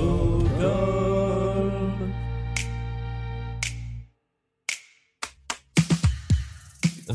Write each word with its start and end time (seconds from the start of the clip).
Oh. 0.00 0.27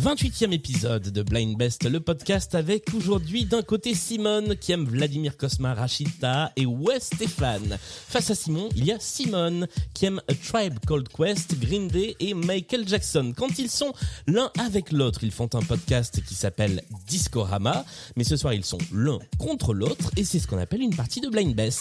28e 0.04 0.52
épisode 0.52 1.12
de 1.14 1.24
Blind 1.24 1.58
Best, 1.58 1.90
le 1.90 2.02
podcast 2.02 2.56
avec 2.56 2.94
aujourd'hui 2.94 3.46
d'un 3.46 3.62
côté 3.62 3.96
Simone 3.96 4.58
qui 4.58 4.74
aime 4.74 4.84
Vladimir 4.84 5.38
Kosma, 5.38 5.74
Rachita 5.74 6.52
et 6.58 6.66
Wes 6.66 7.06
Stéphane. 7.06 7.78
Face 7.80 8.30
à 8.30 8.36
Simon, 8.36 8.68
il 8.76 8.84
y 8.84 8.92
a 8.92 9.00
Simone 9.00 9.66
qui 9.94 10.08
aime 10.08 10.22
A 10.28 10.34
Tribe 10.34 10.78
Called 10.86 11.08
Quest, 11.08 11.58
Green 11.58 11.88
Day 11.88 12.18
et 12.20 12.34
Michael 12.34 12.86
Jackson. 12.86 13.32
Quand 13.34 13.58
ils 13.60 13.70
sont 13.70 13.94
l'un 14.28 14.52
avec 14.60 14.92
l'autre, 14.92 15.24
ils 15.24 15.32
font 15.32 15.50
un 15.54 15.62
podcast 15.62 16.22
qui 16.28 16.36
s'appelle 16.36 16.84
Discorama, 17.08 17.86
mais 18.18 18.26
ce 18.26 18.36
soir 18.36 18.54
ils 18.54 18.66
sont 18.66 18.80
l'un 18.92 19.20
contre 19.38 19.74
l'autre 19.74 20.12
et 20.18 20.26
c'est 20.26 20.40
ce 20.40 20.48
qu'on 20.48 20.58
appelle 20.58 20.82
une 20.82 20.96
partie 20.96 21.22
de 21.22 21.30
Blind 21.30 21.56
Best. 21.56 21.80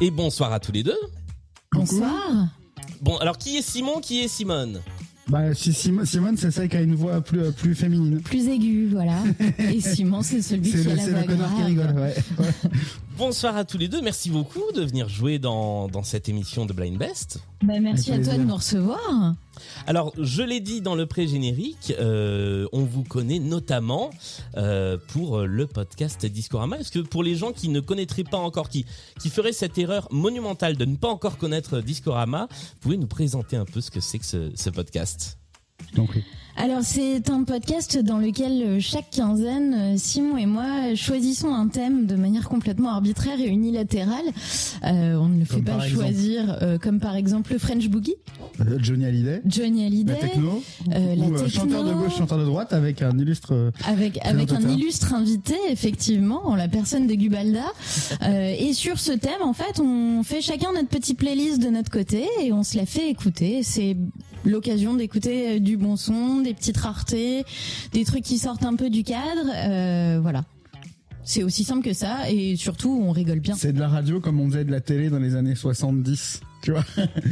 Et 0.00 0.10
bonsoir 0.10 0.52
à 0.52 0.60
tous 0.60 0.72
les 0.72 0.82
deux. 0.82 0.96
Bonsoir. 1.72 2.48
Bon, 3.00 3.16
alors 3.18 3.38
qui 3.38 3.56
est 3.56 3.62
Simon, 3.62 4.00
qui 4.00 4.20
est 4.20 4.28
Simone 4.28 4.80
Bah, 5.28 5.54
si 5.54 5.72
Sim- 5.72 6.04
Simone, 6.04 6.36
c'est 6.36 6.50
celle 6.50 6.68
qui 6.68 6.76
a 6.76 6.80
une 6.80 6.94
voix 6.94 7.20
plus, 7.20 7.40
euh, 7.40 7.50
plus 7.52 7.74
féminine. 7.74 8.20
Plus 8.20 8.48
aigu, 8.48 8.88
voilà. 8.90 9.22
Et 9.58 9.80
Simon, 9.80 10.22
c'est 10.22 10.42
celui 10.42 10.70
qui 10.70 10.88
a 10.88 10.94
la 10.94 11.02
c'est 11.02 11.10
voix 11.10 11.20
le 11.20 11.26
connard 11.26 11.50
qui 11.50 11.74
grave. 11.74 11.94
rigole, 11.94 11.96
ouais. 12.00 12.14
ouais. 12.38 12.70
Bonsoir 13.18 13.56
à 13.56 13.64
tous 13.64 13.78
les 13.78 13.88
deux, 13.88 14.00
merci 14.00 14.30
beaucoup 14.30 14.62
de 14.74 14.82
venir 14.82 15.08
jouer 15.08 15.40
dans, 15.40 15.88
dans 15.88 16.04
cette 16.04 16.28
émission 16.28 16.66
de 16.66 16.72
Blind 16.72 16.96
Best. 16.96 17.40
Bah, 17.62 17.74
merci 17.80 18.12
à 18.12 18.18
toi 18.20 18.34
de 18.34 18.42
nous 18.44 18.54
recevoir. 18.54 19.34
Alors, 19.86 20.12
je 20.18 20.42
l'ai 20.42 20.60
dit 20.60 20.80
dans 20.80 20.94
le 20.94 21.06
pré-générique, 21.06 21.94
euh, 21.98 22.66
on 22.72 22.84
vous 22.84 23.04
connaît 23.04 23.38
notamment 23.38 24.10
euh, 24.56 24.96
pour 25.08 25.40
le 25.40 25.66
podcast 25.66 26.26
Discorama. 26.26 26.78
Est-ce 26.78 26.92
que 26.92 27.00
pour 27.00 27.22
les 27.22 27.36
gens 27.36 27.52
qui 27.52 27.68
ne 27.68 27.80
connaîtraient 27.80 28.24
pas 28.24 28.38
encore, 28.38 28.68
qui, 28.68 28.86
qui 29.20 29.30
feraient 29.30 29.52
cette 29.52 29.78
erreur 29.78 30.08
monumentale 30.10 30.76
de 30.76 30.84
ne 30.84 30.96
pas 30.96 31.08
encore 31.08 31.38
connaître 31.38 31.80
Discorama, 31.80 32.48
vous 32.50 32.80
pouvez 32.80 32.96
nous 32.96 33.06
présenter 33.06 33.56
un 33.56 33.64
peu 33.64 33.80
ce 33.80 33.90
que 33.90 34.00
c'est 34.00 34.18
que 34.18 34.26
ce, 34.26 34.70
podcast? 34.70 35.38
Alors, 36.60 36.80
c'est 36.82 37.30
un 37.30 37.44
podcast 37.44 37.98
dans 37.98 38.18
lequel 38.18 38.62
euh, 38.62 38.80
chaque 38.80 39.10
quinzaine, 39.10 39.74
euh, 39.74 39.94
Simon 39.96 40.36
et 40.36 40.46
moi 40.46 40.92
choisissons 40.96 41.54
un 41.54 41.68
thème 41.68 42.06
de 42.06 42.16
manière 42.16 42.48
complètement 42.48 42.88
arbitraire 42.90 43.38
et 43.40 43.46
unilatérale. 43.46 44.24
Euh, 44.84 45.14
on 45.14 45.28
ne 45.28 45.38
le 45.38 45.44
fait 45.44 45.62
pas 45.62 45.78
choisir, 45.86 46.58
euh, 46.62 46.76
comme 46.78 46.98
par 46.98 47.14
exemple 47.14 47.52
le 47.52 47.58
French 47.60 47.88
Boogie, 47.88 48.16
Euh, 48.60 48.76
Johnny 48.80 49.04
Hallyday, 49.04 49.40
Johnny 49.46 49.86
Hallyday, 49.86 50.14
la 50.14 50.18
techno, 50.18 50.62
la 50.88 50.98
ou 50.98 51.30
techno. 51.30 51.48
chanteur 51.48 51.84
de 51.84 51.92
gauche, 51.92 52.16
chanteur 52.18 52.38
de 52.38 52.44
droite, 52.44 52.72
avec 52.72 53.02
un 53.02 53.16
illustre. 53.16 53.70
Avec, 53.86 54.18
avec 54.26 54.50
un 54.52 54.68
illustre 54.68 55.14
invité, 55.14 55.54
effectivement, 55.70 56.44
en 56.44 56.56
la 56.56 56.66
personne 56.66 57.06
de 57.06 57.14
Gubalda. 57.14 57.66
Et 58.58 58.72
sur 58.72 58.98
ce 58.98 59.12
thème, 59.12 59.42
en 59.42 59.52
fait, 59.52 59.78
on 59.80 60.24
fait 60.24 60.40
chacun 60.40 60.72
notre 60.72 60.88
petite 60.88 61.18
playlist 61.18 61.62
de 61.62 61.68
notre 61.68 61.90
côté 61.92 62.26
et 62.42 62.52
on 62.52 62.64
se 62.64 62.76
la 62.76 62.84
fait 62.84 63.08
écouter. 63.08 63.62
C'est 63.62 63.96
l'occasion 64.44 64.94
d'écouter 64.94 65.56
euh, 65.56 65.58
du 65.58 65.76
bon 65.76 65.96
son, 65.96 66.40
des 66.40 66.54
petites 66.54 66.76
raretés, 66.76 67.44
des 67.92 68.04
trucs 68.04 68.24
qui 68.24 68.38
sortent 68.38 68.64
un 68.64 68.76
peu 68.76 68.90
du 68.90 69.04
cadre. 69.04 69.50
Euh, 69.54 70.18
voilà. 70.20 70.44
C'est 71.24 71.42
aussi 71.42 71.64
simple 71.64 71.84
que 71.84 71.92
ça 71.92 72.30
et 72.30 72.56
surtout, 72.56 73.02
on 73.02 73.10
rigole 73.10 73.40
bien. 73.40 73.54
C'est 73.54 73.72
de 73.72 73.80
la 73.80 73.88
radio 73.88 74.18
comme 74.18 74.40
on 74.40 74.48
faisait 74.48 74.64
de 74.64 74.70
la 74.70 74.80
télé 74.80 75.10
dans 75.10 75.18
les 75.18 75.36
années 75.36 75.54
70. 75.54 76.40
Tu 76.62 76.72
vois 76.72 76.84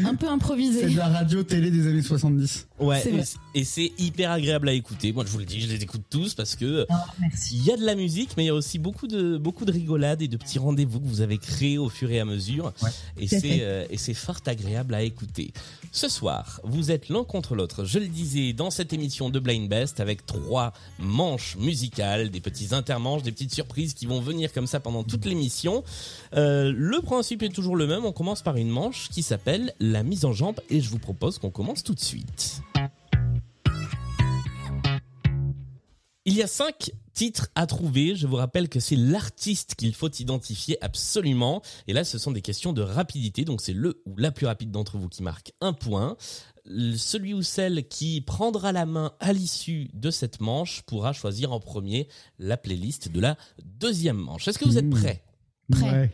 Un 0.04 0.14
peu 0.14 0.26
C'est 0.26 0.32
improvisé. 0.32 0.88
de 0.90 0.96
la 0.96 1.08
radio 1.08 1.42
télé 1.42 1.70
des 1.70 1.86
années 1.88 2.02
70. 2.02 2.68
Ouais, 2.78 3.00
C'est 3.02 3.38
et 3.54 3.64
c'est 3.64 3.92
hyper 3.98 4.30
agréable 4.30 4.68
à 4.68 4.72
écouter. 4.72 5.12
Moi, 5.12 5.24
je 5.26 5.30
vous 5.30 5.38
le 5.38 5.44
dis, 5.44 5.60
je 5.60 5.66
les 5.68 5.82
écoute 5.82 6.02
tous 6.10 6.34
parce 6.34 6.54
que 6.56 6.86
merci. 7.20 7.56
il 7.56 7.64
y 7.64 7.72
a 7.72 7.76
de 7.76 7.84
la 7.84 7.94
musique, 7.94 8.30
mais 8.36 8.44
il 8.44 8.46
y 8.46 8.50
a 8.50 8.54
aussi 8.54 8.78
beaucoup 8.78 9.06
de 9.06 9.36
beaucoup 9.38 9.64
de 9.64 9.72
rigolades 9.72 10.22
et 10.22 10.28
de 10.28 10.36
petits 10.36 10.58
rendez-vous 10.58 11.00
que 11.00 11.06
vous 11.06 11.22
avez 11.22 11.38
créés 11.38 11.78
au 11.78 11.88
fur 11.88 12.10
et 12.10 12.20
à 12.20 12.24
mesure. 12.24 12.72
Ouais. 12.82 12.90
Et 13.18 13.26
c'est 13.26 13.58
euh, 13.62 13.86
et 13.90 13.96
c'est 13.96 14.14
fort 14.14 14.40
agréable 14.46 14.94
à 14.94 15.02
écouter. 15.02 15.52
Ce 15.90 16.08
soir, 16.08 16.60
vous 16.64 16.90
êtes 16.90 17.08
l'un 17.08 17.24
contre 17.24 17.54
l'autre. 17.54 17.84
Je 17.84 17.98
le 17.98 18.08
disais 18.08 18.52
dans 18.52 18.70
cette 18.70 18.92
émission 18.92 19.30
de 19.30 19.38
Blind 19.38 19.68
Best 19.68 19.98
avec 20.00 20.26
trois 20.26 20.72
manches 20.98 21.56
musicales, 21.56 22.30
des 22.30 22.40
petits 22.40 22.74
intermanches, 22.74 23.22
des 23.22 23.32
petites 23.32 23.54
surprises 23.54 23.94
qui 23.94 24.04
vont 24.06 24.20
venir 24.20 24.52
comme 24.52 24.66
ça 24.66 24.78
pendant 24.80 25.02
toute 25.04 25.24
l'émission. 25.24 25.82
Euh, 26.34 26.72
le 26.76 27.00
principe 27.00 27.42
est 27.42 27.48
toujours 27.48 27.76
le 27.76 27.86
même. 27.86 28.04
On 28.04 28.12
commence 28.12 28.42
par 28.42 28.56
une 28.56 28.68
manche 28.68 29.08
qui 29.16 29.22
s'appelle 29.22 29.72
la 29.80 30.02
mise 30.02 30.26
en 30.26 30.34
jambe 30.34 30.60
et 30.68 30.82
je 30.82 30.90
vous 30.90 30.98
propose 30.98 31.38
qu'on 31.38 31.48
commence 31.48 31.82
tout 31.82 31.94
de 31.94 32.00
suite. 32.00 32.60
Il 36.26 36.34
y 36.34 36.42
a 36.42 36.46
cinq 36.46 36.90
titres 37.14 37.48
à 37.54 37.64
trouver. 37.66 38.14
Je 38.14 38.26
vous 38.26 38.36
rappelle 38.36 38.68
que 38.68 38.78
c'est 38.78 38.94
l'artiste 38.94 39.74
qu'il 39.74 39.94
faut 39.94 40.10
identifier 40.10 40.76
absolument. 40.84 41.62
Et 41.86 41.94
là, 41.94 42.04
ce 42.04 42.18
sont 42.18 42.30
des 42.30 42.42
questions 42.42 42.74
de 42.74 42.82
rapidité. 42.82 43.46
Donc, 43.46 43.62
c'est 43.62 43.72
le 43.72 44.02
ou 44.04 44.18
la 44.18 44.32
plus 44.32 44.44
rapide 44.44 44.70
d'entre 44.70 44.98
vous 44.98 45.08
qui 45.08 45.22
marque 45.22 45.52
un 45.62 45.72
point. 45.72 46.18
Celui 46.66 47.32
ou 47.32 47.40
celle 47.40 47.88
qui 47.88 48.20
prendra 48.20 48.70
la 48.72 48.84
main 48.84 49.12
à 49.20 49.32
l'issue 49.32 49.88
de 49.94 50.10
cette 50.10 50.40
manche 50.42 50.82
pourra 50.82 51.14
choisir 51.14 51.52
en 51.52 51.60
premier 51.60 52.06
la 52.38 52.58
playlist 52.58 53.08
de 53.10 53.20
la 53.20 53.38
deuxième 53.64 54.18
manche. 54.18 54.46
Est-ce 54.46 54.58
que 54.58 54.66
vous 54.66 54.76
êtes 54.76 54.84
Mmh. 54.84 54.90
prêts? 54.90 55.22
Prêt. 55.70 55.90
Ouais. 55.90 56.10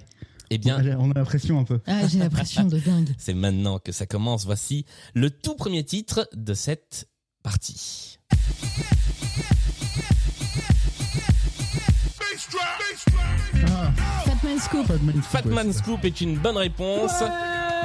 Eh 0.55 0.59
bien, 0.59 0.99
on 0.99 1.11
a 1.13 1.15
la 1.15 1.25
pression 1.25 1.59
un 1.59 1.65
peu. 1.65 1.81
Ah, 1.87 2.07
j'ai 2.07 2.19
l'impression 2.19 2.65
de 2.65 2.79
dingue. 2.79 3.09
c'est 3.19 3.33
maintenant 3.33 3.79
que 3.79 3.91
ça 3.91 4.05
commence. 4.05 4.45
Voici 4.45 4.85
le 5.15 5.31
tout 5.31 5.55
premier 5.55 5.83
titre 5.83 6.29
de 6.35 6.53
cette 6.53 7.09
partie. 7.43 8.19
Ah, 13.67 13.93
Fatman 14.27 14.59
Scoop. 14.59 14.87
Fatman 14.87 15.23
Fatman 15.23 15.73
est 16.03 16.21
une 16.21 16.37
bonne 16.37 16.59
réponse. 16.59 17.23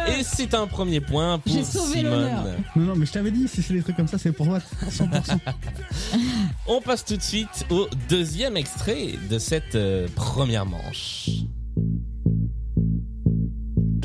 Et 0.09 0.23
c'est 0.23 0.53
un 0.53 0.67
premier 0.67 0.99
point 0.99 1.39
pour 1.39 1.65
sauvé. 1.65 1.99
Simone. 1.99 2.57
Non, 2.75 2.83
non, 2.83 2.95
mais 2.97 3.05
je 3.05 3.13
t'avais 3.13 3.31
dit, 3.31 3.47
si 3.47 3.63
c'est 3.63 3.75
des 3.75 3.81
trucs 3.81 3.95
comme 3.95 4.09
ça, 4.09 4.17
c'est 4.17 4.33
pour 4.33 4.45
moi, 4.45 4.59
100%. 4.89 5.37
On 6.67 6.81
passe 6.81 7.05
tout 7.05 7.15
de 7.15 7.21
suite 7.21 7.65
au 7.69 7.87
deuxième 8.09 8.57
extrait 8.57 9.13
de 9.29 9.39
cette 9.39 9.75
euh, 9.75 10.09
première 10.15 10.65
manche. 10.65 11.29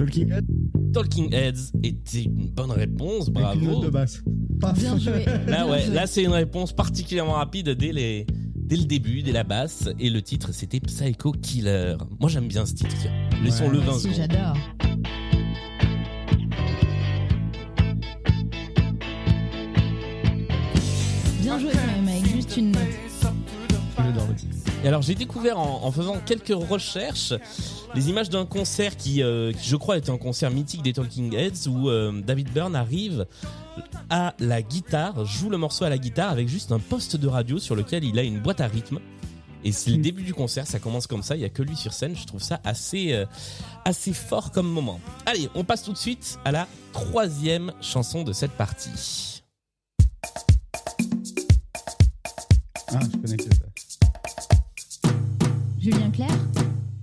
Talking 0.04 0.32
Head, 0.32 0.46
Talking 0.92 1.32
Heads 1.34 1.70
était 1.82 2.22
une 2.24 2.50
bonne 2.50 2.70
réponse, 2.70 3.30
avec 3.34 3.54
une 3.54 3.60
note 3.66 3.70
bravo. 3.72 3.84
de 3.84 3.90
basse. 3.90 4.22
Paf. 4.60 4.78
Bien 4.78 4.98
joué. 4.98 5.24
Là 5.46 5.66
ouais, 5.68 5.86
là 5.88 6.06
c'est 6.06 6.22
une 6.22 6.32
réponse 6.32 6.72
particulièrement 6.72 7.32
rapide 7.32 7.70
dès 7.70 7.92
les 7.92 8.26
dès 8.54 8.76
le 8.76 8.84
début, 8.84 9.22
dès 9.22 9.32
la 9.32 9.44
basse 9.44 9.88
et 9.98 10.08
le 10.10 10.22
titre 10.22 10.50
c'était 10.52 10.80
Psycho 10.80 11.32
Killer. 11.32 11.96
Moi 12.20 12.28
j'aime 12.30 12.48
bien 12.48 12.64
ce 12.66 12.74
titre. 12.74 12.94
tiens. 13.00 13.12
Laissons 13.44 13.68
le 13.68 13.78
Ouais. 13.78 13.84
20 13.84 13.86
Moi 13.86 13.94
aussi, 13.96 14.02
secondes. 14.14 14.16
j'adore. 14.30 14.56
Bien 21.40 21.58
joué 21.58 21.70
quand 21.72 21.86
même, 21.96 22.08
avec 22.08 22.26
juste 22.34 22.56
une 22.56 22.70
note. 22.72 22.80
J'adore 23.98 24.28
le 24.28 24.34
titre. 24.34 24.56
Et 24.84 24.88
alors 24.88 25.02
j'ai 25.02 25.14
découvert 25.14 25.58
en, 25.60 25.84
en 25.84 25.92
faisant 25.92 26.18
quelques 26.26 26.48
recherches 26.68 27.32
les 27.94 28.08
images 28.08 28.30
d'un 28.30 28.44
concert 28.46 28.96
qui, 28.96 29.22
euh, 29.22 29.52
qui, 29.52 29.68
je 29.68 29.76
crois 29.76 29.96
était 29.96 30.10
un 30.10 30.18
concert 30.18 30.50
mythique 30.50 30.82
des 30.82 30.92
Talking 30.92 31.34
Heads 31.34 31.68
où 31.68 31.88
euh, 31.88 32.20
David 32.20 32.50
Byrne 32.52 32.74
arrive 32.74 33.26
à 34.10 34.34
la 34.40 34.60
guitare, 34.60 35.24
joue 35.24 35.50
le 35.50 35.56
morceau 35.56 35.84
à 35.84 35.88
la 35.88 35.98
guitare 35.98 36.30
avec 36.30 36.48
juste 36.48 36.72
un 36.72 36.80
poste 36.80 37.16
de 37.16 37.28
radio 37.28 37.58
sur 37.60 37.76
lequel 37.76 38.02
il 38.02 38.18
a 38.18 38.22
une 38.22 38.40
boîte 38.40 38.60
à 38.60 38.66
rythme. 38.66 38.98
Et 39.64 39.70
c'est 39.70 39.90
le 39.92 39.98
Mm. 39.98 40.02
début 40.02 40.22
du 40.24 40.34
concert, 40.34 40.66
ça 40.66 40.80
commence 40.80 41.06
comme 41.06 41.22
ça, 41.22 41.36
il 41.36 41.42
y 41.42 41.44
a 41.44 41.48
que 41.48 41.62
lui 41.62 41.76
sur 41.76 41.92
scène, 41.92 42.16
je 42.16 42.26
trouve 42.26 42.42
ça 42.42 42.60
assez 42.64 43.12
euh, 43.12 43.24
assez 43.84 44.12
fort 44.12 44.50
comme 44.50 44.68
moment. 44.68 44.98
Allez, 45.26 45.48
on 45.54 45.62
passe 45.62 45.84
tout 45.84 45.92
de 45.92 45.98
suite 45.98 46.40
à 46.44 46.50
la 46.50 46.66
troisième 46.92 47.72
chanson 47.80 48.24
de 48.24 48.32
cette 48.32 48.50
partie. 48.52 49.44
Ah, 52.88 52.98
je 53.00 53.16
connais 53.18 53.36
que 53.36 53.44
ça. 53.44 53.71
Julien 55.82 56.10
Clerc 56.12 56.28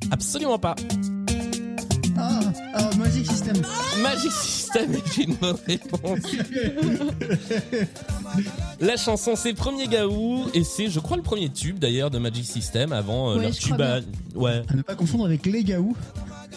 Absolument 0.10 0.58
pas. 0.58 0.74
Ah, 2.18 2.40
ah, 2.74 2.90
Magic 2.98 3.30
System. 3.30 3.58
Magic 4.02 4.32
System 4.32 4.94
est 4.94 5.18
une 5.18 5.36
bonne 5.36 5.58
réponse. 5.68 6.20
La 8.80 8.96
chanson 8.96 9.36
c'est 9.36 9.54
Premier 9.54 9.88
Gaou 9.88 10.46
et 10.54 10.64
c'est 10.64 10.88
je 10.90 11.02
crois 11.02 11.18
le 11.18 11.24
premier 11.24 11.50
tube 11.50 11.78
d'ailleurs 11.78 12.10
de 12.10 12.20
Magic 12.20 12.46
System 12.46 12.94
avant 12.94 13.32
euh, 13.32 13.36
Ouais, 13.36 13.42
leur 13.44 13.52
tube 13.52 13.82
à... 13.82 14.00
ouais. 14.36 14.62
À 14.70 14.74
ne 14.76 14.82
pas 14.82 14.96
confondre 14.96 15.26
avec 15.26 15.46
Les 15.46 15.66
Gaou, 15.66 15.94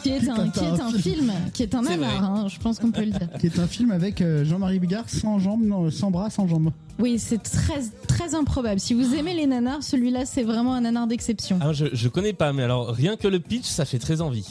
qui 0.02 0.10
est 0.10 0.28
un, 0.28 0.48
qui 0.48 0.58
est 0.60 0.70
Putain, 0.70 0.86
un 0.86 0.92
film, 0.92 1.32
qui 1.52 1.62
est 1.62 1.74
un 1.74 1.82
nanar, 1.82 2.24
hein, 2.24 2.46
je 2.48 2.58
pense 2.58 2.78
qu'on 2.78 2.90
peut 2.90 3.04
le 3.04 3.10
dire. 3.10 3.28
qui 3.38 3.46
est 3.46 3.58
un 3.58 3.66
film 3.66 3.90
avec 3.92 4.20
euh, 4.20 4.44
Jean-Marie 4.44 4.78
Bigard 4.78 5.08
sans 5.08 5.38
jambes, 5.38 5.62
non, 5.64 5.90
sans 5.90 6.10
bras, 6.10 6.30
sans 6.30 6.46
jambes. 6.46 6.70
Oui, 6.98 7.18
c'est 7.18 7.42
très 7.42 7.80
très 8.06 8.34
improbable. 8.34 8.80
Si 8.80 8.94
vous 8.94 9.14
aimez 9.14 9.34
les 9.34 9.46
nanars, 9.46 9.82
celui-là 9.82 10.26
c'est 10.26 10.42
vraiment 10.42 10.74
un 10.74 10.82
nanar 10.82 11.06
d'exception. 11.06 11.58
Ah, 11.60 11.72
je, 11.72 11.86
je 11.92 12.08
connais 12.08 12.32
pas 12.32 12.52
mais 12.52 12.62
alors 12.62 12.88
rien 12.88 13.16
que 13.16 13.28
le 13.28 13.40
pitch 13.40 13.66
ça 13.66 13.84
fait 13.84 13.98
très 13.98 14.20
envie. 14.20 14.46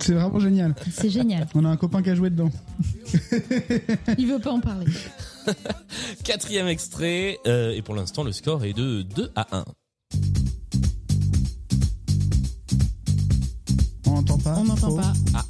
C'est 0.00 0.12
vraiment 0.12 0.38
génial. 0.38 0.74
C'est 0.92 1.10
génial. 1.10 1.46
On 1.54 1.64
a 1.64 1.68
un 1.68 1.76
copain 1.76 2.02
qui 2.02 2.10
a 2.10 2.14
joué 2.14 2.28
dedans. 2.30 2.50
Il 4.18 4.26
veut 4.26 4.38
pas 4.38 4.52
en 4.52 4.60
parler. 4.60 4.86
Quatrième 6.24 6.66
extrait, 6.68 7.38
euh, 7.46 7.72
et 7.72 7.82
pour 7.82 7.94
l'instant 7.94 8.22
le 8.24 8.32
score 8.32 8.64
est 8.64 8.72
de 8.74 9.02
2 9.02 9.30
à 9.34 9.46
1. 9.56 9.64
On 14.16 14.20
n'entend 14.20 14.38
pas. 14.38 14.54
On 14.56 14.64
n'entend 14.64 14.88
Faux. 14.90 14.96
pas. 14.96 15.12
Ah. 15.34 15.44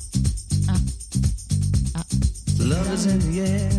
Ah. 1.94 2.02
Love 2.58 2.88
is 2.94 3.06
in 3.08 3.18
the 3.18 3.38
air, 3.38 3.70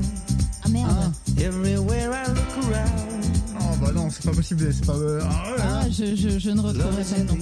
Ah 0.64 0.70
merde. 0.70 1.12
everywhere 1.38 2.12
I 2.14 2.30
look 2.30 2.66
around. 2.72 3.26
Oh 3.60 3.76
bah 3.82 3.92
non, 3.94 4.10
c'est 4.10 4.24
pas 4.24 4.32
possible. 4.32 4.74
C'est 4.74 4.86
pas. 4.86 4.94
euh, 4.94 5.20
ah, 5.24 5.52
ouais, 5.52 5.58
Ah, 5.62 5.84
je, 5.92 6.16
je, 6.16 6.40
je 6.40 6.50
ne 6.52 6.56
Love 6.62 6.68
retrouverai 6.68 7.04
pas 7.04 7.18
le 7.18 7.24
nom. 7.26 7.38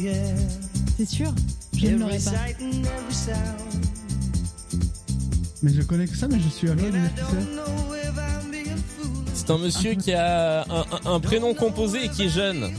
C'est 0.98 1.06
sûr. 1.08 1.32
Je 1.78 1.88
ne 1.88 1.98
l'aurai 2.00 2.18
pas. 2.18 2.32
Mais 5.62 5.72
je 5.74 5.82
connais 5.84 6.08
que 6.08 6.16
ça, 6.18 6.28
mais 6.28 6.40
je 6.40 6.50
suis 6.50 6.70
à 6.70 6.76
c'est 9.34 9.52
un 9.52 9.58
monsieur 9.60 9.94
qui 9.94 10.12
a 10.14 10.64
un, 10.64 10.80
un- 10.82 11.12
un 11.14 11.20
prénom 11.20 11.54
composé 11.54 12.06
et 12.06 12.10
qui 12.10 12.24
est 12.24 12.30
jeune. 12.30 12.72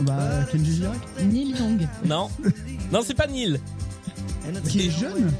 Bah, 0.00 0.44
Kenji 0.50 0.76
Girac. 0.76 0.96
Neil 1.30 1.50
Young. 1.58 1.86
Non 2.06 2.30
Non, 2.92 3.00
c'est 3.04 3.14
pas 3.14 3.26
Neil. 3.26 3.60
Qui 4.68 4.86
est 4.86 4.90
jeune 4.90 5.32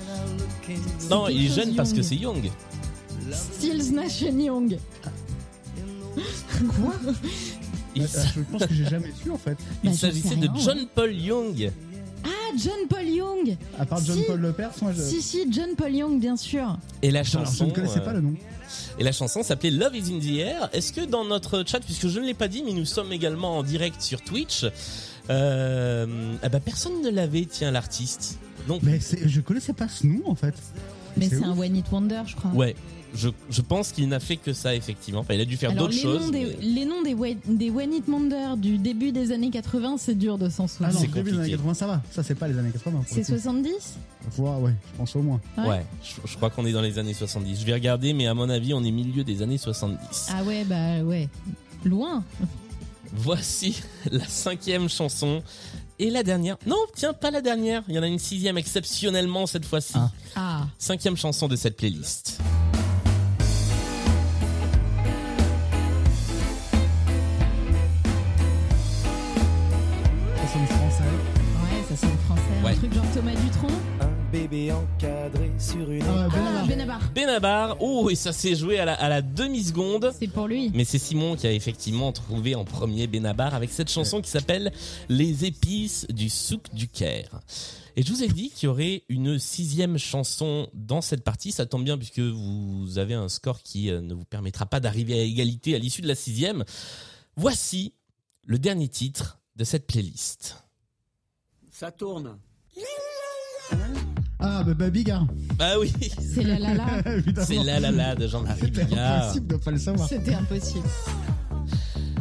Non, 1.10 1.28
il 1.28 1.46
est 1.46 1.54
jeune 1.54 1.74
parce 1.74 1.92
que 1.92 2.02
c'est 2.02 2.16
Young. 2.16 2.50
Stills 3.32 3.92
Nation 3.92 4.38
Young. 4.38 4.78
Quoi 6.76 6.94
Il, 7.96 8.02
Euh, 8.02 8.06
Je 8.34 8.40
pense 8.50 8.66
que 8.66 8.74
j'ai 8.74 8.84
jamais 8.86 9.12
su 9.22 9.30
en 9.30 9.38
fait. 9.38 9.56
il 9.84 9.90
Bah, 9.90 9.94
je 9.94 10.00
s'agissait 10.00 10.28
sais 10.30 10.36
de 10.36 10.48
rien, 10.48 10.60
John 10.64 10.86
Paul 10.94 11.12
Young. 11.14 11.70
Ah, 12.24 12.28
John 12.58 12.88
Paul 12.88 13.06
Young. 13.06 13.56
À 13.78 13.86
part 13.86 14.04
John 14.04 14.16
Si. 14.18 14.24
Paul 14.24 14.40
Le 14.40 14.52
Père, 14.52 14.70
moi 14.82 14.92
je. 14.96 15.02
Si, 15.02 15.22
si, 15.22 15.46
John 15.52 15.76
Paul 15.76 15.94
Young, 15.94 16.18
bien 16.20 16.36
sûr. 16.36 16.76
Et 17.02 17.10
la 17.12 17.20
Alors, 17.20 17.26
je 17.26 17.30
chanson, 17.32 17.66
ne 17.66 17.72
connaissais 17.72 17.98
euh, 18.00 18.04
pas 18.04 18.12
le 18.14 18.20
nom. 18.20 18.34
et 18.98 19.04
la 19.04 19.12
chanson 19.12 19.42
s'appelait 19.44 19.70
Love 19.70 19.94
is 19.96 20.12
in 20.12 20.18
the 20.18 20.38
air. 20.38 20.70
Est-ce 20.72 20.92
que 20.92 21.02
dans 21.04 21.24
notre 21.24 21.62
chat, 21.66 21.80
puisque 21.80 22.08
je 22.08 22.18
ne 22.18 22.26
l'ai 22.26 22.34
pas 22.34 22.48
dit, 22.48 22.62
mais 22.64 22.72
nous 22.72 22.84
sommes 22.86 23.12
également 23.12 23.58
en 23.58 23.62
direct 23.62 24.00
sur 24.00 24.20
Twitch, 24.22 24.64
euh, 25.30 26.34
ah 26.42 26.48
bah 26.48 26.60
personne 26.60 27.02
ne 27.02 27.10
l'avait, 27.10 27.46
tiens, 27.46 27.70
l'artiste. 27.70 28.38
Donc, 28.68 28.82
Mais 28.82 29.00
c'est- 29.00 29.28
je 29.28 29.40
connaissais 29.40 29.72
pas 29.72 29.88
ce 29.88 30.06
nom 30.06 30.20
en 30.26 30.34
fait. 30.34 30.54
Mais 31.16 31.28
C'est 31.28 31.44
un 31.44 31.52
ouf. 31.52 31.58
One 31.60 31.76
Hit 31.76 31.86
Wonder, 31.92 32.22
je 32.26 32.34
crois. 32.34 32.50
ouais, 32.52 32.74
je, 33.14 33.28
je 33.48 33.60
pense 33.62 33.92
qu'il 33.92 34.08
n'a 34.08 34.18
fait 34.18 34.36
que 34.36 34.52
ça, 34.52 34.74
effectivement. 34.74 35.20
Enfin, 35.20 35.34
il 35.34 35.40
a 35.40 35.44
dû 35.44 35.56
faire 35.56 35.70
Alors, 35.70 35.84
d'autres 35.84 35.94
les 35.94 36.02
choses. 36.02 36.22
noms, 36.26 36.30
des, 36.30 36.44
mais- 36.46 36.56
les 36.66 36.84
noms 36.84 37.02
des, 37.02 37.14
Wa- 37.14 37.28
des 37.46 37.70
One 37.70 37.92
Hit 37.92 38.08
Wonder 38.08 38.56
du 38.56 38.78
début 38.78 39.12
des 39.12 39.30
années 39.30 39.50
80, 39.50 39.96
c'est 39.98 40.16
dur 40.16 40.38
de 40.38 40.48
s'en 40.48 40.64
Ah 40.64 40.68
souvenir. 40.68 40.94
non, 40.94 41.00
C'est 41.00 41.06
début 41.12 41.30
des 41.30 41.36
années 41.36 41.36
compliqué. 41.52 41.56
80, 41.56 41.74
ça 41.74 41.86
va. 41.86 42.02
Ça, 42.10 42.22
c'est 42.24 42.34
pas 42.34 42.48
les 42.48 42.58
années 42.58 42.70
80. 42.72 42.98
pour 42.98 43.08
c'est 43.08 43.20
le 43.20 43.24
coup. 43.26 43.32
70 43.32 43.70
Faut 44.30 44.42
voir, 44.42 44.60
ouais, 44.60 44.72
je 44.92 44.98
pense 44.98 45.14
au 45.14 45.22
moins. 45.22 45.40
Ouais. 45.58 45.68
Ouais, 45.68 45.86
je, 46.02 46.28
je 46.28 46.36
crois 46.36 46.50
qu'on 46.50 46.66
est 46.66 46.72
dans 46.72 46.82
les 46.82 46.98
années 46.98 47.14
70. 47.14 47.60
Je 47.60 47.64
vais 47.66 47.74
regarder, 47.74 48.12
mais 48.12 48.26
à 48.26 48.34
mon 48.34 48.48
avis, 48.50 48.74
on 48.74 48.82
est 48.82 48.90
milieu 48.90 49.22
des 49.22 49.42
années 49.42 49.58
70. 49.58 50.30
Ah 50.34 50.42
ouais, 50.42 50.64
bah 50.64 51.02
ouais. 51.04 51.28
Loin. 51.84 52.24
Voici 53.14 53.82
la 54.10 54.26
cinquième 54.26 54.88
chanson. 54.88 55.42
Et 56.00 56.10
la 56.10 56.24
dernière. 56.24 56.56
Non, 56.66 56.76
tiens, 56.96 57.12
pas 57.12 57.30
la 57.30 57.40
dernière. 57.40 57.82
Il 57.88 57.94
y 57.94 57.98
en 57.98 58.02
a 58.02 58.08
une 58.08 58.18
sixième 58.18 58.58
exceptionnellement 58.58 59.46
cette 59.46 59.64
fois-ci. 59.64 59.94
Ah. 59.94 60.10
Ah. 60.34 60.66
Cinquième 60.78 61.16
chanson 61.16 61.46
de 61.46 61.54
cette 61.54 61.76
playlist. 61.76 62.40
Ça 70.36 70.52
sonne 70.52 70.66
français. 70.66 71.04
Ouais, 71.04 71.84
ça 71.88 71.96
sonne 71.96 72.18
français. 72.26 72.42
Ouais. 72.64 72.72
Un 72.72 72.76
truc 72.76 72.92
genre 72.92 73.04
Thomas 73.14 73.34
Dutronc. 73.34 73.83
Bébé 74.44 74.72
encadré 74.72 75.50
sur 75.58 75.90
une 75.90 76.02
Ah 76.02 76.28
Benabar. 76.28 76.66
Benabar. 76.66 77.12
Benabar. 77.14 77.76
Oh, 77.80 78.10
et 78.10 78.14
ça 78.14 78.30
s'est 78.30 78.54
joué 78.54 78.78
à 78.78 78.84
la, 78.84 78.92
à 78.92 79.08
la 79.08 79.22
demi-seconde. 79.22 80.12
C'est 80.18 80.28
pour 80.28 80.48
lui. 80.48 80.70
Mais 80.74 80.84
c'est 80.84 80.98
Simon 80.98 81.34
qui 81.34 81.46
a 81.46 81.52
effectivement 81.52 82.12
trouvé 82.12 82.54
en 82.54 82.66
premier 82.66 83.06
Benabar 83.06 83.54
avec 83.54 83.70
cette 83.70 83.88
chanson 83.88 84.20
qui 84.20 84.28
s'appelle 84.28 84.70
Les 85.08 85.46
épices 85.46 86.06
du 86.10 86.28
souk 86.28 86.74
du 86.74 86.88
Caire. 86.88 87.40
Et 87.96 88.02
je 88.02 88.12
vous 88.12 88.22
ai 88.22 88.28
dit 88.28 88.50
qu'il 88.50 88.66
y 88.66 88.70
aurait 88.70 89.04
une 89.08 89.38
sixième 89.38 89.96
chanson 89.96 90.68
dans 90.74 91.00
cette 91.00 91.24
partie. 91.24 91.50
Ça 91.50 91.64
tombe 91.64 91.84
bien 91.84 91.96
puisque 91.96 92.20
vous 92.20 92.98
avez 92.98 93.14
un 93.14 93.30
score 93.30 93.62
qui 93.62 93.90
euh, 93.90 94.02
ne 94.02 94.12
vous 94.12 94.26
permettra 94.26 94.66
pas 94.66 94.78
d'arriver 94.78 95.18
à 95.18 95.22
égalité 95.22 95.74
à 95.74 95.78
l'issue 95.78 96.02
de 96.02 96.08
la 96.08 96.14
sixième. 96.14 96.64
Voici 97.36 97.94
le 98.44 98.58
dernier 98.58 98.88
titre 98.88 99.38
de 99.56 99.64
cette 99.64 99.86
playlist. 99.86 100.62
Ça 101.70 101.90
tourne. 101.90 102.36
Ah, 104.46 104.62
bah, 104.62 104.74
bah 104.74 104.90
Bigard. 104.90 105.26
Bah 105.58 105.78
oui, 105.80 105.90
C'est 106.20 106.42
la 106.42 106.58
la 106.58 106.74
la. 106.74 106.84
C'est 107.44 107.64
La 107.64 107.80
La 107.80 107.90
La 107.90 108.14
de 108.14 108.26
Jean-Marie 108.28 108.60
C'était 108.62 108.94
impossible 108.94 109.46
de 109.46 109.56
pas 109.56 109.70
le 109.70 109.78
savoir. 109.78 110.06
C'était 110.06 110.34
impossible. 110.34 110.86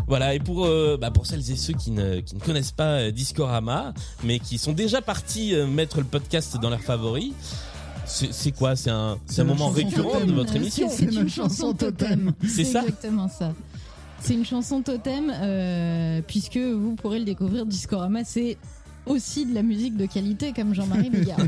Voilà, 0.08 0.34
et 0.34 0.40
pour, 0.40 0.66
euh, 0.66 0.98
bah, 1.00 1.12
pour 1.12 1.26
celles 1.26 1.52
et 1.52 1.56
ceux 1.58 1.74
qui 1.74 1.92
ne, 1.92 2.22
qui 2.22 2.36
ne 2.36 2.40
connaissent 2.40 2.72
pas 2.72 3.00
euh, 3.00 3.12
Discorama, 3.12 3.94
mais 4.24 4.40
qui 4.40 4.58
sont 4.58 4.72
déjà 4.72 5.02
partis 5.02 5.54
euh, 5.54 5.68
mettre 5.68 5.98
le 5.98 6.06
podcast 6.06 6.58
dans 6.62 6.70
leurs 6.70 6.82
favoris, 6.82 7.34
c'est 8.06 8.52
quoi? 8.52 8.76
C'est 8.78 8.90
un, 8.90 9.18
c'est 9.26 9.42
un 9.42 9.46
moment 9.46 9.70
récurrent 9.70 10.12
totem. 10.12 10.28
de 10.28 10.34
votre 10.34 10.56
émission 10.56 10.88
C'est 10.90 11.12
notre 11.12 11.30
chanson 11.30 11.74
totem. 11.74 12.32
C'est 12.48 12.64
ça? 12.64 12.82
Exactement 12.82 13.28
ça. 13.28 13.54
C'est 14.22 14.34
une 14.34 14.46
chanson 14.46 14.82
totem, 14.82 15.30
euh, 15.34 16.22
puisque 16.26 16.58
vous 16.58 16.96
pourrez 16.96 17.20
le 17.20 17.26
découvrir, 17.26 17.66
Discorama, 17.66 18.24
c'est 18.24 18.58
aussi 19.06 19.46
de 19.46 19.54
la 19.54 19.64
musique 19.64 19.98
de 19.98 20.06
qualité, 20.06 20.54
comme 20.54 20.74
Jean-Marie 20.74 21.10
Bigard. 21.10 21.40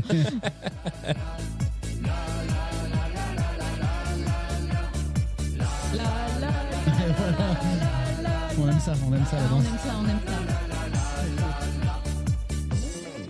On 8.58 8.68
aime 8.68 8.80
ça, 8.80 8.92
on 9.06 9.12
aime 9.14 9.24
ça 9.30 9.36
la 9.36 9.42
Ah, 9.42 9.48
on 9.52 9.56
danse. 9.56 9.66
aime 9.66 9.78
ça, 9.84 9.90
on 10.00 10.08
aime 10.08 10.18
ça. 10.26 10.32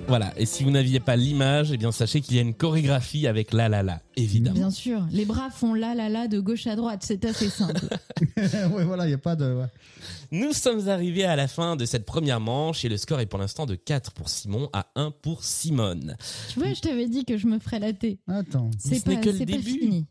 Voilà, 0.09 0.33
et 0.37 0.47
si 0.47 0.63
vous 0.63 0.71
n'aviez 0.71 1.01
pas 1.01 1.17
l'image, 1.17 1.73
eh 1.73 1.77
bien 1.77 1.91
sachez 1.91 2.21
qu'il 2.21 2.37
y 2.37 2.39
a 2.39 2.43
une 2.43 2.55
chorégraphie 2.55 3.27
avec 3.27 3.53
La 3.53 3.69
La 3.69 3.83
La, 3.83 4.01
évidemment. 4.15 4.55
Bien 4.55 4.71
sûr, 4.71 5.05
les 5.11 5.25
bras 5.25 5.51
font 5.51 5.75
la 5.75 5.97
la 5.97 6.09
la 6.09 6.29
de 6.29 6.39
gauche 6.39 6.69
à 6.69 6.77
droite, 6.77 7.01
c'est 7.03 7.25
assez 7.25 7.49
simple. 7.51 7.89
ouais, 8.37 8.85
voilà, 8.85 9.09
il 9.09 9.11
y 9.11 9.15
a 9.15 9.19
pas 9.19 9.35
de. 9.35 9.53
ouais. 9.53 9.67
Nous 10.31 10.53
sommes 10.53 10.89
arrivés 10.89 11.25
à 11.25 11.35
la 11.35 11.49
fin 11.49 11.75
de 11.75 11.85
cette 11.85 12.07
première 12.07 12.39
manche 12.41 12.85
et 12.85 12.89
le 12.89 12.97
score 12.99 13.19
est 13.21 13.27
pour 13.27 13.41
l'instant 13.41 13.67
de 13.67 13.75
4 13.75 14.13
pour 14.13 14.29
Simon 14.29 14.71
à 14.73 14.87
1 14.95 15.11
pour 15.23 15.43
Simone. 15.43 16.17
tu 16.53 16.61
vois, 16.61 16.73
je 16.73 16.81
t'avais 16.81 17.09
dit 17.09 17.25
que 17.25 17.37
je 17.37 17.49
me 17.49 17.59
ferais 17.59 17.81
la 17.81 17.93
thé. 17.93 18.19
Attends. 18.29 18.71
C'est 18.79 19.01
Ce 19.01 19.05
pas, 19.05 19.17
que 19.17 19.31
le 19.31 19.39
pas 19.39 19.45
début. 19.45 19.63
fini. 19.63 20.07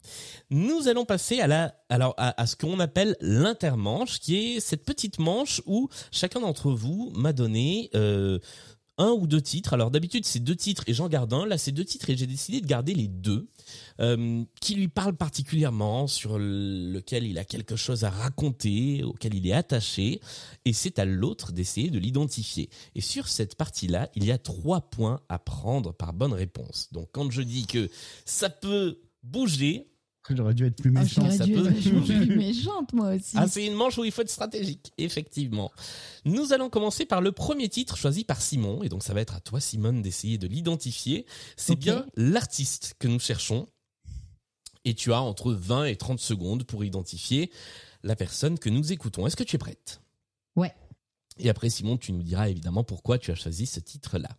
Nous 0.49 0.89
allons 0.89 1.05
passer 1.05 1.39
à 1.39 1.47
la, 1.47 1.73
alors 1.89 2.13
à, 2.17 2.39
à 2.41 2.45
ce 2.47 2.57
qu'on 2.57 2.79
appelle 2.81 3.15
l'intermanche, 3.21 4.19
qui 4.19 4.35
est 4.55 4.59
cette 4.59 4.83
petite 4.83 5.19
manche 5.19 5.61
où 5.65 5.87
chacun 6.11 6.41
d'entre 6.41 6.71
vous 6.71 7.11
m'a 7.15 7.31
donné 7.33 7.89
euh, 7.95 8.39
un 8.97 9.11
ou 9.11 9.27
deux 9.27 9.41
titres. 9.41 9.73
Alors 9.73 9.91
d'habitude 9.91 10.25
c'est 10.25 10.39
deux 10.39 10.55
titres 10.55 10.83
et 10.87 10.93
j'en 10.93 11.07
garde 11.07 11.33
un. 11.33 11.45
Là 11.45 11.57
c'est 11.57 11.71
deux 11.71 11.85
titres 11.85 12.09
et 12.09 12.17
j'ai 12.17 12.27
décidé 12.27 12.61
de 12.61 12.67
garder 12.67 12.93
les 12.93 13.07
deux 13.07 13.47
euh, 13.99 14.43
qui 14.61 14.75
lui 14.75 14.87
parlent 14.87 15.15
particulièrement, 15.15 16.07
sur 16.07 16.37
lequel 16.37 17.25
il 17.25 17.37
a 17.37 17.45
quelque 17.45 17.75
chose 17.75 18.03
à 18.03 18.09
raconter, 18.09 19.03
auquel 19.03 19.33
il 19.33 19.47
est 19.47 19.53
attaché, 19.53 20.21
et 20.65 20.73
c'est 20.73 20.99
à 20.99 21.05
l'autre 21.05 21.51
d'essayer 21.51 21.89
de 21.89 21.99
l'identifier. 21.99 22.69
Et 22.95 23.01
sur 23.01 23.27
cette 23.27 23.55
partie-là, 23.55 24.09
il 24.15 24.25
y 24.25 24.31
a 24.31 24.37
trois 24.37 24.81
points 24.81 25.21
à 25.29 25.39
prendre 25.39 25.93
par 25.93 26.13
bonne 26.13 26.33
réponse. 26.33 26.89
Donc 26.91 27.09
quand 27.11 27.31
je 27.31 27.41
dis 27.41 27.65
que 27.67 27.89
ça 28.25 28.49
peut 28.49 28.99
bouger, 29.23 29.87
J'aurais 30.29 30.53
dû 30.53 30.65
être 30.65 30.75
plus 30.77 30.91
Ah, 30.95 31.01
méchant. 31.03 31.21
J'aurais 31.23 31.37
ça 31.37 31.45
dû 31.45 31.53
peut- 31.53 31.67
être 31.69 31.79
plus 32.25 32.35
méchante, 32.37 32.93
moi 32.93 33.13
aussi. 33.15 33.35
Ah, 33.35 33.47
c'est 33.47 33.65
une 33.65 33.73
manche 33.75 33.97
où 33.97 34.03
il 34.03 34.11
faut 34.11 34.21
être 34.21 34.29
stratégique, 34.29 34.91
effectivement. 34.97 35.71
Nous 36.25 36.51
allons 36.53 36.69
commencer 36.69 37.05
par 37.05 37.21
le 37.21 37.31
premier 37.31 37.69
titre 37.69 37.95
choisi 37.97 38.23
par 38.23 38.41
Simon, 38.41 38.81
et 38.83 38.89
donc 38.89 39.03
ça 39.03 39.13
va 39.13 39.21
être 39.21 39.35
à 39.35 39.39
toi, 39.39 39.59
Simone, 39.59 40.01
d'essayer 40.01 40.37
de 40.37 40.47
l'identifier. 40.47 41.25
C'est 41.57 41.75
bien 41.75 42.05
l'artiste 42.15 42.95
que 42.97 43.07
nous 43.07 43.19
cherchons, 43.19 43.67
et 44.83 44.93
tu 44.95 45.13
as 45.13 45.21
entre 45.21 45.51
20 45.53 45.85
et 45.85 45.95
30 45.95 46.19
secondes 46.19 46.63
pour 46.63 46.83
identifier 46.83 47.51
la 48.03 48.15
personne 48.15 48.57
que 48.59 48.69
nous 48.69 48.91
écoutons. 48.91 49.27
Est-ce 49.27 49.35
que 49.35 49.43
tu 49.43 49.55
es 49.55 49.59
prête? 49.59 50.01
Ouais. 50.55 50.73
Et 51.37 51.49
après, 51.49 51.69
Simon, 51.69 51.97
tu 51.97 52.13
nous 52.13 52.23
diras 52.23 52.49
évidemment 52.49 52.83
pourquoi 52.83 53.17
tu 53.17 53.29
as 53.31 53.35
choisi 53.35 53.65
ce 53.65 53.79
titre-là. 53.79 54.29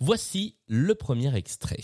Voici 0.00 0.56
le 0.68 0.94
premier 0.94 1.34
extrait. 1.36 1.82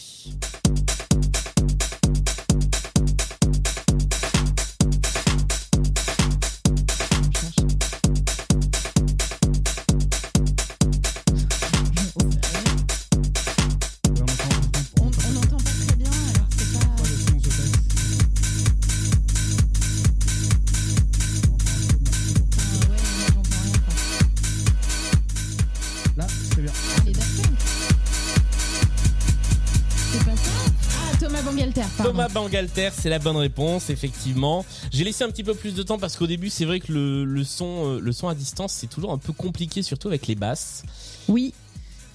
Thomas 32.02 32.28
Bangalter, 32.28 32.90
c'est 32.92 33.08
la 33.08 33.18
bonne 33.18 33.36
réponse, 33.36 33.88
effectivement. 33.90 34.64
J'ai 34.90 35.04
laissé 35.04 35.24
un 35.24 35.28
petit 35.30 35.44
peu 35.44 35.54
plus 35.54 35.74
de 35.74 35.82
temps 35.82 35.98
parce 35.98 36.16
qu'au 36.16 36.26
début, 36.26 36.50
c'est 36.50 36.64
vrai 36.64 36.80
que 36.80 36.92
le, 36.92 37.24
le 37.24 37.44
son, 37.44 37.96
euh, 37.96 38.00
le 38.00 38.12
son 38.12 38.28
à 38.28 38.34
distance, 38.34 38.72
c'est 38.72 38.88
toujours 38.88 39.12
un 39.12 39.18
peu 39.18 39.32
compliqué, 39.32 39.82
surtout 39.82 40.08
avec 40.08 40.26
les 40.26 40.34
basses. 40.34 40.82
Oui, 41.28 41.54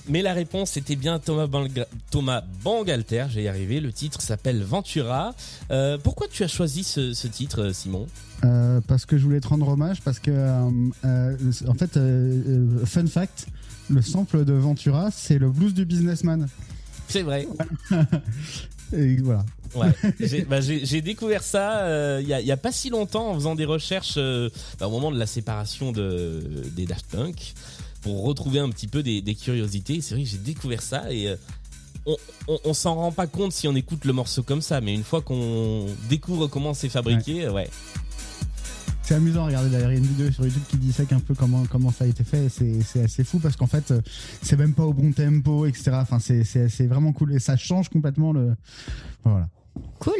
Mais 0.09 0.21
la 0.21 0.33
réponse 0.33 0.77
était 0.77 0.95
bien 0.95 1.19
Thomas, 1.19 1.47
Banga- 1.47 1.87
Thomas 2.11 2.41
Bangalter, 2.63 3.25
j'ai 3.29 3.43
y 3.43 3.47
arrivé. 3.47 3.79
Le 3.79 3.91
titre 3.93 4.21
s'appelle 4.21 4.61
Ventura. 4.63 5.33
Euh, 5.71 5.97
pourquoi 6.01 6.27
tu 6.31 6.43
as 6.43 6.47
choisi 6.47 6.83
ce, 6.83 7.13
ce 7.13 7.27
titre, 7.27 7.61
euh, 7.63 7.73
Simon? 7.73 8.07
Euh, 8.45 8.81
parce 8.87 9.05
que 9.05 9.17
je 9.17 9.23
voulais 9.23 9.39
te 9.41 9.47
rendre 9.47 9.67
hommage, 9.67 10.01
parce 10.01 10.19
que, 10.19 10.31
euh, 10.31 10.69
euh, 11.05 11.35
en 11.67 11.73
fait, 11.73 11.99
fun 12.85 13.07
fact, 13.07 13.47
le 13.89 14.01
sample 14.01 14.43
de 14.45 14.53
Ventura, 14.53 15.09
c'est 15.11 15.37
le 15.39 15.49
blues 15.49 15.73
du 15.73 15.85
businessman. 15.85 16.47
C'est 17.07 17.21
vrai. 17.23 17.47
Et 18.93 19.17
voilà. 19.17 19.45
Ouais. 19.75 19.91
J'ai 20.19 20.43
bah, 20.43 20.61
j'ai- 20.61 21.01
découvert 21.01 21.43
ça 21.43 21.79
euh, 21.81 22.19
il 22.21 22.27
y, 22.27 22.33
a, 22.33 22.39
il 22.39 22.47
y 22.47 22.51
a 22.53 22.57
pas 22.57 22.71
si 22.71 22.89
longtemps 22.89 23.31
en 23.31 23.35
faisant 23.35 23.53
des 23.55 23.65
recherches 23.65 24.15
euh, 24.17 24.49
bah, 24.79 24.87
au 24.87 24.91
moment 24.91 25.11
de 25.11 25.19
la 25.19 25.25
séparation 25.27 25.91
de, 25.91 26.41
des 26.75 26.85
Daft 26.85 27.05
Punk 27.07 27.53
pour 28.01 28.23
retrouver 28.23 28.59
un 28.59 28.69
petit 28.69 28.87
peu 28.87 29.03
des, 29.03 29.21
des 29.21 29.35
curiosités. 29.35 29.99
C'est 30.01 30.15
vrai 30.15 30.23
que 30.23 30.29
j'ai 30.29 30.37
découvert 30.37 30.81
ça 30.81 31.11
et 31.11 31.27
euh, 31.27 31.35
on, 32.05 32.15
on, 32.47 32.59
on 32.63 32.73
s'en 32.73 32.95
rend 32.95 33.11
pas 33.11 33.27
compte 33.27 33.51
si 33.51 33.67
on 33.67 33.75
écoute 33.75 34.05
le 34.05 34.13
morceau 34.13 34.41
comme 34.41 34.61
ça, 34.61 34.79
mais 34.79 34.93
une 34.93 35.03
fois 35.03 35.21
qu'on 35.21 35.87
découvre 36.09 36.47
comment 36.47 36.73
c'est 36.73 36.87
fabriqué, 36.89 37.43
euh, 37.45 37.51
ouais. 37.51 37.69
C'est 39.07 39.15
amusant 39.15 39.43
à 39.43 39.45
regarder 39.47 39.69
d'ailleurs, 39.69 39.91
il 39.91 39.93
y 39.93 39.97
a 39.97 39.99
une 40.01 40.05
vidéo 40.05 40.29
sur 40.33 40.43
YouTube 40.45 40.63
qui 40.67 40.75
dissèque 40.75 41.13
un 41.13 41.21
peu 41.21 41.33
comment, 41.33 41.63
comment 41.71 41.91
ça 41.93 42.03
a 42.03 42.07
été 42.07 42.25
fait, 42.25 42.49
c'est 42.49 42.81
c'est 42.81 43.03
assez 43.05 43.23
fou 43.23 43.39
parce 43.39 43.55
qu'en 43.55 43.65
fait, 43.65 43.91
euh, 43.91 44.01
c'est 44.41 44.57
même 44.57 44.73
pas 44.73 44.83
au 44.83 44.91
bon 44.91 45.13
tempo, 45.13 45.65
etc. 45.65 45.91
Enfin, 45.93 46.19
c'est- 46.19 46.87
vraiment 46.87 47.13
cool 47.13 47.33
et 47.33 47.39
ça 47.39 47.55
change 47.55 47.87
complètement 47.87 48.33
le. 48.33 48.53
Voilà. 49.23 49.47
cool. 49.99 50.13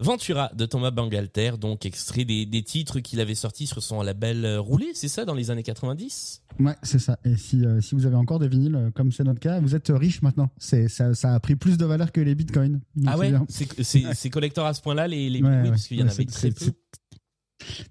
Ventura 0.00 0.50
de 0.56 0.66
Thomas 0.66 0.90
Bangalter, 0.90 1.52
donc 1.60 1.86
extrait 1.86 2.24
des, 2.24 2.44
des 2.44 2.64
titres 2.64 2.98
qu'il 2.98 3.20
avait 3.20 3.36
sortis 3.36 3.68
sur 3.68 3.80
son 3.80 4.02
label 4.02 4.44
euh, 4.44 4.58
Roulé, 4.60 4.86
c'est 4.94 5.06
ça, 5.06 5.24
dans 5.24 5.34
les 5.34 5.52
années 5.52 5.62
90 5.62 6.42
Ouais, 6.58 6.74
c'est 6.82 6.98
ça. 6.98 7.20
Et 7.24 7.36
si, 7.36 7.64
euh, 7.64 7.80
si 7.80 7.94
vous 7.94 8.06
avez 8.06 8.16
encore 8.16 8.40
des 8.40 8.48
vinyles, 8.48 8.90
comme 8.96 9.12
c'est 9.12 9.22
notre 9.22 9.38
cas, 9.38 9.60
vous 9.60 9.76
êtes 9.76 9.92
riche 9.94 10.20
maintenant. 10.20 10.50
C'est 10.58 10.88
ça, 10.88 11.14
ça 11.14 11.32
a 11.34 11.38
pris 11.38 11.54
plus 11.54 11.78
de 11.78 11.84
valeur 11.84 12.10
que 12.10 12.20
les 12.20 12.34
bitcoins. 12.34 12.80
Ah 13.06 13.16
ouais? 13.16 13.32
C'est 13.48 14.30
collector 14.30 14.66
à 14.66 14.74
ce 14.74 14.82
point-là, 14.82 15.06
les, 15.06 15.30
les 15.30 15.40
Ouais, 15.40 15.68
parce 15.68 15.86
qu'il 15.86 15.98
y 15.98 16.02
en 16.02 16.06
Ouais, 16.06 16.10
avait 16.12 16.24
très 16.24 16.50
peu. 16.50 16.72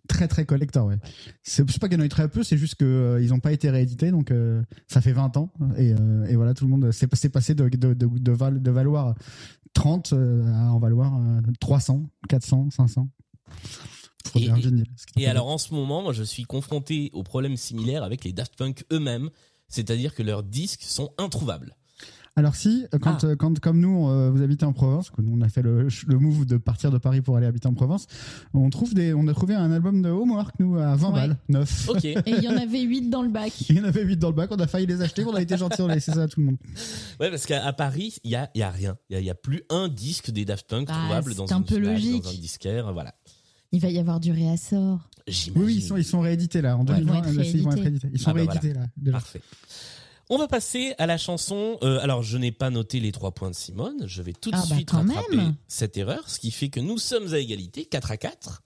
Très 0.08 0.28
très 0.28 0.46
collector, 0.46 0.86
ouais. 0.88 0.98
C'est 1.44 1.66
pas 1.80 1.88
qu'il 1.88 1.98
y 1.98 2.01
en 2.01 2.04
a 2.04 2.06
eu 2.06 2.10
très 2.10 2.28
peu, 2.30 2.44
c'est 2.44 2.58
juste 2.58 2.75
que 2.75 2.86
euh, 2.86 3.22
ils 3.24 3.34
ont 3.34 3.40
pas 3.40 3.51
été 3.51 3.70
réédités, 3.70 4.12
donc 4.12 4.32
euh, 4.32 4.62
ça 4.88 5.01
fait 5.01 5.13
20 5.13 5.38
ans 5.38 5.51
et, 5.78 5.94
euh, 6.00 6.25
et 6.25 6.36
voilà 6.36 6.54
tout 6.54 6.66
le 6.66 6.72
monde 6.72 6.92
c'est 6.92 7.08
passé 7.08 7.56
de 7.56 7.68
de, 7.70 7.94
de, 7.94 8.06
de, 8.08 8.32
val- 8.32 8.62
de 8.62 8.72
valoir 8.72 9.16
30 9.74 10.13
euh, 10.13 10.46
à 10.54 10.72
en 10.74 10.80
valoir 10.80 11.16
euh, 11.18 11.40
300, 11.60 12.04
400, 12.30 12.70
500. 12.72 13.10
Pour 14.25 14.42
Et- 14.42 14.46
et- 14.46 14.50
Et 15.18 15.28
alors 15.28 15.48
en 15.48 15.58
ce 15.58 15.74
moment, 15.74 16.04
moi 16.04 16.13
je 16.13 16.24
suis 16.24 16.44
confronté 16.44 17.10
au 17.13 17.24
problème 17.24 17.58
similaire 17.58 18.04
avec 18.04 18.24
les 18.24 18.34
Daft 18.34 18.56
Punk 18.58 18.86
eux-mêmes, 18.92 19.30
c'est-à-dire 19.68 20.13
que 20.13 20.24
leurs 20.24 20.44
disques 20.44 20.84
sont 20.84 21.12
introuvables. 21.18 21.75
Alors 22.38 22.56
si, 22.56 22.86
euh, 22.94 22.98
quand, 22.98 23.24
Ah. 23.26 23.28
euh, 23.28 23.36
quand 23.36 23.60
comme 23.60 23.80
nous, 23.82 24.08
euh, 24.10 24.32
vous 24.34 24.42
habitez 24.42 24.64
en 24.66 24.72
Provence, 24.72 25.10
que 25.10 25.22
nous 25.22 25.34
on 25.38 25.42
a 25.42 25.50
fait 25.50 25.62
le, 25.62 25.90
le 26.08 26.18
move 26.18 26.46
de 26.46 26.56
partir 26.56 26.90
de 26.90 26.98
Paris 26.98 27.22
pour 27.22 27.36
aller 27.36 27.46
habiter 27.46 27.68
en 27.68 27.74
Provence, 27.74 28.08
on 28.54 28.70
trouve 28.70 28.94
des, 28.94 29.14
on 29.14 29.28
a 29.28 29.34
trouvé 29.34 29.54
un 29.54 29.70
album 29.72 30.02
de 30.02 30.10
Homework 30.10 30.56
nous 30.60 30.78
à 30.78 30.96
20 30.96 31.08
Ouais. 31.10 31.14
balles, 31.14 31.38
neuf. 31.50 31.90
Ok. 31.90 32.06
Et 32.06 32.22
il 32.26 32.42
y 32.44 32.48
en 32.48 32.56
avait 32.56 32.82
8 32.82 33.10
dans 33.10 33.22
le 33.22 33.28
bac. 33.30 33.52
Il 33.70 33.76
y 33.76 33.82
en 33.82 33.84
avait 33.84 34.04
8 34.04 34.16
dans 34.18 34.30
le 34.30 34.36
bac, 34.36 34.50
on 34.52 34.56
a 34.60 34.68
failli 34.68 34.86
les 34.88 35.02
acheter, 35.02 35.26
on 35.26 35.36
a 35.36 35.42
été 35.42 35.58
gentil, 35.58 35.82
on 35.82 35.90
a 35.90 35.94
laissé 35.96 36.14
ça 36.14 36.24
à 36.24 36.28
tout 36.30 36.40
le 36.40 36.46
monde. 36.46 36.58
Ouais, 37.20 37.30
parce 37.30 37.46
qu'à 37.46 37.74
Paris, 37.74 38.16
il 38.24 38.32
y 38.32 38.36
a, 38.36 38.50
il 38.56 38.60
y 38.60 38.64
a 38.64 38.70
rien. 38.72 38.96
Il 39.10 39.14
y 39.14 39.18
a, 39.18 39.20
il 39.20 39.26
y 39.26 39.30
a 39.30 39.36
plus 39.36 39.64
un 39.70 39.90
disque 39.90 40.32
des 40.32 40.46
Daft 40.46 40.70
Punk 40.70 40.88
Bah, 40.88 40.94
trouvable 40.94 41.36
dans 41.36 41.52
un 41.52 41.58
une 41.58 41.66
peu 41.66 41.78
logique. 41.80 42.24
dans 42.24 42.30
un 42.30 42.34
disquaire, 42.34 42.94
voilà. 42.94 43.14
Il 43.74 43.82
va 43.82 43.90
y 43.90 44.00
avoir 44.00 44.22
du 44.22 44.32
réassort. 44.32 45.10
J'imagine. 45.28 45.66
Oui, 45.66 45.76
ils 45.76 45.82
sont, 45.84 45.98
ils 45.98 46.06
sont 46.06 46.22
réédités 46.22 46.62
là, 46.62 46.78
en 46.78 46.86
Ouais, 46.86 46.96
ils 46.98 47.06
vont 47.06 47.14
2020, 47.14 47.18
être 47.30 47.36
là, 47.36 47.44
ils 47.44 47.62
vont 47.64 47.72
être 47.72 47.76
réédités. 47.82 47.82
réédités. 47.82 48.10
Ils 48.14 48.20
sont 48.20 48.30
Ah 48.30 48.34
bah 48.34 48.40
réédités 48.40 48.74
là, 48.74 48.86
déjà. 48.96 49.12
Parfait. 49.18 49.42
On 50.30 50.38
va 50.38 50.48
passer 50.48 50.94
à 50.98 51.06
la 51.08 51.18
chanson. 51.18 51.78
euh, 51.84 52.00
alors, 52.01 52.24
je 52.24 52.38
n'ai 52.38 52.51
pas 52.51 52.70
noté 52.70 53.00
les 53.00 53.12
trois 53.12 53.32
points 53.32 53.50
de 53.50 53.56
Simone. 53.56 54.04
Je 54.08 54.22
vais 54.22 54.34
tout 54.34 54.51
de 54.51 54.56
Ah 54.56 54.63
bah, 54.70 54.75
suite 54.75 54.90
quand 54.92 55.06
rattraper 55.06 55.36
même. 55.38 55.56
cette 55.68 55.98
erreur, 55.98 56.30
ce 56.30 56.40
qui 56.40 56.51
fait 56.51 56.70
que 56.70 56.80
nous 56.80 56.98
sommes 56.98 57.34
à 57.34 57.40
égalité, 57.40 57.86
4 57.86 58.12
à 58.12 58.18
4. 58.18 58.62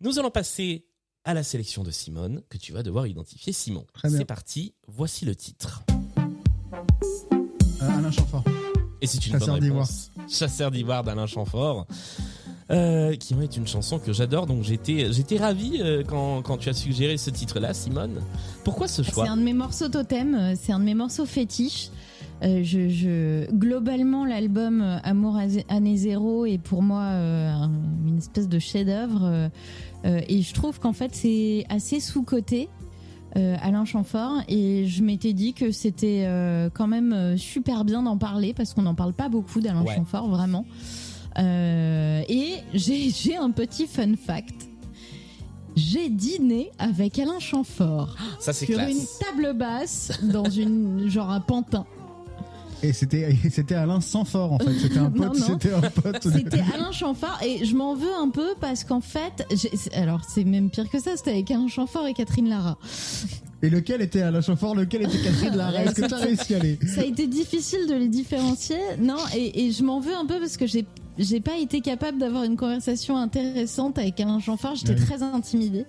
Nous 0.00 0.18
allons 0.18 0.30
passer 0.30 0.86
à 1.24 1.34
la 1.34 1.42
sélection 1.42 1.82
de 1.82 1.90
Simone, 1.90 2.42
que 2.48 2.56
tu 2.56 2.72
vas 2.72 2.82
devoir 2.82 3.06
identifier. 3.06 3.52
Simon, 3.52 3.84
Très 3.92 4.08
bien. 4.08 4.18
c'est 4.18 4.24
parti. 4.24 4.72
Voici 4.86 5.24
le 5.26 5.34
titre. 5.36 5.82
Euh, 7.82 7.88
Alain 7.88 8.10
Chamfort. 8.10 8.44
Et 9.00 9.06
c'est 9.06 9.24
une 9.26 9.32
Chasseur 9.34 9.48
bonne 9.54 9.60
d'ivoire. 9.60 9.86
réponse. 9.86 10.10
Chasseur 10.28 10.70
d'ivoire 10.70 11.04
d'Alain 11.04 11.26
Chamfort. 11.26 11.86
Euh, 12.70 13.16
qui 13.16 13.32
est 13.32 13.56
une 13.56 13.66
chanson 13.66 13.98
que 13.98 14.12
j'adore, 14.12 14.44
donc 14.46 14.62
j'étais 14.62 15.10
j'étais 15.10 15.38
ravi 15.38 15.78
euh, 15.80 16.02
quand, 16.06 16.42
quand 16.42 16.58
tu 16.58 16.68
as 16.68 16.74
suggéré 16.74 17.16
ce 17.16 17.30
titre-là, 17.30 17.72
Simone. 17.72 18.20
Pourquoi 18.62 18.88
ce 18.88 19.02
C'est 19.02 19.10
choix 19.10 19.26
un 19.26 19.38
de 19.38 19.42
mes 19.42 19.54
morceaux 19.54 19.88
totem, 19.88 20.34
euh, 20.34 20.54
c'est 20.54 20.72
un 20.72 20.78
de 20.78 20.84
mes 20.84 20.94
morceaux 20.94 21.24
fétiches. 21.24 21.88
Euh, 22.42 22.60
je, 22.62 22.90
je- 22.90 23.50
globalement, 23.52 24.26
l'album 24.26 24.82
Amour 25.02 25.38
année 25.70 25.96
zéro 25.96 26.44
est 26.44 26.58
pour 26.58 26.82
moi 26.82 27.04
euh, 27.04 27.50
un- 27.50 27.70
une 28.06 28.18
espèce 28.18 28.48
de 28.50 28.58
chef-d'œuvre. 28.58 29.48
euh, 30.04 30.20
et 30.28 30.42
je 30.42 30.52
trouve 30.52 30.78
qu'en 30.78 30.92
fait, 30.92 31.14
c'est 31.14 31.64
assez 31.70 32.00
sous-coté. 32.00 32.68
euh, 33.36 33.56
Alain 33.62 33.84
Chamfort 33.86 34.42
et 34.48 34.86
je 34.86 35.02
m'étais 35.02 35.32
dit 35.34 35.52
que 35.54 35.70
c'était 35.70 36.24
euh, 36.26 36.70
quand 36.72 36.86
même 36.86 37.12
euh, 37.12 37.36
super 37.36 37.84
bien 37.84 38.02
d'en 38.02 38.16
parler 38.18 38.52
parce 38.54 38.72
qu'on 38.74 38.82
n'en 38.82 38.94
parle 38.94 39.12
pas 39.12 39.28
beaucoup 39.28 39.60
d'Alain 39.60 39.82
Ouais. 39.84 39.94
Chamfort 39.96 40.28
vraiment 40.28 40.64
Euh, 41.38 42.22
et 42.28 42.54
j'ai 42.74 43.36
un 43.36 43.50
petit 43.50 43.86
fun 43.86 44.14
fact 44.16 44.66
j'ai 45.76 46.08
dîné 46.08 46.72
avec 46.80 47.18
Alain 47.20 47.38
Chamfort 47.38 48.16
Ça 48.40 48.52
c'est 48.52 48.66
sur 48.66 48.74
classe. 48.74 48.90
une 48.90 49.06
table 49.24 49.56
basse 49.56 50.10
dans 50.24 50.50
une 50.50 51.08
genre 51.08 51.30
un 51.30 51.40
pantin. 51.40 51.86
Et 52.82 52.92
c'était, 52.92 53.24
Alain 53.74 54.00
Sanfort 54.00 54.52
en 54.52 54.58
fait. 54.58 54.72
C'était 54.80 54.98
un 54.98 55.10
pote, 55.10 55.34
c'était 55.36 55.72
un 55.72 55.80
pote. 55.80 56.24
de- 56.26 56.30
C'était 56.32 56.62
Alain 56.74 56.92
Chamfort 56.92 57.38
et 57.44 57.64
je 57.64 57.74
m'en 57.76 57.94
veux 57.94 58.12
un 58.20 58.28
peu 58.30 58.54
parce 58.60 58.82
qu'en 58.84 59.00
fait, 59.00 59.46
alors 59.94 60.20
c'est 60.28 60.44
même 60.44 60.70
pire 60.70 60.88
que 60.90 61.00
ça, 61.00 61.16
c'était 61.16 61.30
avec 61.32 61.50
Alain 61.50 61.66
Chamfort 61.68 62.06
et 62.06 62.14
Catherine 62.14 62.48
Lara. 62.48 62.78
Et 63.62 63.70
lequel 63.70 64.02
était 64.02 64.22
Alain 64.22 64.40
Chamfort, 64.40 64.74
lequel 64.76 65.02
était 65.02 65.18
Catherine 65.18 65.56
Lara 65.56 65.82
Est-ce 65.82 65.94
que 66.00 66.06
tu 66.06 66.14
as 66.14 66.18
réussi 66.18 66.54
à 66.54 66.58
aller 66.58 66.78
Ça 66.94 67.00
a 67.00 67.04
été 67.04 67.26
difficile 67.26 67.86
de 67.88 67.94
les 67.94 68.08
différencier. 68.08 68.78
Non, 69.00 69.16
et, 69.34 69.66
et 69.66 69.72
je 69.72 69.82
m'en 69.82 69.98
veux 70.00 70.14
un 70.14 70.26
peu 70.26 70.38
parce 70.38 70.56
que 70.56 70.66
j'ai 70.66 70.84
j'ai 71.18 71.40
pas 71.40 71.58
été 71.58 71.80
capable 71.80 72.18
d'avoir 72.18 72.44
une 72.44 72.56
conversation 72.56 73.16
intéressante 73.16 73.98
avec 73.98 74.20
Alain 74.20 74.38
Chamfort. 74.38 74.76
J'étais 74.76 74.94
Oui. 74.94 75.04
très 75.04 75.24
intimidée. 75.24 75.84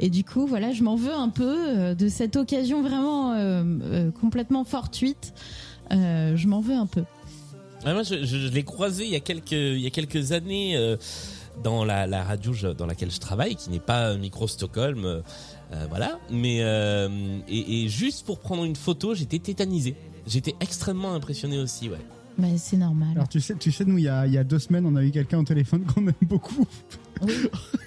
Et 0.00 0.10
du 0.10 0.24
coup, 0.24 0.44
voilà, 0.48 0.72
je 0.72 0.82
m'en 0.82 0.96
veux 0.96 1.14
un 1.14 1.28
peu 1.28 1.44
euh, 1.78 1.94
de 1.94 2.08
cette 2.08 2.34
occasion 2.34 2.82
vraiment 2.82 3.32
euh, 3.34 3.62
euh, 3.84 4.10
complètement 4.10 4.64
fortuite. 4.64 5.32
Euh, 5.92 6.34
je 6.36 6.48
m'en 6.48 6.60
veux 6.60 6.74
un 6.74 6.86
peu. 6.86 7.04
Ah, 7.84 7.94
moi, 7.94 8.02
je, 8.02 8.24
je- 8.24 8.38
je 8.38 8.48
l'ai 8.48 8.64
croisé 8.64 9.04
il 9.04 9.10
y 9.12 9.16
a 9.16 9.20
quelques, 9.20 9.52
il 9.52 9.78
y 9.78 9.86
a 9.86 9.90
quelques 9.90 10.32
années 10.32 10.76
euh, 10.76 10.96
dans 11.62 11.84
la, 11.84 12.08
la 12.08 12.24
radio 12.24 12.52
je- 12.52 12.66
dans 12.66 12.86
laquelle 12.86 13.12
je 13.12 13.20
travaille, 13.20 13.54
qui 13.54 13.70
n'est 13.70 13.78
pas 13.78 14.16
Micro 14.16 14.48
Stockholm, 14.48 15.22
euh, 15.72 15.86
voilà. 15.88 16.18
Mais 16.30 16.58
euh, 16.60 17.38
et, 17.48 17.84
et 17.84 17.88
juste 17.88 18.26
pour 18.26 18.38
prendre 18.38 18.64
une 18.64 18.76
photo, 18.76 19.14
j'étais 19.14 19.38
tétanisé. 19.38 19.94
J'étais 20.26 20.54
extrêmement 20.60 21.14
impressionné 21.14 21.58
aussi, 21.58 21.88
ouais. 21.88 21.98
Bah, 22.38 22.48
c'est 22.58 22.76
normal. 22.76 23.08
Alors 23.14 23.28
tu 23.28 23.40
sais, 23.40 23.54
tu 23.54 23.72
sais, 23.72 23.84
nous 23.84 23.98
il 23.98 24.04
y 24.04 24.08
a, 24.08 24.26
il 24.26 24.32
y 24.32 24.38
a 24.38 24.44
deux 24.44 24.58
semaines, 24.58 24.84
on 24.86 24.96
a 24.96 25.02
eu 25.02 25.10
quelqu'un 25.10 25.38
au 25.38 25.44
téléphone 25.44 25.84
qu'on 25.84 26.06
aime 26.06 26.14
beaucoup. 26.22 26.66
Oui. 27.22 27.32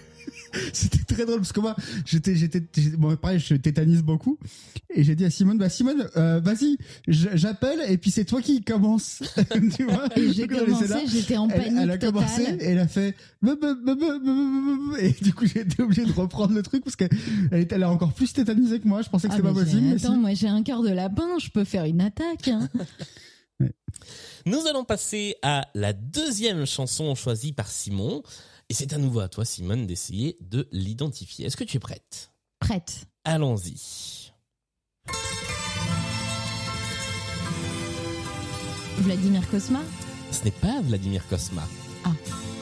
C'était 0.73 1.03
très 1.15 1.25
drôle 1.25 1.37
parce 1.39 1.51
que 1.51 1.59
moi, 1.59 1.75
j'étais, 2.05 2.35
j'étais, 2.35 2.61
bon, 2.97 3.15
pareil, 3.15 3.39
je 3.39 3.55
tétanise 3.55 4.01
beaucoup. 4.03 4.37
Et 4.93 5.03
j'ai 5.03 5.15
dit 5.15 5.25
à 5.25 5.29
Simone, 5.29 5.57
bah 5.57 5.69
Simone, 5.69 6.07
euh, 6.17 6.39
vas-y, 6.39 6.77
j'appelle 7.07 7.79
et 7.87 7.97
puis 7.97 8.11
c'est 8.11 8.25
toi 8.25 8.41
qui 8.41 8.61
commence. 8.63 9.21
tu 9.75 9.83
vois 9.85 10.07
Et 10.17 10.31
j'ai 10.33 10.47
commencé, 10.47 10.87
j'étais 11.07 11.37
en 11.37 11.47
Elle, 11.49 11.61
panique 11.63 11.79
elle 11.81 11.91
a 11.91 11.97
commencé 11.97 12.43
et 12.43 12.65
elle 12.65 12.79
a 12.79 12.87
fait 12.87 13.15
et 14.99 15.11
du 15.23 15.33
coup 15.33 15.45
j'ai 15.45 15.61
été 15.61 15.81
obligé 15.81 16.05
de 16.05 16.11
reprendre 16.11 16.53
le 16.53 16.63
truc 16.63 16.83
parce 16.83 16.95
qu'elle 16.95 17.09
elle 17.51 17.61
était 17.61 17.75
elle 17.75 17.83
a 17.83 17.91
encore 17.91 18.13
plus 18.13 18.33
tétanisé 18.33 18.79
que 18.79 18.87
moi 18.87 19.01
je 19.01 19.09
pensais 19.09 19.27
que 19.27 19.33
Ah, 19.33 19.37
c'était 19.37 19.47
pas 19.47 19.53
possible 19.53 19.87
Attends, 19.95 20.13
si. 20.13 20.19
moi 20.19 20.33
j'ai 20.33 20.47
un 20.47 20.63
cœur 20.63 20.81
de 20.81 20.89
lapin, 20.89 21.37
je 21.41 21.49
peux 21.49 21.63
faire 21.63 21.85
une 21.85 22.01
attaque. 22.01 22.47
hein. 22.47 22.67
Nous 24.45 24.65
allons 24.67 24.85
passer 24.85 25.35
à 25.41 25.67
la 25.75 25.91
deuxième 25.93 26.65
chanson 26.65 27.13
choisie 27.15 27.51
par 27.53 27.67
Simon. 27.67 28.23
Et 28.71 28.75
c'est 28.75 28.93
à 28.93 28.99
nouveau 28.99 29.19
à 29.19 29.27
toi, 29.27 29.45
Simone, 29.45 29.87
d'essayer 29.87 30.37
de 30.41 30.67
l'identifier. 30.71 31.47
Est-ce 31.47 31.57
que 31.57 31.63
tu 31.63 31.77
es 31.77 31.79
prête? 31.79 32.31
Prête. 32.59 33.07
Allons-y. 33.23 34.31
Vladimir 38.99 39.49
Kosma? 39.49 39.79
Ce 40.31 40.43
n'est 40.43 40.51
pas 40.51 40.81
Vladimir 40.81 41.27
Kosma. 41.27 41.67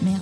Merde. 0.01 0.21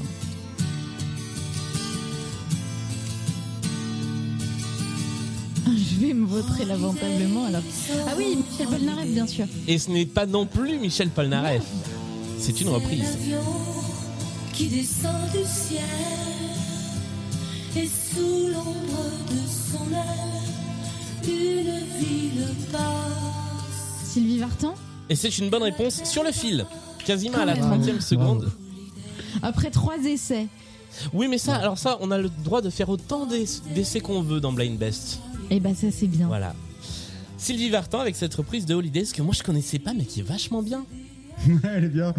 Je 5.67 5.99
vais 5.99 6.13
me 6.13 6.25
vautrer 6.25 6.65
lamentablement 6.65 7.45
alors. 7.45 7.61
Ah 8.07 8.13
oui, 8.17 8.37
Michel 8.37 8.67
Polnareff, 8.67 9.07
bien 9.07 9.27
sûr. 9.27 9.45
Et 9.67 9.77
ce 9.77 9.91
n'est 9.91 10.05
pas 10.07 10.25
non 10.25 10.47
plus 10.47 10.79
Michel 10.79 11.09
Polnareff. 11.09 11.63
C'est 12.39 12.59
une 12.61 12.69
reprise. 12.69 13.17
Qui 14.55 14.67
descend 14.67 15.29
du 15.31 15.43
ciel 15.45 15.81
et 17.77 17.87
sous 17.87 18.47
l'ombre 18.47 19.03
de 19.29 19.39
son 19.47 19.83
aile, 19.93 21.29
une 21.29 21.99
ville 21.99 22.47
passe. 22.71 24.09
Sylvie 24.13 24.37
Vartan 24.39 24.75
Et 25.09 25.15
c'est 25.15 25.37
une 25.39 25.49
bonne 25.49 25.63
réponse 25.63 26.03
sur 26.05 26.23
le 26.23 26.31
fil. 26.31 26.65
Quasiment 27.05 27.39
à 27.39 27.45
la 27.45 27.57
Quand 27.57 27.67
même. 27.67 27.81
30e 27.81 27.99
seconde. 28.01 28.51
Après 29.43 29.69
trois 29.69 29.97
essais. 30.05 30.47
Oui, 31.13 31.27
mais 31.27 31.37
ça, 31.37 31.55
alors 31.55 31.77
ça, 31.77 31.97
on 31.99 32.09
a 32.11 32.17
le 32.17 32.29
droit 32.43 32.61
de 32.61 32.69
faire 32.69 32.87
autant 32.89 33.25
d'ess- 33.25 33.61
d'essais 33.75 33.99
qu'on 33.99 34.21
veut 34.21 34.39
dans 34.39 34.53
Blind 34.53 34.77
Best. 34.77 35.19
Et 35.51 35.59
bah 35.59 35.75
ça 35.75 35.87
c'est 35.91 36.07
bien. 36.07 36.27
Voilà. 36.27 36.55
Sylvie 37.37 37.69
Vartan 37.69 37.99
avec 37.99 38.15
cette 38.15 38.33
reprise 38.33 38.65
de 38.65 38.73
Holidays 38.73 39.07
que 39.13 39.21
moi 39.21 39.33
je 39.37 39.43
connaissais 39.43 39.77
pas 39.79 39.93
mais 39.93 40.05
qui 40.05 40.21
est 40.21 40.23
vachement 40.23 40.63
bien. 40.63 40.85
elle 41.63 41.83
est 41.85 41.89
bien. 41.89 42.13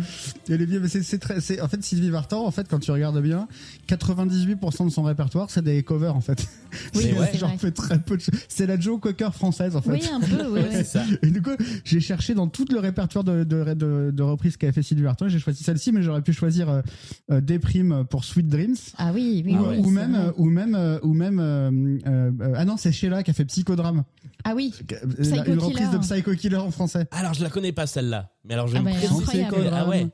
Elle 0.49 0.63
est 0.63 0.67
bien, 0.67 0.79
mais 0.81 0.89
c'est 0.89 1.19
très. 1.19 1.41
c'est- 1.41 1.61
En 1.61 1.69
fait, 1.69 1.83
Sylvie 1.83 2.11
Vartan, 2.11 2.45
en 2.47 2.51
fait, 2.51 2.67
quand 2.69 2.79
tu 2.79 2.91
regardes 2.91 3.21
bien, 3.21 3.49
98% 3.89 4.85
de 4.87 4.91
son 4.91 5.03
répertoire, 5.03 5.51
c'est 5.51 5.63
des 5.63 5.83
covers, 5.83 6.15
en 6.15 6.21
fait. 6.21 6.47
Oui, 6.95 7.03
C'est- 7.05 7.19
ouais. 7.19 7.31
J'en 7.35 7.49
vrai. 7.49 7.59
fais 7.59 7.71
très 7.71 7.99
peu 7.99 8.17
de 8.17 8.21
choses. 8.23 8.35
C'est 8.49 8.67
la 8.67 8.79
Joe 8.79 9.01
Cocker 9.01 9.33
française, 9.35 9.75
en 9.77 9.83
fait. 9.83 9.91
Oui, 9.93 10.03
un 10.13 10.21
peu, 10.21 10.45
oui, 10.47 10.61
Ouais, 10.61 10.67
oui. 10.69 10.69
c'est 10.73 10.85
ça. 10.85 11.03
Et 11.23 11.31
du 11.31 11.41
coup, 11.43 11.51
j'ai 11.85 12.01
cherché 12.01 12.35
dans 12.35 12.49
tout 12.49 12.67
le 12.71 12.79
répertoire 12.79 13.25
de, 13.25 13.45
de, 13.45 13.75
de, 13.75 14.11
de 14.13 14.23
reprises 14.23 14.57
qu'avait 14.57 14.73
fait 14.73 14.83
Sylvie 14.83 15.03
Vartan. 15.05 15.29
J'ai 15.29 15.39
choisi 15.39 15.65
celle-ci, 15.65 15.93
mais 15.93 16.03
j'aurais 16.03 16.23
pu 16.23 16.33
choisir 16.33 16.69
euh, 16.69 16.83
euh, 17.31 17.41
Déprime 17.41 18.05
pour 18.11 18.25
Sweet 18.25 18.47
Dreams. 18.49 18.77
Ah 18.99 19.11
oui, 19.15 19.43
oui, 19.47 19.57
ou, 19.57 19.67
oui, 19.71 19.79
ou 19.79 19.91
même, 19.91 20.15
euh, 20.15 20.33
ou 20.37 20.45
même, 20.47 20.75
euh, 20.75 20.99
ou 21.03 21.15
même, 21.15 21.41
euh, 21.41 21.71
euh, 22.07 22.31
euh, 22.41 22.53
ah 22.57 22.65
non, 22.65 22.77
c'est 22.77 22.93
Sheila 22.93 23.23
qui 23.23 23.31
a 23.31 23.35
fait 23.35 23.45
Psychodrame, 23.47 24.05
Ah 24.45 24.53
oui, 24.55 24.73
Psycho 25.21 25.53
une 25.53 25.59
reprise 25.59 25.91
de 25.91 25.99
Psycho 25.99 26.33
Killer 26.35 26.57
en 26.57 26.71
français. 26.71 27.07
Alors 27.11 27.35
je 27.35 27.43
la 27.43 27.51
connais 27.51 27.73
pas 27.73 27.87
celle-là. 27.87 28.31
Mais 28.45 28.55
alors 28.55 28.69
je 28.69 28.75
vais 28.75 28.79
Ah 28.79 28.83
me 28.83 28.91
bah. 28.93 28.97
Incroyable. 29.11 29.71
Ah 29.73 29.89
ouais. 29.89 30.07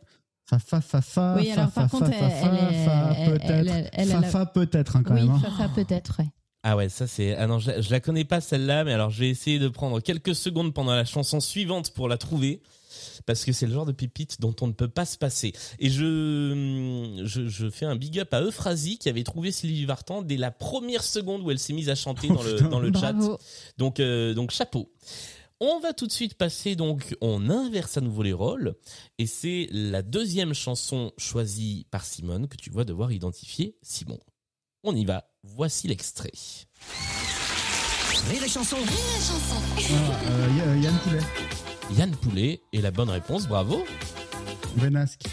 Fa 0.45 0.59
fa 0.59 0.81
fa 0.81 1.01
fa. 1.01 1.35
Oui, 1.39 1.47
fa, 1.47 1.61
alors, 1.63 1.71
par 1.73 1.91
fa, 1.91 1.99
contre, 1.99 2.11
fa, 2.11 2.17
elle- 2.27 2.31
fa, 2.31 2.47
elle 2.47 2.75
est- 2.75 2.85
fa, 2.85 3.15
elle- 3.17 3.31
peut-être. 3.33 3.51
elle- 3.75 3.91
elle 3.93 4.11
a 4.11 4.15
Fa 4.17 4.21
la- 4.21 4.29
fa 4.29 4.47
peut-être 4.47 4.97
hein, 4.97 5.03
quand 5.05 5.15
oui, 5.15 5.21
même. 5.23 5.31
hein. 5.31 5.41
Fafa 5.43 5.69
peut-être, 5.69 6.17
ouais. 6.19 6.29
Ah 6.65 6.77
ouais, 6.77 6.89
ça 6.89 7.07
c'est. 7.07 7.35
Ah 7.37 7.47
non, 7.47 7.59
je, 7.59 7.81
je 7.81 7.91
la 7.91 8.01
connais 8.01 8.25
pas 8.25 8.41
celle-là, 8.41 8.85
mais 8.85 8.93
alors 8.93 9.11
je 9.11 9.21
vais 9.21 9.29
essayer 9.31 9.59
de 9.59 9.69
prendre 9.69 9.99
quelques 10.01 10.35
secondes 10.35 10.73
pendant 10.75 10.95
la 10.95 11.05
chanson 11.05 11.41
suivante 11.41 11.91
pour 11.93 12.09
la 12.09 12.19
trouver. 12.19 12.61
Parce 13.27 13.45
que 13.45 13.53
c'est 13.53 13.67
le 13.67 13.73
genre 13.73 13.87
de 13.87 13.93
pépite 13.93 14.41
dont 14.41 14.55
on 14.61 14.67
ne 14.67 14.73
peut 14.73 14.89
pas 14.89 15.05
se 15.05 15.17
passer. 15.17 15.53
Et 15.79 15.91
je, 15.91 17.23
je, 17.25 17.47
je 17.49 17.71
fais 17.71 17.85
un 17.87 17.95
big 17.97 18.19
up 18.19 18.33
à 18.35 18.41
Euphrasie 18.43 18.99
qui 18.99 19.09
avait 19.09 19.23
trouvé 19.23 19.53
Sylvie 19.53 19.85
Vartan 19.85 20.23
dès 20.23 20.37
la 20.37 20.51
première 20.51 21.03
seconde 21.05 21.43
où 21.43 21.51
elle 21.51 21.59
s'est 21.59 21.73
mise 21.73 21.89
à 21.89 21.95
chanter 21.95 22.29
dans 22.29 22.43
le, 22.43 22.55
putain. 22.57 22.69
dans 22.69 22.81
le 22.81 22.93
chat. 22.93 23.15
Donc, 23.79 24.01
euh, 24.01 24.35
donc 24.35 24.51
chapeau. 24.51 24.91
On 25.65 25.79
va 25.79 25.93
tout 25.93 26.09
de 26.09 26.13
suite 26.13 26.35
passer, 26.35 26.75
donc 26.75 27.15
on 27.21 27.49
inverse 27.49 27.97
à 27.97 28.01
nouveau 28.01 28.25
les 28.25 28.33
rôles, 28.33 28.75
et 29.19 29.29
c'est 29.29 29.69
la 29.71 30.03
deuxième 30.03 30.55
chanson 30.55 31.13
choisie 31.19 31.87
par 31.93 32.05
Simone 32.05 32.49
que 32.49 32.57
tu 32.57 32.71
vas 32.71 32.83
devoir 32.83 33.13
identifier, 33.13 33.77
Simon. 33.81 34.19
On 34.83 34.93
y 34.97 35.05
va, 35.05 35.31
voici 35.45 35.87
l'extrait. 35.87 36.33
Rire 38.29 38.43
et 38.43 38.49
chanson. 38.49 38.77
Ah, 38.77 38.91
euh, 40.25 40.49
euh, 40.67 40.79
Yann 40.79 40.99
Poulet, 41.05 41.23
Yann 41.97 42.11
Poulet 42.11 42.61
est 42.73 42.81
la 42.81 42.91
bonne 42.91 43.11
réponse, 43.11 43.47
bravo. 43.47 43.85
Venasque. 44.79 45.27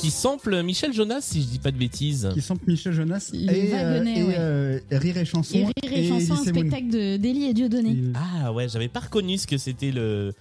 Qui 0.00 0.10
sample 0.10 0.62
Michel 0.62 0.92
Jonas, 0.94 1.20
si 1.20 1.42
je 1.42 1.46
dis 1.48 1.58
pas 1.58 1.70
de 1.70 1.76
bêtises. 1.76 2.30
qui 2.32 2.40
sample 2.40 2.64
Michel 2.66 2.92
Jonas 2.94 3.30
Les 3.34 3.52
et, 3.68 3.74
euh, 3.74 3.92
Wagonnets, 3.92 4.18
et 4.20 4.24
ouais. 4.24 4.34
euh, 4.38 4.80
Rire 4.92 5.16
et 5.18 5.24
chanson 5.26 5.54
Et 5.58 5.64
Rire 5.86 5.92
et 5.98 6.08
chanson, 6.08 6.32
un 6.32 6.44
spectacle 6.44 6.88
de 6.88 7.16
d'Elie 7.18 7.44
et 7.44 7.52
Dieudonné. 7.54 7.96
Ah 8.14 8.52
ouais, 8.52 8.68
j'avais 8.68 8.88
pas 8.88 9.00
reconnu 9.00 9.36
ce 9.36 9.46
que 9.46 9.58
c'était 9.58 9.90
le, 9.90 10.32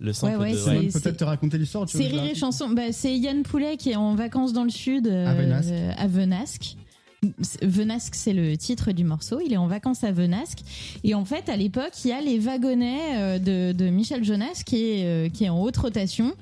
le 0.00 0.12
sample 0.12 0.36
Ouais, 0.38 0.54
ouais, 0.54 0.86
de... 0.86 0.92
peut-être 0.92 1.16
te 1.16 1.24
raconter 1.24 1.56
l'histoire. 1.56 1.88
C'est 1.88 2.06
Rire 2.06 2.24
et 2.24 2.34
chanson. 2.34 2.68
Bah, 2.68 2.92
c'est 2.92 3.16
Yann 3.16 3.42
Poulet 3.42 3.76
qui 3.78 3.90
est 3.90 3.96
en 3.96 4.14
vacances 4.14 4.52
dans 4.52 4.64
le 4.64 4.70
sud 4.70 5.06
euh, 5.06 5.26
À 5.26 5.34
Venasque. 5.34 5.70
à 5.96 6.06
Venasque. 6.06 6.76
C'est- 7.40 7.64
Venasque, 7.64 8.14
c'est 8.14 8.34
le 8.34 8.56
titre 8.58 8.92
du 8.92 9.02
morceau. 9.02 9.40
Il 9.44 9.52
est 9.52 9.56
en 9.56 9.66
vacances 9.66 10.04
à 10.04 10.12
Venasque. 10.12 10.58
Et 11.02 11.14
en 11.14 11.24
fait, 11.24 11.48
à 11.48 11.56
l'époque, 11.56 11.92
il 12.04 12.08
y 12.08 12.12
a 12.12 12.20
les 12.20 12.38
wagonnets 12.38 13.00
euh, 13.16 13.38
de, 13.38 13.72
de 13.72 13.88
Michel 13.88 14.22
Jonas 14.22 14.62
qui 14.66 14.76
est, 14.90 15.04
euh, 15.06 15.28
qui 15.30 15.44
est 15.44 15.48
en 15.48 15.60
haute 15.62 15.78
rotation. 15.78 16.34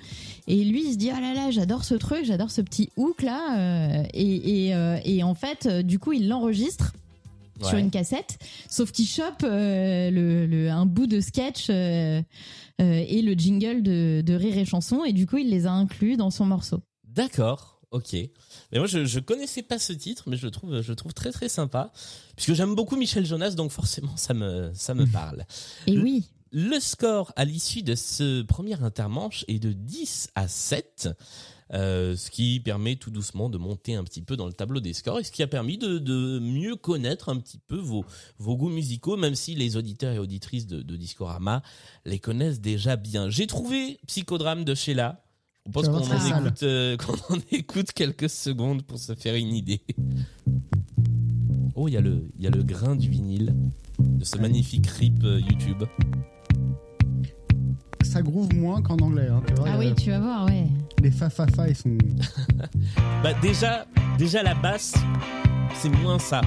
Et 0.46 0.62
lui, 0.64 0.84
il 0.86 0.92
se 0.92 0.98
dit, 0.98 1.10
ah 1.10 1.20
là 1.20 1.32
là, 1.34 1.50
j'adore 1.50 1.84
ce 1.84 1.94
truc, 1.94 2.24
j'adore 2.24 2.50
ce 2.50 2.60
petit 2.60 2.90
hook 2.96 3.22
là. 3.22 3.58
euh, 3.58 4.04
et, 4.12 4.66
et, 4.66 4.74
euh, 4.74 4.98
et 5.04 5.22
en 5.22 5.34
fait, 5.34 5.66
euh, 5.66 5.82
du 5.82 5.98
coup, 5.98 6.12
il 6.12 6.28
l'enregistre 6.28 6.92
sur 7.62 7.78
une 7.78 7.90
cassette. 7.90 8.36
Sauf 8.68 8.92
qu'il 8.92 9.06
chope 9.06 9.42
euh, 9.44 10.10
le, 10.10 10.44
le- 10.46 10.70
un 10.70 10.84
bout 10.86 11.06
de 11.06 11.20
sketch 11.20 11.68
euh, 11.70 12.20
euh, 12.80 13.04
et 13.08 13.22
le 13.22 13.32
jingle 13.34 13.82
de, 13.82 14.22
de 14.26 14.34
Rire 14.34 14.58
et 14.58 14.64
Chanson. 14.66 15.02
Et 15.04 15.12
du 15.12 15.26
coup, 15.26 15.38
il 15.38 15.48
les 15.48 15.64
a 15.66 15.72
inclus 15.72 16.16
dans 16.16 16.30
son 16.30 16.44
morceau. 16.44 16.80
D'accord, 17.08 17.80
ok. 17.92 18.12
Mais 18.72 18.78
moi, 18.78 18.86
je, 18.86 19.04
je 19.06 19.20
connaissais 19.20 19.62
pas 19.62 19.78
ce 19.78 19.92
titre, 19.94 20.24
mais 20.26 20.36
je 20.36 20.44
le 20.44 20.50
trouve, 20.50 20.82
je 20.82 20.88
le 20.90 20.96
trouve 20.96 21.14
très 21.14 21.30
très 21.30 21.48
sympa, 21.48 21.92
puisque 22.36 22.52
j'aime 22.54 22.74
beaucoup 22.74 22.96
Michel 22.96 23.24
Jonas, 23.24 23.52
donc 23.52 23.70
forcément, 23.70 24.16
ça 24.16 24.34
me, 24.34 24.70
ça 24.74 24.92
me 24.94 25.06
parle. 25.10 25.44
Et 25.86 25.92
Le- 25.92 26.02
oui, 26.02 26.28
Le 26.56 26.78
score 26.78 27.32
à 27.34 27.44
l'issue 27.44 27.82
de 27.82 27.96
ce 27.96 28.42
premier 28.42 28.80
intermanche 28.80 29.44
est 29.48 29.58
de 29.58 29.72
10 29.72 30.30
à 30.36 30.46
7, 30.46 31.08
euh, 31.72 32.14
ce 32.14 32.30
qui 32.30 32.60
permet 32.60 32.94
tout 32.94 33.10
doucement 33.10 33.48
de 33.50 33.58
monter 33.58 33.96
un 33.96 34.04
petit 34.04 34.22
peu 34.22 34.36
dans 34.36 34.46
le 34.46 34.52
tableau 34.52 34.78
des 34.78 34.92
scores 34.92 35.18
et 35.18 35.24
ce 35.24 35.32
qui 35.32 35.42
a 35.42 35.48
permis 35.48 35.78
de, 35.78 35.98
de 35.98 36.38
mieux 36.38 36.76
connaître 36.76 37.28
un 37.28 37.38
petit 37.38 37.58
peu 37.58 37.74
vos, 37.76 38.04
vos 38.38 38.56
goûts 38.56 38.68
musicaux, 38.68 39.16
même 39.16 39.34
si 39.34 39.56
les 39.56 39.76
auditeurs 39.76 40.14
et 40.14 40.18
auditrices 40.20 40.68
de, 40.68 40.80
de 40.80 40.96
Discorama 40.96 41.60
les 42.04 42.20
connaissent 42.20 42.60
déjà 42.60 42.94
bien. 42.94 43.30
J'ai 43.30 43.48
trouvé 43.48 43.98
Psychodrame 44.06 44.64
de 44.64 44.76
Sheila. 44.76 45.24
Je 45.66 45.72
qu'on 45.90 45.96
en, 45.96 46.18
écoute, 46.44 46.62
euh, 46.62 46.96
qu'on 46.98 47.34
en 47.34 47.38
écoute 47.50 47.90
quelques 47.92 48.30
secondes 48.30 48.82
pour 48.84 49.00
se 49.00 49.12
faire 49.16 49.34
une 49.34 49.52
idée. 49.54 49.80
Oh, 51.74 51.88
il 51.88 51.94
y, 51.94 51.96
a 51.96 52.00
le- 52.00 52.28
il 52.38 52.44
y 52.44 52.46
a 52.46 52.50
le 52.50 52.62
grain 52.62 52.94
du 52.94 53.08
vinyle 53.10 53.56
de 53.98 54.24
ce 54.24 54.36
magnifique 54.38 54.86
rip 54.86 55.24
euh, 55.24 55.40
YouTube. 55.40 55.82
Ça 58.14 58.22
groove 58.22 58.54
moins 58.54 58.80
qu'en 58.80 58.96
anglais. 58.98 59.26
Hein, 59.28 59.42
tu 59.44 59.54
vois, 59.54 59.70
ah 59.70 59.74
euh, 59.74 59.78
oui, 59.80 59.92
tu 59.92 60.10
vas 60.10 60.20
voir, 60.20 60.46
ouais. 60.46 60.68
Les 61.02 61.10
fa 61.10 61.28
fa 61.28 61.48
fa 61.48 61.68
ils 61.68 61.74
sont. 61.74 61.98
Bah 63.24 63.30
déjà, 63.42 63.86
déjà 64.16 64.40
la 64.44 64.54
basse, 64.54 64.94
c'est 65.74 65.88
moins 65.88 66.20
ça. 66.20 66.40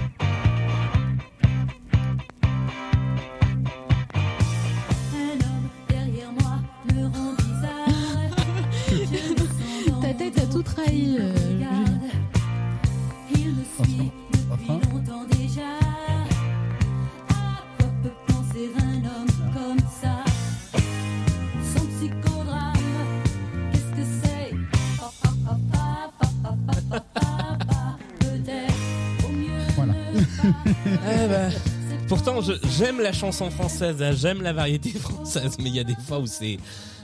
J'aime 32.77 33.01
la 33.01 33.11
chanson 33.13 33.49
française, 33.49 34.01
hein, 34.01 34.11
j'aime 34.13 34.41
la 34.41 34.53
variété 34.53 34.89
française, 34.99 35.57
mais 35.59 35.69
il 35.69 35.75
y 35.75 35.79
a 35.79 35.83
des 35.83 35.95
fois 35.95 36.19
où 36.19 36.27
c'est 36.27 36.57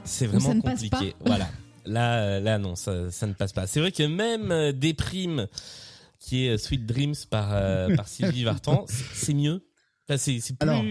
c'est 0.04 0.28
vraiment 0.28 0.50
ça 0.50 0.54
ne 0.56 0.62
passe 0.62 0.82
compliqué. 0.84 1.16
Voilà. 1.26 1.50
Là, 1.86 2.20
euh, 2.20 2.40
là 2.40 2.58
non, 2.60 2.76
ça, 2.76 3.12
ça 3.12 3.28
ne 3.28 3.34
passe 3.34 3.52
pas. 3.54 3.68
C'est 3.68 3.80
vrai 3.80 3.92
que 3.92 4.04
même 4.04 4.52
euh, 4.52 4.72
Déprime, 4.72 5.48
qui 6.20 6.46
est 6.46 6.52
euh, 6.52 6.58
Sweet 6.58 6.86
Dreams 6.86 7.16
par 7.30 7.50
euh, 7.54 7.94
par 7.96 8.08
Sylvie 8.08 8.44
Vartan, 8.44 8.86
c'est- 8.88 9.34
mieux. 9.34 9.66
Enfin, 10.08 10.18
c'est 10.18 10.40
c'est 10.40 10.58
plus. 10.58 10.70
Alors, 10.70 10.84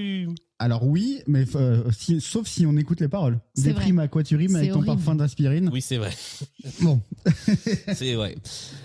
Alors 0.63 0.87
oui, 0.87 1.21
mais 1.27 1.45
euh, 1.57 1.83
si- 1.91 2.21
sauf 2.21 2.47
si 2.47 2.67
on 2.67 2.77
écoute 2.77 3.01
les 3.01 3.09
paroles. 3.09 3.41
C'est 3.55 3.65
Déprime 3.65 3.99
à 3.99 4.07
quoi 4.09 4.23
tu 4.23 4.37
rimes 4.37 4.51
C'est 4.53 4.57
avec 4.59 4.71
ton 4.71 4.77
horrible. 4.79 4.95
parfum 4.95 5.15
d'aspirine. 5.17 5.69
oui, 5.73 5.83
c'est 5.83 5.97
vrai. 5.97 6.13
Bon, 6.81 7.01
C'est 7.95 8.15
vrai. 8.15 8.37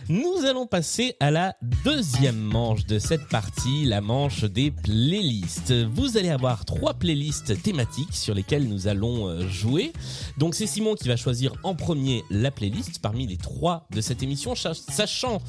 Nous 0.10 0.46
allons 0.50 0.66
passer 0.66 1.16
à 1.20 1.30
la 1.32 1.56
deuxième 1.86 2.38
manche 2.40 2.86
de 2.88 2.98
cette 2.98 3.28
partie, 3.28 3.86
la 3.86 4.02
manche 4.02 4.44
des 4.46 4.72
playlists. 4.72 5.74
Vous 5.94 6.18
allez 6.18 6.30
avoir 6.30 6.66
trois 6.66 6.96
playlists 6.96 7.62
thématiques 7.62 8.14
sur 8.16 8.34
lesquelles 8.34 8.68
nous 8.68 8.88
allons 8.88 9.28
euh, 9.28 9.48
jouer. 9.48 9.94
Donc 10.40 10.56
c'est 10.56 10.66
Simon 10.68 10.96
qui 10.96 11.08
va 11.08 11.16
choisir 11.18 11.54
en 11.64 11.76
premier 11.76 12.24
la 12.32 12.50
playlist 12.52 13.00
parmi 13.00 13.28
les 13.28 13.38
trois 13.38 13.88
de 13.92 14.02
cette 14.02 14.24
émission, 14.24 14.56
cha- 14.56 14.74
sachant 14.74 15.40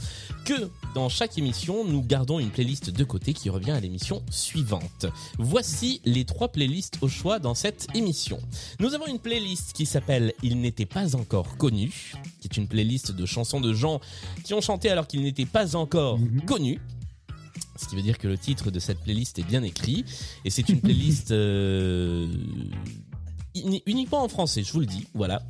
que 0.44 0.70
dans 0.94 1.08
chaque 1.08 1.38
émission, 1.38 1.84
nous 1.86 2.02
gardons 2.02 2.38
une 2.38 2.50
playlist 2.50 2.90
de 2.90 3.04
côté 3.04 3.32
qui 3.32 3.48
revient 3.50 3.70
à 3.72 3.80
l'émission 3.80 4.22
suivante. 4.30 5.06
Voici 5.38 6.00
les 6.04 6.17
trois 6.24 6.48
playlists 6.48 6.98
au 7.00 7.08
choix 7.08 7.38
dans 7.38 7.54
cette 7.54 7.86
émission. 7.94 8.38
Nous 8.80 8.94
avons 8.94 9.06
une 9.06 9.18
playlist 9.18 9.72
qui 9.72 9.86
s'appelle 9.86 10.32
Il 10.42 10.60
n'était 10.60 10.86
pas 10.86 11.14
encore 11.16 11.56
connu, 11.56 12.14
qui 12.40 12.48
est 12.48 12.56
une 12.56 12.68
playlist 12.68 13.12
de 13.12 13.26
chansons 13.26 13.60
de 13.60 13.72
gens 13.72 14.00
qui 14.44 14.54
ont 14.54 14.60
chanté 14.60 14.90
alors 14.90 15.06
qu'ils 15.06 15.22
n'étaient 15.22 15.46
pas 15.46 15.76
encore 15.76 16.18
Mhm. 16.18 16.42
connus. 16.42 16.80
Ce 17.80 17.86
qui 17.86 17.94
veut 17.96 18.02
dire 18.02 18.18
que 18.18 18.26
le 18.28 18.36
titre 18.38 18.70
de 18.70 18.78
cette 18.80 19.00
playlist 19.00 19.38
est 19.38 19.44
bien 19.44 19.62
écrit. 19.62 20.04
Et 20.44 20.50
c'est 20.50 20.68
une 20.68 20.80
playlist 20.80 21.30
euh, 21.30 22.26
uni- 23.54 23.82
uniquement 23.86 24.22
en 24.22 24.28
français, 24.28 24.62
je 24.62 24.72
vous 24.72 24.80
le 24.80 24.86
dis, 24.86 25.06
voilà. 25.14 25.42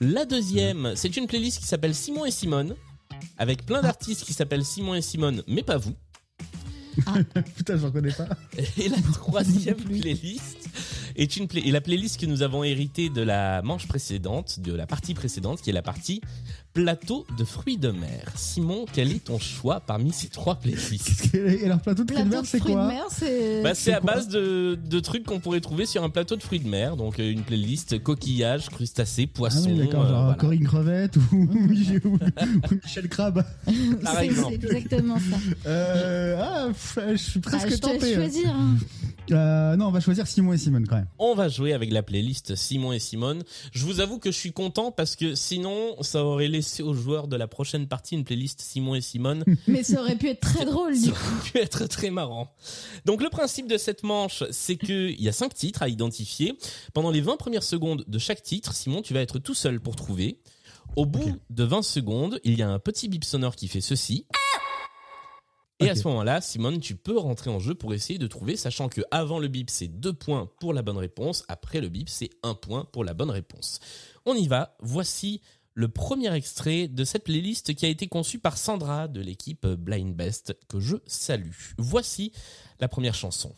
La 0.00 0.24
deuxième, 0.24 0.92
c'est 0.96 1.16
une 1.16 1.26
playlist 1.26 1.58
qui 1.60 1.66
s'appelle 1.66 1.94
Simon 1.94 2.24
et 2.24 2.30
Simone, 2.30 2.74
avec 3.38 3.64
plein 3.64 3.82
d'artistes 3.82 4.24
qui 4.24 4.32
s'appellent 4.32 4.64
Simon 4.64 4.94
et 4.94 5.02
Simone, 5.02 5.42
mais 5.46 5.62
pas 5.62 5.76
vous. 5.78 5.94
Putain, 7.56 7.76
je 7.76 7.86
reconnais 7.86 8.12
pas. 8.12 8.28
Et 8.78 8.88
la 8.88 8.96
troisième 9.12 9.76
playlist 9.76 10.68
est 11.16 11.36
une 11.36 11.48
play 11.48 11.62
et 11.64 11.70
la 11.70 11.80
playlist 11.80 12.20
que 12.20 12.26
nous 12.26 12.42
avons 12.42 12.62
héritée 12.64 13.08
de 13.08 13.22
la 13.22 13.62
manche 13.62 13.86
précédente, 13.88 14.60
de 14.60 14.72
la 14.72 14.86
partie 14.86 15.14
précédente, 15.14 15.60
qui 15.62 15.70
est 15.70 15.72
la 15.72 15.82
partie 15.82 16.20
plateau 16.74 17.26
de 17.38 17.44
fruits 17.44 17.78
de 17.78 17.90
mer. 17.90 18.30
Simon, 18.34 18.84
quel 18.92 19.10
est 19.10 19.24
ton 19.24 19.38
choix 19.38 19.80
parmi 19.80 20.12
ces 20.12 20.28
trois 20.28 20.56
playlists? 20.56 21.34
Et 21.34 21.66
leur 21.68 21.80
plateau 21.80 22.04
de 22.04 22.12
fruits 22.12 22.24
de 22.24 22.28
mer, 22.28 22.42
c'est 22.44 22.60
quoi? 22.60 22.92
C'est. 23.10 23.62
bah, 23.62 23.74
c'est 23.74 23.94
à 23.94 24.00
base 24.00 24.28
de, 24.28 24.78
de 24.88 25.00
trucs 25.00 25.24
qu'on 25.24 25.40
pourrait 25.40 25.60
trouver 25.60 25.86
sur 25.86 26.04
un 26.04 26.10
plateau 26.10 26.36
de 26.36 26.42
fruits 26.42 26.60
de 26.60 26.68
mer, 26.68 26.96
donc 26.96 27.18
euh, 27.18 27.30
une 27.30 27.42
playlist 27.42 28.02
coquillages, 28.02 28.68
crustacés, 28.68 29.24
Ah 29.26 29.32
poissons. 29.34 29.70
oui, 29.70 29.78
d'accord, 29.78 30.02
euh, 30.04 30.08
genre 30.10 30.22
voilà. 30.24 30.36
Corinne 30.38 30.64
Crevette 30.64 31.16
ou, 31.16 31.22
ou- 31.32 31.48
ou 31.50 31.68
Michel 32.84 33.08
Crabbe. 33.08 33.42
par 34.02 34.16
c'est 34.18 34.26
exemple. 34.26 34.56
c'est 34.60 34.66
exactement 34.66 35.18
ça. 35.18 35.36
Euh, 35.66 36.36
ah, 36.42 36.68
je 37.12 37.16
suis 37.16 37.40
Ah, 37.46 37.48
presque 37.50 37.70
je 37.70 37.76
te 37.76 37.86
laisse 37.86 38.00
tenté. 38.00 38.14
choisir. 38.14 38.50
hein. 38.54 38.76
Euh, 39.30 39.76
non, 39.76 39.86
on 39.86 39.90
va 39.90 40.00
choisir 40.00 40.26
Simon 40.26 40.52
et 40.52 40.58
Simone 40.58 40.86
quand 40.86 40.96
même. 40.96 41.08
On 41.18 41.34
va 41.34 41.48
jouer 41.48 41.72
avec 41.72 41.90
la 41.90 42.02
playlist 42.02 42.54
Simon 42.54 42.92
et 42.92 42.98
Simone. 42.98 43.42
Je 43.72 43.84
vous 43.84 44.00
avoue 44.00 44.18
que 44.18 44.30
je 44.30 44.36
suis 44.36 44.52
content 44.52 44.90
parce 44.92 45.16
que 45.16 45.34
sinon, 45.34 45.96
ça 46.02 46.24
aurait 46.24 46.48
laissé 46.48 46.82
aux 46.82 46.94
joueurs 46.94 47.28
de 47.28 47.36
la 47.36 47.46
prochaine 47.48 47.86
partie 47.86 48.14
une 48.14 48.24
playlist 48.24 48.60
Simon 48.60 48.94
et 48.94 49.00
Simone. 49.00 49.44
Mais 49.66 49.82
ça 49.82 50.00
aurait 50.00 50.16
pu 50.16 50.28
être 50.28 50.40
très 50.40 50.64
drôle, 50.64 50.94
du 50.94 51.00
Ça 51.06 51.10
coup. 51.10 51.16
aurait 51.18 51.50
pu 51.50 51.58
être 51.58 51.86
très 51.86 52.10
marrant. 52.10 52.54
Donc 53.04 53.22
le 53.22 53.28
principe 53.30 53.68
de 53.68 53.76
cette 53.78 54.02
manche, 54.02 54.44
c'est 54.50 54.76
que 54.76 55.10
il 55.10 55.22
y 55.22 55.28
a 55.28 55.32
cinq 55.32 55.54
titres 55.54 55.82
à 55.82 55.88
identifier. 55.88 56.56
Pendant 56.94 57.10
les 57.10 57.20
20 57.20 57.36
premières 57.36 57.62
secondes 57.62 58.04
de 58.06 58.18
chaque 58.18 58.42
titre, 58.42 58.74
Simon, 58.74 59.02
tu 59.02 59.14
vas 59.14 59.20
être 59.20 59.38
tout 59.38 59.54
seul 59.54 59.80
pour 59.80 59.96
trouver. 59.96 60.38
Au 60.94 61.04
bout 61.04 61.36
de 61.50 61.64
20 61.64 61.82
secondes, 61.82 62.40
il 62.44 62.56
y 62.58 62.62
a 62.62 62.68
un 62.70 62.78
petit 62.78 63.08
bip 63.08 63.24
sonore 63.24 63.56
qui 63.56 63.68
fait 63.68 63.80
ceci. 63.80 64.24
Et 65.78 65.90
à 65.90 65.94
ce 65.94 66.08
moment-là, 66.08 66.40
Simone, 66.40 66.80
tu 66.80 66.96
peux 66.96 67.18
rentrer 67.18 67.50
en 67.50 67.58
jeu 67.58 67.74
pour 67.74 67.92
essayer 67.92 68.18
de 68.18 68.26
trouver, 68.26 68.56
sachant 68.56 68.88
que 68.88 69.02
avant 69.10 69.38
le 69.38 69.48
bip, 69.48 69.68
c'est 69.68 69.88
deux 69.88 70.14
points 70.14 70.50
pour 70.58 70.72
la 70.72 70.82
bonne 70.82 70.96
réponse. 70.96 71.44
Après 71.48 71.80
le 71.80 71.88
bip, 71.88 72.08
c'est 72.08 72.30
un 72.42 72.54
point 72.54 72.86
pour 72.90 73.04
la 73.04 73.12
bonne 73.12 73.30
réponse. 73.30 73.80
On 74.24 74.34
y 74.34 74.48
va. 74.48 74.76
Voici 74.80 75.42
le 75.74 75.88
premier 75.88 76.34
extrait 76.34 76.88
de 76.88 77.04
cette 77.04 77.24
playlist 77.24 77.74
qui 77.74 77.84
a 77.84 77.90
été 77.90 78.08
conçue 78.08 78.38
par 78.38 78.56
Sandra 78.56 79.08
de 79.08 79.20
l'équipe 79.20 79.66
Blind 79.66 80.16
Best, 80.16 80.56
que 80.68 80.80
je 80.80 80.96
salue. 81.06 81.52
Voici 81.76 82.32
la 82.80 82.88
première 82.88 83.14
chanson. 83.14 83.54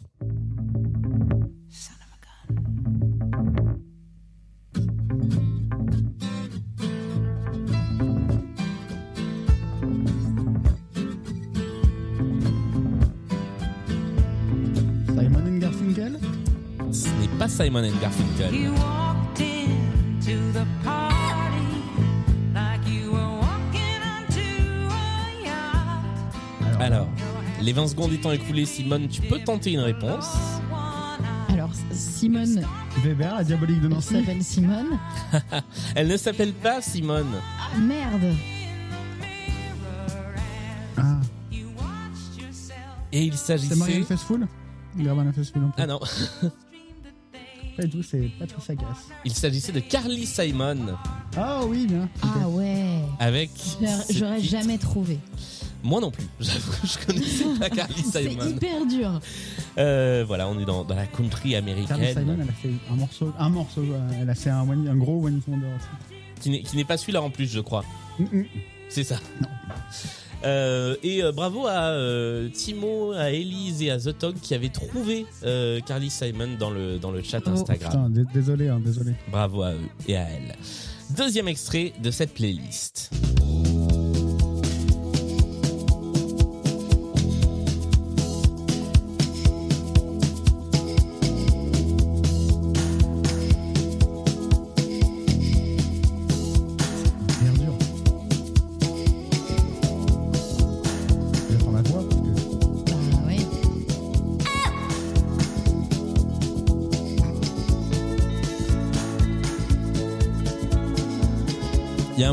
Pas 17.39 17.49
Simon 17.49 17.85
and 17.85 18.01
Garfunkel. 18.01 18.53
Alors, 26.81 27.09
les 27.61 27.73
20 27.73 27.89
secondes 27.89 28.13
étant 28.13 28.33
écoulées, 28.33 28.65
Simone, 28.67 29.09
tu 29.09 29.21
peux 29.23 29.39
tenter 29.41 29.73
une 29.73 29.81
réponse. 29.81 30.27
Alors, 31.53 31.71
Simone 31.93 32.63
Weber, 33.03 33.35
la 33.35 33.45
diabolique 33.45 33.81
de 33.81 33.87
elle 33.87 33.93
Nancy. 33.93 34.15
s'appelle 34.15 34.45
Simone. 34.45 34.99
Elle 35.95 36.09
ne 36.09 36.17
s'appelle 36.17 36.53
pas 36.53 36.81
Simone. 36.81 37.27
Ah, 37.61 37.79
merde. 37.79 38.35
Ah, 40.97 41.21
Et 43.13 43.25
il 43.25 43.33
c'est 43.33 43.47
s'agissait... 43.47 43.75
Marianne 43.77 44.05
Faithfull 44.05 44.47
Marianne 44.97 45.33
Faithfull. 45.33 45.63
Ah 45.77 45.87
non, 45.87 46.01
Pas 47.87 48.03
c'est 48.03 48.31
Patricia 48.39 48.75
Cass. 48.75 49.09
il 49.25 49.33
s'agissait 49.33 49.73
de 49.73 49.81
Carly 49.81 50.27
Simon 50.27 50.77
Ah 51.37 51.61
oui, 51.67 51.87
bien. 51.87 52.09
Ah 52.23 52.49
ouais. 52.49 53.01
avec... 53.19 53.51
J'aurais- 54.11 54.41
jamais 54.41 54.79
trouvé. 54.79 55.19
Moi 55.85 56.01
non 56.01 56.11
plus. 56.11 56.25
J'avoue, 56.41 56.73
je 56.85 57.07
connaissais 57.07 57.45
pas 57.59 57.71
Carly 57.75 58.03
C'est 58.11 58.29
Simon. 58.29 58.49
hyper 58.49 58.87
dur. 58.87 59.21
Euh, 59.79 60.25
voilà, 60.27 60.49
on 60.49 60.59
est 60.59 60.65
dans, 60.65 60.85
dans 60.85 60.97
la 60.97 61.07
country 61.07 61.51
Carly 61.51 61.55
américaine. 61.57 62.15
Simon, 62.15 62.37
elle 62.43 62.49
a 62.49 62.53
fait 62.53 62.71
un 62.91 62.97
morceau, 62.97 63.33
un 63.39 63.49
morceau, 63.49 63.85
elle 64.21 64.29
a 64.29 64.35
fait 64.35 64.51
un, 64.51 64.69
one- 64.69 64.89
un 64.89 64.97
gros 64.97 65.25
One 65.25 65.39
Hit 65.39 65.45
Wonder 65.47 65.67
aussi. 65.77 66.21
qui 66.41 66.51
n'est 66.51 66.63
qui 66.63 66.77
n'est 66.77 66.85
pas 66.85 66.97
celui-là 66.97 67.23
en 67.23 67.31
plus, 67.31 67.47
je 67.51 67.61
crois. 67.61 67.85
Mm, 68.19 68.25
mm. 68.41 68.45
C'est 68.89 69.05
ça. 69.05 69.21
Euh, 70.45 70.97
et 71.03 71.23
euh, 71.23 71.33
bravo 71.33 71.67
à 71.67 71.91
euh, 71.91 72.49
Timo, 72.49 73.13
à 73.13 73.31
Elise 73.31 73.83
et 73.83 73.91
à 73.91 73.99
The 73.99 74.17
Tog 74.17 74.35
qui 74.41 74.55
avaient 74.55 74.69
trouvé 74.69 75.27
euh, 75.45 75.81
Carly 75.81 76.11
Simon 76.11 76.57
dans 76.59 76.71
le, 76.71 76.99
dans 76.99 77.11
le 77.11 77.23
chat 77.23 77.41
Oh, 77.47 77.51
Instagram. 77.51 78.13
Putain, 78.13 78.25
désolé, 78.33 78.69
hein, 78.69 78.81
désolé. 78.85 79.13
Bravo 79.31 79.63
à 79.63 79.73
eux 79.73 79.89
et 80.07 80.17
à 80.17 80.29
elles. 80.29 80.55
Deuxième 81.17 81.49
extrait 81.49 81.93
de 82.03 82.11
cette 82.11 82.35
playlist. 82.35 83.11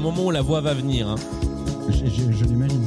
Moment 0.05 0.25
où 0.27 0.31
la 0.31 0.41
voix 0.41 0.61
va 0.61 0.73
venir. 0.73 1.07
hein. 1.09 1.15
je, 1.89 2.05
je- 2.05 2.31
je 2.31 2.45
l'imagine. 2.45 2.83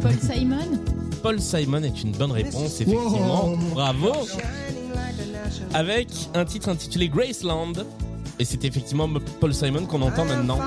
Paul 0.00 0.12
Simon. 0.20 0.78
Paul 1.22 1.40
Simon 1.40 1.82
est 1.82 2.02
une 2.02 2.12
bonne 2.12 2.32
réponse, 2.32 2.80
effectivement. 2.80 3.48
Wow. 3.50 3.56
Bravo. 3.72 4.12
Avec 5.72 6.08
un 6.34 6.44
titre 6.44 6.68
intitulé 6.68 7.08
Graceland. 7.08 7.72
Et 8.38 8.44
c'est 8.44 8.64
effectivement 8.64 9.08
Paul 9.40 9.54
Simon 9.54 9.86
qu'on 9.86 10.02
entend 10.02 10.24
maintenant. 10.24 10.58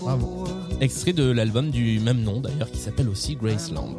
Bravo. 0.00 0.44
Extrait 0.80 1.12
de 1.14 1.30
l'album 1.30 1.70
du 1.70 1.98
même 2.00 2.20
nom 2.22 2.40
d'ailleurs 2.40 2.70
qui 2.70 2.78
s'appelle 2.78 3.08
aussi 3.08 3.34
Graceland. 3.36 3.96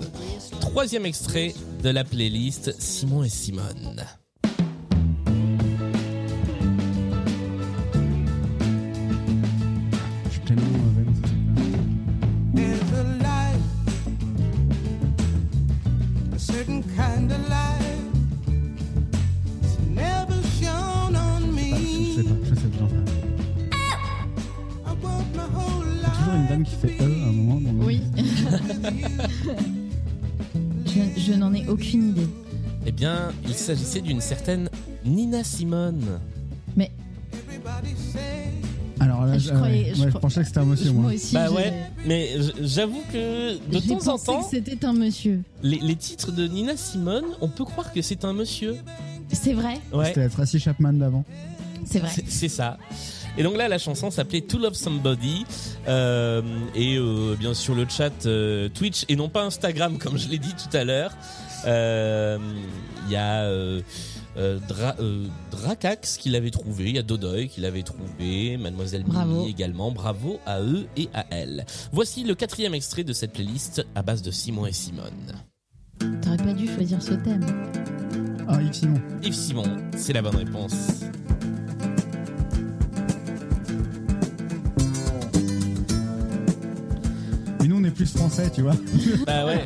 Troisième 0.72 1.06
extrait 1.06 1.54
de 1.82 1.90
la 1.90 2.04
playlist 2.04 2.76
Simon 2.80 3.24
et 3.24 3.30
Simone. 3.30 4.04
Eh 32.90 32.92
bien, 32.92 33.32
il 33.46 33.54
s'agissait 33.54 34.00
d'une 34.02 34.22
certaine 34.22 34.70
Nina 35.06 35.44
Simone. 35.44 36.20
Mais 36.76 36.90
Alors 39.00 39.26
là, 39.26 39.34
Ah, 39.34 39.38
je 39.38 39.50
je, 39.50 39.54
croyais- 39.54 39.76
ouais, 39.90 39.92
je 39.94 40.00
ouais, 40.00 40.06
je 40.06 40.10
crois- 40.10 40.22
pensais 40.22 40.42
que 40.42 40.48
c'était 40.48 40.60
un 40.60 40.66
monsieur, 40.66 40.92
moi 40.92 41.02
moi. 41.04 41.14
aussi, 41.14 41.34
bah 41.34 41.52
ouais, 41.52 41.72
mais 42.06 42.30
j'avoue 42.62 43.04
que 43.14 43.58
de 43.70 43.80
temps 43.80 44.08
en 44.14 44.18
temps, 44.18 44.42
que 44.42 44.50
c'était 44.50 44.84
un 44.86 44.94
monsieur. 44.94 45.42
les, 45.62 45.78
les 45.80 45.96
titres 45.96 46.32
de 46.32 46.48
Nina 46.48 46.76
Simone, 46.78 47.26
on 47.42 47.48
peut 47.48 47.66
croire 47.66 47.92
que 47.94 48.02
c'est 48.02 48.26
un 48.26 48.34
monsieur. 48.34 48.76
C'est 49.32 49.54
vrai, 49.54 49.76
Ouais, 49.94 50.06
C'était 50.08 50.22
la 50.22 50.30
Tracy 50.30 50.60
Chapman 50.60 50.94
d'avant. 50.94 51.26
c'est 51.86 52.00
vrai. 52.00 52.10
c'est 52.16 52.24
c'est 52.30 52.50
ça. 52.50 52.78
Et 53.38 53.44
donc 53.44 53.56
là, 53.56 53.68
la 53.68 53.78
chanson 53.78 54.10
s'appelait 54.10 54.42
To 54.42 54.58
Love 54.58 54.74
Somebody. 54.74 55.46
Euh, 55.88 56.42
et 56.74 56.96
euh, 56.98 57.36
bien 57.38 57.54
sûr, 57.54 57.76
le 57.76 57.86
chat 57.88 58.26
euh, 58.26 58.68
Twitch 58.70 59.06
et 59.10 59.16
non 59.16 59.30
pas 59.30 59.44
Instagram, 59.44 60.00
comme 60.00 60.18
je 60.18 60.28
l'ai 60.28 60.40
dit 60.40 60.54
tout 60.56 60.76
à 60.76 60.84
l'heure. 60.84 61.12
Euh, 61.66 62.38
Il 63.08 63.12
y 63.12 63.16
a 63.16 63.44
euh, 63.44 63.82
euh, 64.38 64.60
Dra- 64.68 64.96
euh, 65.00 65.26
Dracax 65.52 66.18
qui 66.18 66.30
l'avait 66.30 66.52
trouvé, 66.52 66.86
il 66.90 66.96
y 66.96 67.00
a 67.00 67.04
Dodoy 67.04 67.48
qui 67.48 67.62
l'avait 67.62 67.84
trouvé, 67.84 68.58
Mademoiselle 68.58 69.04
Bravo. 69.04 69.32
Mimi 69.40 69.50
également, 69.50 69.92
bravo 69.92 70.40
à 70.46 70.62
eux 70.62 70.88
et 70.98 71.10
à 71.14 71.26
elles. 71.32 71.66
Voici 71.92 72.24
le 72.26 72.36
quatrième 72.36 72.74
extrait 72.74 73.04
de 73.06 73.14
cette 73.14 73.32
playlist 73.34 73.86
à 73.96 74.02
base 74.04 74.22
de 74.22 74.30
Simon 74.32 74.66
et 74.66 74.74
Simone. 74.74 75.34
T'aurais 76.22 76.38
pas 76.38 76.54
dû 76.54 76.68
choisir 76.68 77.02
ce 77.02 77.14
thème. 77.14 77.46
Ah, 78.48 78.62
Yves 78.62 78.74
Simon. 78.74 79.02
Yves 79.24 79.34
Simon, 79.34 79.78
c'est 79.96 80.14
la 80.14 80.22
bonne 80.22 80.36
réponse. 80.36 80.74
Plus 87.98 88.06
français, 88.16 88.50
tu 88.54 88.62
vois. 88.62 88.76
Bah 89.26 89.46
ouais, 89.46 89.66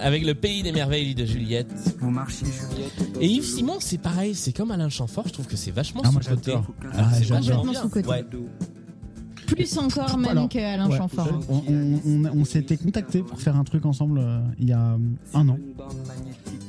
avec 0.00 0.24
le 0.24 0.34
pays 0.34 0.62
des 0.62 0.72
merveilles 0.72 1.14
de 1.14 1.24
Juliette. 1.26 1.72
Vous 1.98 2.10
marchez, 2.10 2.46
Juliette 2.46 3.18
Et 3.20 3.26
Yves 3.26 3.44
Simon, 3.44 3.76
c'est 3.80 3.98
pareil, 3.98 4.34
c'est 4.34 4.52
comme 4.56 4.70
Alain 4.70 4.88
Chamfort, 4.88 5.26
je 5.28 5.32
trouve 5.32 5.46
que 5.46 5.56
c'est 5.56 5.70
vachement 5.72 6.02
Ah, 6.04 6.10
moi, 6.10 6.20
Ah, 6.24 7.10
c'est 7.12 7.24
j'adore. 7.24 7.64
vachement 7.64 7.82
sous-côté. 7.82 8.08
Ouais. 8.08 8.24
Plus 9.46 9.76
encore 9.76 10.16
même 10.16 10.30
Alors, 10.30 10.48
que 10.48 10.58
Alain 10.58 10.88
ouais. 10.88 10.96
Chamfort. 10.96 11.28
On, 11.50 11.62
on, 11.68 12.00
on, 12.06 12.24
on 12.40 12.44
s'était 12.46 12.78
contacté 12.78 13.22
pour 13.22 13.40
faire 13.40 13.56
un 13.56 13.64
truc 13.64 13.84
ensemble 13.84 14.18
euh, 14.18 14.38
il 14.58 14.68
y 14.68 14.72
a 14.72 14.96
un 15.34 15.48
an. 15.48 15.58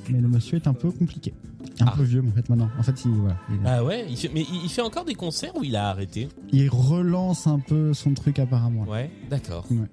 Mais 0.10 0.20
le 0.22 0.28
monsieur 0.28 0.58
est 0.58 0.68
un 0.68 0.74
peu 0.74 0.92
compliqué. 0.92 1.34
Un 1.80 1.86
Ah. 1.88 1.94
peu 1.98 2.04
vieux, 2.04 2.24
en 2.26 2.32
fait, 2.32 2.48
maintenant. 2.50 2.70
En 2.80 2.84
fait, 2.84 3.04
il, 3.06 3.12
voilà, 3.12 3.36
il, 3.50 3.58
Ah 3.66 3.84
ouais, 3.84 4.06
il 4.10 4.16
fait, 4.18 4.30
mais 4.34 4.46
il 4.64 4.70
fait 4.70 4.82
encore 4.82 5.04
des 5.04 5.16
concerts 5.16 5.56
ou 5.58 5.64
il 5.64 5.76
a 5.76 5.90
arrêté 5.90 6.30
il 6.52 6.70
relance 6.70 7.48
un 7.48 7.60
peu 7.60 7.94
son 7.94 8.14
truc, 8.14 8.40
apparemment. 8.40 8.84
Ouais, 8.84 9.10
d'accord. 9.30 9.66
Ouais. 9.72 9.88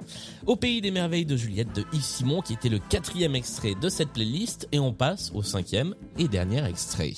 Au 0.46 0.54
pays 0.56 0.80
des 0.80 0.90
merveilles 0.90 1.24
de 1.26 1.36
Juliette 1.36 1.74
de 1.74 1.84
Yves 1.92 2.02
Simon, 2.04 2.40
qui 2.40 2.52
était 2.52 2.68
le 2.68 2.78
quatrième 2.78 3.34
extrait 3.34 3.74
de 3.74 3.88
cette 3.88 4.10
playlist, 4.10 4.68
et 4.70 4.78
on 4.78 4.92
passe 4.92 5.32
au 5.34 5.42
cinquième 5.42 5.94
et 6.18 6.28
dernier 6.28 6.64
extrait. 6.66 7.14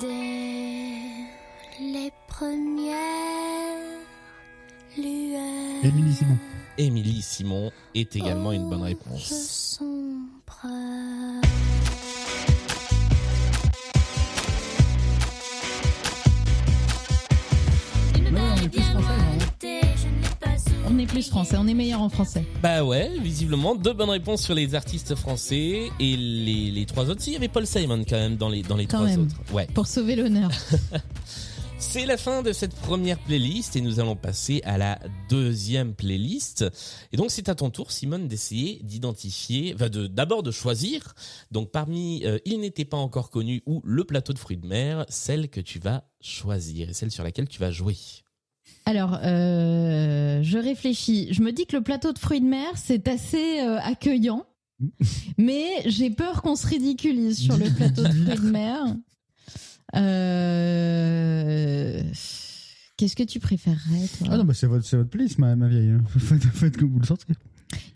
Dès 0.00 0.06
les 1.80 2.10
premières 2.28 2.94
lueurs. 4.96 5.84
Émilie 5.84 6.14
Simon. 6.14 6.36
Émilie 6.78 7.22
Simon 7.22 7.70
est 7.94 8.16
également 8.16 8.52
une 8.52 8.68
bonne 8.70 8.80
Je 8.80 8.84
réponse. 8.84 9.22
sombre. 9.78 10.22
Est 18.66 18.70
plus 18.70 18.82
français, 18.82 20.56
On 20.88 20.98
est 20.98 21.06
plus 21.06 21.28
français, 21.28 21.56
on 21.58 21.66
est 21.68 21.74
meilleur 21.74 22.00
en 22.00 22.08
français. 22.08 22.44
Bah 22.62 22.84
ouais, 22.84 23.10
visiblement 23.20 23.74
deux 23.76 23.92
bonnes 23.92 24.10
réponses 24.10 24.42
sur 24.42 24.54
les 24.54 24.74
artistes 24.74 25.14
français 25.14 25.90
et 26.00 26.16
les, 26.16 26.70
les 26.72 26.86
trois 26.86 27.08
autres. 27.08 27.22
Si, 27.22 27.30
il 27.30 27.34
y 27.34 27.36
avait 27.36 27.48
Paul 27.48 27.66
Simon 27.66 28.04
quand 28.08 28.16
même 28.16 28.36
dans 28.36 28.48
les 28.48 28.62
dans 28.62 28.76
les 28.76 28.86
Quand 28.86 28.98
trois 28.98 29.08
même. 29.08 29.22
autres. 29.22 29.52
Ouais. 29.52 29.66
Pour 29.72 29.86
sauver 29.86 30.16
l'honneur. 30.16 30.50
C'est 31.78 32.06
la 32.06 32.16
fin 32.16 32.42
de 32.42 32.52
cette 32.52 32.74
première 32.74 33.18
playlist 33.18 33.76
et 33.76 33.80
nous 33.82 34.00
allons 34.00 34.16
passer 34.16 34.62
à 34.64 34.78
la 34.78 34.98
deuxième 35.28 35.94
playlist. 35.94 36.64
Et 37.12 37.16
donc 37.18 37.30
c'est 37.30 37.50
à 37.50 37.54
ton 37.54 37.68
tour, 37.70 37.92
Simone, 37.92 38.28
d'essayer 38.28 38.80
d'identifier, 38.82 39.74
enfin 39.74 39.90
de 39.90 40.06
d'abord 40.06 40.42
de 40.42 40.50
choisir. 40.50 41.14
Donc 41.52 41.70
parmi 41.70 42.22
euh, 42.24 42.38
Il 42.46 42.60
n'était 42.60 42.86
pas 42.86 42.96
encore 42.96 43.30
connu 43.30 43.62
ou 43.66 43.82
Le 43.84 44.04
plateau 44.04 44.32
de 44.32 44.38
fruits 44.38 44.56
de 44.56 44.66
mer, 44.66 45.04
celle 45.08 45.48
que 45.50 45.60
tu 45.60 45.78
vas 45.78 46.04
choisir 46.20 46.88
et 46.88 46.94
celle 46.94 47.10
sur 47.10 47.22
laquelle 47.22 47.48
tu 47.48 47.60
vas 47.60 47.70
jouer. 47.70 47.96
Alors, 48.84 49.18
euh, 49.22 50.42
je 50.42 50.58
réfléchis. 50.58 51.28
Je 51.32 51.42
me 51.42 51.52
dis 51.52 51.66
que 51.66 51.76
le 51.76 51.82
plateau 51.82 52.12
de 52.12 52.18
fruits 52.18 52.40
de 52.40 52.46
mer, 52.46 52.68
c'est 52.76 53.08
assez 53.08 53.60
euh, 53.60 53.78
accueillant. 53.80 54.44
Mais 55.38 55.64
j'ai 55.86 56.10
peur 56.10 56.42
qu'on 56.42 56.56
se 56.56 56.66
ridiculise 56.66 57.38
sur 57.38 57.56
le 57.56 57.70
plateau 57.74 58.02
de 58.02 58.08
fruits 58.12 58.46
de 58.46 58.50
mer. 58.50 58.96
Euh, 59.94 62.02
Qu'est-ce 62.96 63.14
que 63.14 63.22
tu 63.22 63.38
préférerais, 63.40 64.08
toi? 64.18 64.26
Ah 64.30 64.36
non, 64.38 64.44
bah 64.44 64.52
c'est 64.52 64.66
votre, 64.66 64.84
c'est 64.84 64.96
votre 64.96 65.10
playlist, 65.10 65.38
ma, 65.38 65.54
ma 65.54 65.68
vieille. 65.68 65.94
faites, 66.18 66.42
faites 66.42 66.76
comme 66.76 66.90
vous 66.90 66.98
le 66.98 67.06
sentez. 67.06 67.32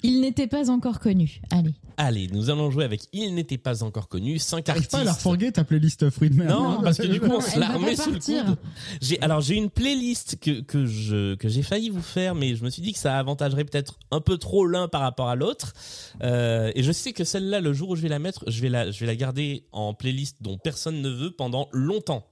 Il 0.03 0.21
n'était 0.21 0.47
pas 0.47 0.71
encore 0.71 0.99
connu. 1.01 1.41
Allez. 1.51 1.75
Allez, 1.97 2.29
nous 2.33 2.49
allons 2.49 2.71
jouer 2.71 2.85
avec 2.85 3.03
Il 3.13 3.35
n'était 3.35 3.59
pas 3.59 3.83
encore 3.83 4.09
connu, 4.09 4.39
cinq 4.39 4.65
T'arrives 4.65 4.85
artistes. 4.85 4.93
pas 4.93 5.01
à 5.01 5.05
la 5.05 5.13
refourguer 5.13 5.53
ta 5.53 5.65
playlist 5.65 6.03
mer. 6.33 6.49
Non, 6.49 6.81
parce 6.83 6.97
que 6.97 7.07
du 7.07 7.21
coup, 7.21 7.31
on 7.31 7.41
se 7.43 7.59
la 7.59 7.69
remet 7.69 7.95
sous 7.95 8.11
le 8.11 8.19
coude. 8.19 8.57
J'ai, 9.03 9.21
alors, 9.21 9.43
j'ai 9.43 9.57
une 9.57 9.69
playlist 9.69 10.39
que, 10.41 10.61
que 10.63 10.87
je, 10.87 11.35
que 11.35 11.49
j'ai 11.49 11.63
failli 11.63 11.91
vous 11.91 12.01
faire, 12.01 12.35
mais 12.35 12.57
je 12.57 12.65
me 12.65 12.71
suis 12.71 12.81
dit 12.81 12.93
que 12.95 12.99
ça 12.99 13.19
avantagerait 13.19 13.65
peut-être 13.65 13.99
un 14.11 14.21
peu 14.21 14.39
trop 14.39 14.67
l'un 14.67 14.89
par 14.89 15.03
rapport 15.03 15.29
à 15.29 15.35
l'autre. 15.35 15.75
Euh, 16.23 16.73
et 16.75 16.83
je 16.83 16.93
sais 16.93 17.13
que 17.13 17.25
celle-là, 17.25 17.61
le 17.61 17.73
jour 17.75 17.91
où 17.91 17.97
je 17.97 18.03
vais 18.03 18.09
la 18.09 18.19
mettre, 18.19 18.45
je 18.49 18.63
vais 18.63 18.71
la, 18.71 18.91
je 18.91 19.01
vais 19.01 19.07
la 19.07 19.17
garder 19.17 19.65
en 19.73 19.93
playlist 19.93 20.39
dont 20.41 20.57
personne 20.57 21.03
ne 21.03 21.11
veut 21.11 21.31
pendant 21.33 21.69
longtemps. 21.73 22.27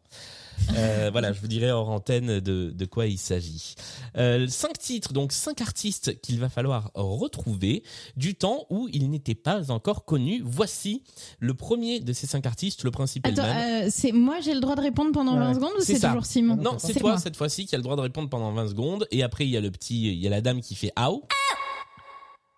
Euh, 0.77 1.09
voilà, 1.11 1.33
je 1.33 1.41
vous 1.41 1.47
dirai 1.49 1.71
hors 1.71 1.89
antenne 1.89 2.41
de, 2.41 2.71
de 2.75 2.85
quoi 2.85 3.07
il 3.07 3.19
s'agit. 3.19 3.75
Euh, 4.17 4.47
cinq 4.49 4.79
titres, 4.79 5.13
donc 5.13 5.33
cinq 5.33 5.61
artistes 5.61 6.21
qu'il 6.21 6.39
va 6.39 6.49
falloir 6.49 6.91
retrouver 6.95 7.83
du 8.17 8.35
temps 8.35 8.67
où 8.71 8.89
ils 8.93 9.09
n'étaient 9.11 9.35
pas 9.35 9.71
encore 9.71 10.05
connus. 10.05 10.43
Voici 10.45 11.03
le 11.39 11.55
premier 11.55 12.01
de 12.01 12.13
ces 12.13 12.27
cinq 12.27 12.45
artistes. 12.47 12.85
Le 12.85 12.91
le 12.91 13.29
Attends, 13.29 13.43
euh, 13.45 13.89
c'est 13.91 14.13
moi 14.13 14.41
j'ai 14.41 14.55
le 14.55 14.61
droit 14.61 14.75
de 14.77 14.81
répondre 14.83 15.13
pendant 15.13 15.35
Ouais. 15.35 15.45
20 15.45 15.55
secondes 15.55 15.73
ou 15.79 15.83
C'est 15.83 16.01
toujours 16.01 16.27
Simon 16.27 16.57
Non, 16.57 16.77
c'est 16.79 16.93
C'est 16.93 17.01
toi 17.01 17.11
moi. 17.13 17.19
cette 17.19 17.37
fois-ci 17.37 17.67
qui 17.67 17.75
a 17.75 17.79
le 17.79 17.85
droit 17.85 17.97
de 17.97 18.01
répondre 18.03 18.29
pendant 18.29 18.53
20 18.53 18.69
secondes. 18.69 19.07
Et 19.11 19.23
après, 19.23 19.45
il 19.47 19.51
y 19.51 19.57
a 19.57 19.61
le 19.61 19.71
petit, 19.71 20.13
il 20.13 20.19
y 20.19 20.27
a 20.27 20.31
la 20.31 20.41
dame 20.41 20.61
qui 20.61 20.75
fait 20.75 20.93
Aou. 20.97 21.23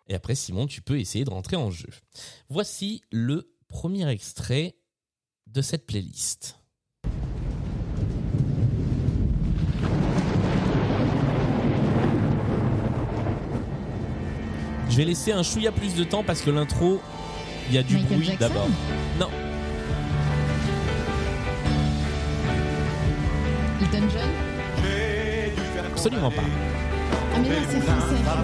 Et 0.09 0.15
après, 0.15 0.35
Simon, 0.35 0.67
tu 0.67 0.83
peux 0.83 0.99
essayer 0.99 1.25
de 1.25 1.31
rentrer 1.31 1.57
en 1.57 1.71
jeu. 1.71 1.89
Voici 2.49 3.03
le 3.13 3.53
premier 3.69 4.09
extrait 4.11 4.77
de 5.47 5.63
cette 5.63 5.87
playlist. 5.87 6.57
Je 14.91 14.97
vais 14.97 15.05
laisser 15.05 15.33
un 15.33 15.43
chouïa 15.43 15.71
plus 15.73 15.95
de 15.95 16.05
temps 16.05 16.23
parce 16.25 16.41
que 16.43 16.51
l'intro, 16.51 17.01
il 17.69 17.75
y 17.75 17.79
a 17.79 17.83
du 17.83 17.95
Michael 17.95 18.17
bruit 18.17 18.27
Jackson 18.27 18.49
d'abord. 18.49 18.69
Non, 19.19 19.29
Elton 23.81 24.07
John 24.13 24.29
absolument 25.93 26.31
pas. 26.31 26.43
Ah 27.13 27.39
mais 27.43 27.49
non, 27.49 27.55
c'est 27.71 27.81
français. 27.81 28.17
Ah, 28.27 28.37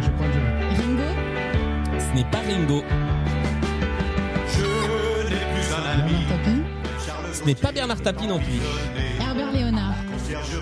je 0.00 0.08
crois 0.10 0.26
que 0.26 0.32
je- 0.32 0.82
Ringo 0.82 1.02
Ce 1.98 2.16
n'est 2.16 2.24
pas 2.30 2.38
Ringo. 2.48 2.82
Bernard 5.68 6.26
Tapie 6.28 6.62
Ce 7.32 7.44
n'est 7.44 7.54
pas 7.54 7.72
Bernard 7.72 8.00
Tapie 8.00 8.26
non 8.26 8.38
plus. 8.38 8.60
Herbert 9.20 9.52
Léonard. 9.52 9.94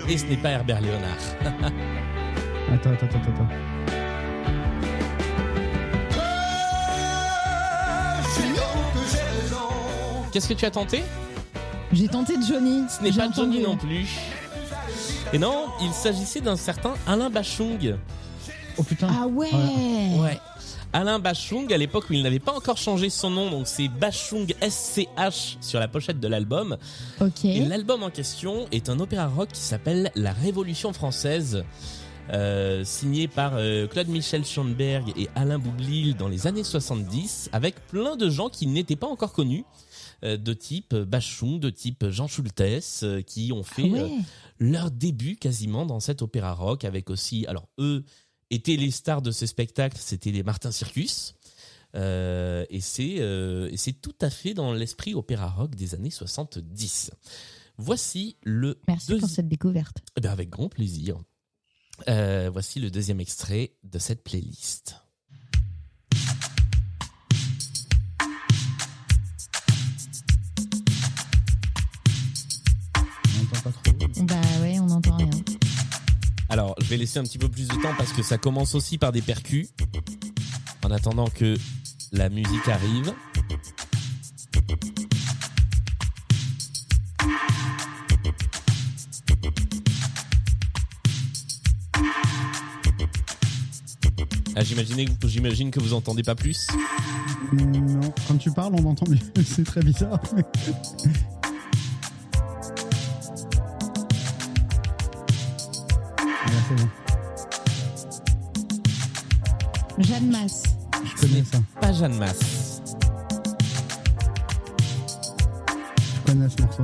Et 0.07 0.17
ce 0.17 0.25
n'est 0.25 0.37
pas 0.37 0.49
Herbert 0.49 0.81
Léonard. 0.81 1.17
Attends, 2.73 2.91
attends, 2.91 3.05
attends, 3.05 3.19
attends. 3.19 3.47
Qu'est-ce 10.31 10.47
que 10.47 10.53
tu 10.53 10.65
as 10.65 10.71
tenté? 10.71 11.03
J'ai 11.91 12.07
tenté 12.07 12.35
Johnny. 12.47 12.85
Ce 12.89 13.03
n'est 13.03 13.11
pas 13.11 13.29
Johnny 13.35 13.61
non 13.61 13.75
plus. 13.75 14.07
Et 15.33 15.37
non, 15.37 15.65
il 15.81 15.91
s'agissait 15.91 16.39
d'un 16.39 16.55
certain 16.55 16.93
Alain 17.05 17.29
Bachung. 17.29 17.97
Oh 18.77 18.83
putain. 18.83 19.09
Ah 19.11 19.27
ouais. 19.27 19.49
Ouais. 19.51 20.39
Alain 20.93 21.19
Bachung, 21.19 21.71
à 21.71 21.77
l'époque 21.77 22.09
où 22.09 22.13
il 22.13 22.21
n'avait 22.23 22.39
pas 22.39 22.51
encore 22.53 22.77
changé 22.77 23.09
son 23.09 23.29
nom, 23.29 23.49
donc 23.49 23.65
c'est 23.67 23.87
Bachung 23.87 24.53
SCH 24.61 25.57
sur 25.61 25.79
la 25.79 25.87
pochette 25.87 26.19
de 26.19 26.27
l'album. 26.27 26.77
Ok. 27.21 27.45
Et 27.45 27.61
l'album 27.65 28.03
en 28.03 28.09
question 28.09 28.67
est 28.71 28.89
un 28.89 28.99
opéra 28.99 29.27
rock 29.27 29.49
qui 29.53 29.61
s'appelle 29.61 30.11
La 30.15 30.33
Révolution 30.33 30.91
française, 30.91 31.63
euh, 32.33 32.83
signé 32.83 33.29
par 33.29 33.53
euh, 33.55 33.87
Claude 33.87 34.09
Michel 34.09 34.43
Schoenberg 34.45 35.13
et 35.17 35.29
Alain 35.35 35.59
Boublil 35.59 36.15
dans 36.17 36.27
les 36.27 36.45
années 36.45 36.63
70, 36.65 37.49
avec 37.53 37.75
plein 37.87 38.17
de 38.17 38.29
gens 38.29 38.49
qui 38.49 38.67
n'étaient 38.67 38.97
pas 38.97 39.07
encore 39.07 39.31
connus, 39.31 39.63
euh, 40.25 40.35
de 40.35 40.53
type 40.53 40.93
Bachung, 40.93 41.59
de 41.61 41.69
type 41.69 42.09
Jean 42.09 42.27
Schultes, 42.27 42.61
euh, 43.03 43.21
qui 43.21 43.51
ont 43.53 43.63
Ah 43.65 43.73
fait 43.75 43.89
ouais. 43.89 44.01
euh, 44.01 44.07
leur 44.59 44.91
début 44.91 45.37
quasiment 45.37 45.85
dans 45.85 46.01
cet 46.01 46.21
opéra 46.21 46.53
rock, 46.53 46.83
avec 46.83 47.09
aussi, 47.09 47.45
alors 47.47 47.69
eux 47.79 48.03
étaient 48.51 48.75
les 48.75 48.91
stars 48.91 49.21
de 49.23 49.31
ce 49.31 49.45
spectacle, 49.47 49.97
c'était 49.99 50.31
les 50.31 50.43
Martin 50.43 50.71
Circus. 50.71 51.33
Euh, 51.95 52.65
et 52.69 52.79
c'est 52.79 53.15
euh, 53.19 53.67
et 53.71 53.75
c'est 53.77 53.91
tout 53.93 54.15
à 54.21 54.29
fait 54.29 54.53
dans 54.53 54.71
l'esprit 54.73 55.13
opéra 55.13 55.49
rock 55.49 55.75
des 55.75 55.93
années 55.95 56.09
70. 56.11 57.11
Voici 57.77 58.37
le 58.43 58.79
Merci 58.87 59.11
deuxi- 59.11 59.19
pour 59.19 59.29
cette 59.29 59.49
découverte. 59.49 59.97
Eh 60.17 60.21
ben, 60.21 60.29
avec 60.31 60.49
grand 60.49 60.69
plaisir. 60.69 61.17
Euh, 62.07 62.49
voici 62.51 62.79
le 62.79 62.89
deuxième 62.91 63.19
extrait 63.19 63.73
de 63.83 63.99
cette 63.99 64.23
playlist. 64.23 64.95
On 72.97 73.43
entend 73.43 73.61
pas 73.61 73.71
trop. 73.71 74.23
Bah 74.23 74.41
ouais, 74.61 74.79
on 74.79 74.85
n'entend 74.87 75.17
rien. 75.17 75.29
Alors, 76.51 76.75
je 76.81 76.85
vais 76.87 76.97
laisser 76.97 77.17
un 77.17 77.23
petit 77.23 77.37
peu 77.37 77.47
plus 77.47 77.69
de 77.69 77.75
temps 77.75 77.93
parce 77.97 78.11
que 78.11 78.21
ça 78.21 78.37
commence 78.37 78.75
aussi 78.75 78.97
par 78.97 79.13
des 79.13 79.21
percus. 79.21 79.69
En 80.83 80.91
attendant 80.91 81.29
que 81.29 81.55
la 82.11 82.27
musique 82.27 82.67
arrive. 82.67 83.13
Ah, 94.57 94.63
j'imagine 95.23 95.71
que 95.71 95.79
vous 95.79 95.93
entendez 95.93 96.23
pas 96.23 96.35
plus. 96.35 96.67
Non, 97.53 98.01
quand 98.27 98.37
tu 98.37 98.51
parles, 98.51 98.75
on 98.75 98.89
entend 98.89 99.09
mieux. 99.09 99.19
C'est 99.45 99.63
très 99.63 99.81
bizarre. 99.81 100.19
Jeanne 110.01 110.29
Masse. 110.31 110.63
Je 111.03 111.21
connais 111.21 111.43
ça. 111.43 111.57
Pas 111.79 111.93
Jeanne 111.93 112.17
Masse. 112.17 112.81
Je 116.25 116.31
connais 116.31 116.47
ce 116.49 116.61
morceau. 116.61 116.83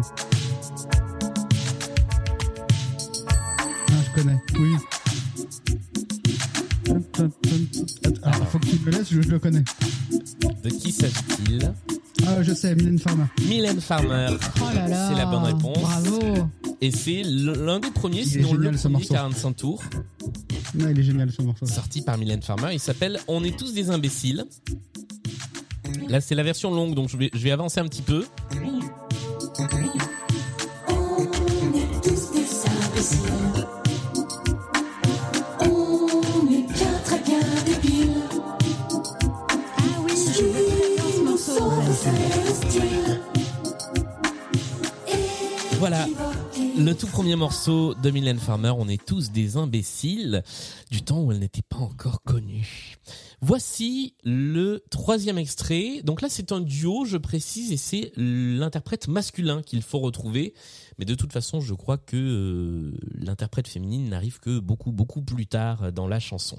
Ah, 3.90 3.94
je 4.06 4.22
connais. 4.22 4.38
Oui. 4.60 4.76
Ah, 8.24 8.32
faut 8.52 8.60
que 8.60 8.66
tu 8.66 8.80
me 8.80 8.92
laisses, 8.92 9.10
je, 9.12 9.22
je 9.22 9.30
le 9.30 9.40
connais. 9.40 9.64
De 10.64 10.70
qui 10.70 10.92
s'agit-il? 10.92 11.74
Ah, 12.26 12.42
je 12.44 12.54
sais, 12.54 12.76
Mylène 12.76 13.00
Farmer. 13.00 13.26
Mylène 13.48 13.82
Farmer. 13.82 14.28
Oh 14.32 14.64
là 14.76 14.88
là. 14.88 15.10
C'est 15.10 15.16
la 15.18 15.26
bonne 15.26 15.44
réponse. 15.44 15.80
Bravo. 15.80 16.20
Et 16.82 16.92
c'est 16.92 17.24
l'un 17.24 17.80
des 17.80 17.90
premiers, 17.92 18.22
Il 18.22 18.28
est 18.28 18.44
sinon 18.44 18.54
le 18.54 18.72
ce 18.78 18.82
premier 18.84 18.94
morceau. 18.94 19.14
45 19.14 19.56
tours, 19.56 19.84
Non, 20.76 20.90
il 20.90 21.00
est 21.00 21.04
génial 21.04 21.32
ce 21.32 21.42
morceau. 21.42 21.66
sorti 21.66 22.02
par 22.02 22.18
Mylène 22.18 22.42
Farmer. 22.42 22.70
Il 22.74 22.80
s'appelle 22.80 23.20
On 23.28 23.44
est 23.44 23.58
tous 23.58 23.74
des 23.74 23.90
imbéciles. 23.90 24.46
Là, 26.10 26.22
c'est 26.22 26.36
la 26.36 26.44
version 26.44 26.72
longue, 26.72 26.96
donc 26.96 27.10
je 27.10 27.18
vais 27.18 27.52
avancer 27.52 27.80
un 27.80 27.88
petit 27.88 28.02
peu. 28.02 28.26
Le 46.88 46.96
tout 46.96 47.08
premier 47.08 47.36
morceau 47.36 47.96
de 47.96 48.10
Mylène 48.10 48.40
Farmer, 48.40 48.70
On 48.70 48.88
est 48.88 49.06
tous 49.06 49.32
des 49.32 49.58
imbéciles, 49.58 50.42
du 50.90 51.02
temps 51.02 51.22
où 51.22 51.34
elle 51.34 51.40
n'était 51.40 51.62
pas 51.62 51.80
encore 51.80 52.24
connue. 52.24 52.96
Voici 53.42 54.16
le 54.24 54.82
troisième 54.90 55.38
extrait. 55.38 56.02
Donc 56.06 56.22
là, 56.22 56.30
c'est 56.30 56.54
un 56.54 56.62
duo, 56.62 57.04
je 57.04 57.18
précise, 57.18 57.74
et 57.74 57.78
c'est 57.78 58.14
l'interprète 58.16 59.10
masculin 59.10 59.62
qu'il 59.64 59.82
faut 59.82 60.00
retrouver. 60.00 60.54
Mais 60.98 61.04
de 61.04 61.14
toute 61.14 61.34
façon, 61.34 61.60
je 61.60 61.74
crois 61.74 61.98
que 61.98 62.16
euh, 62.16 62.98
l'interprète 63.16 63.68
féminine 63.68 64.08
n'arrive 64.08 64.40
que 64.40 64.58
beaucoup, 64.58 64.94
beaucoup 64.94 65.22
plus 65.22 65.46
tard 65.46 65.92
dans 65.92 66.08
la 66.08 66.22
chanson. 66.22 66.58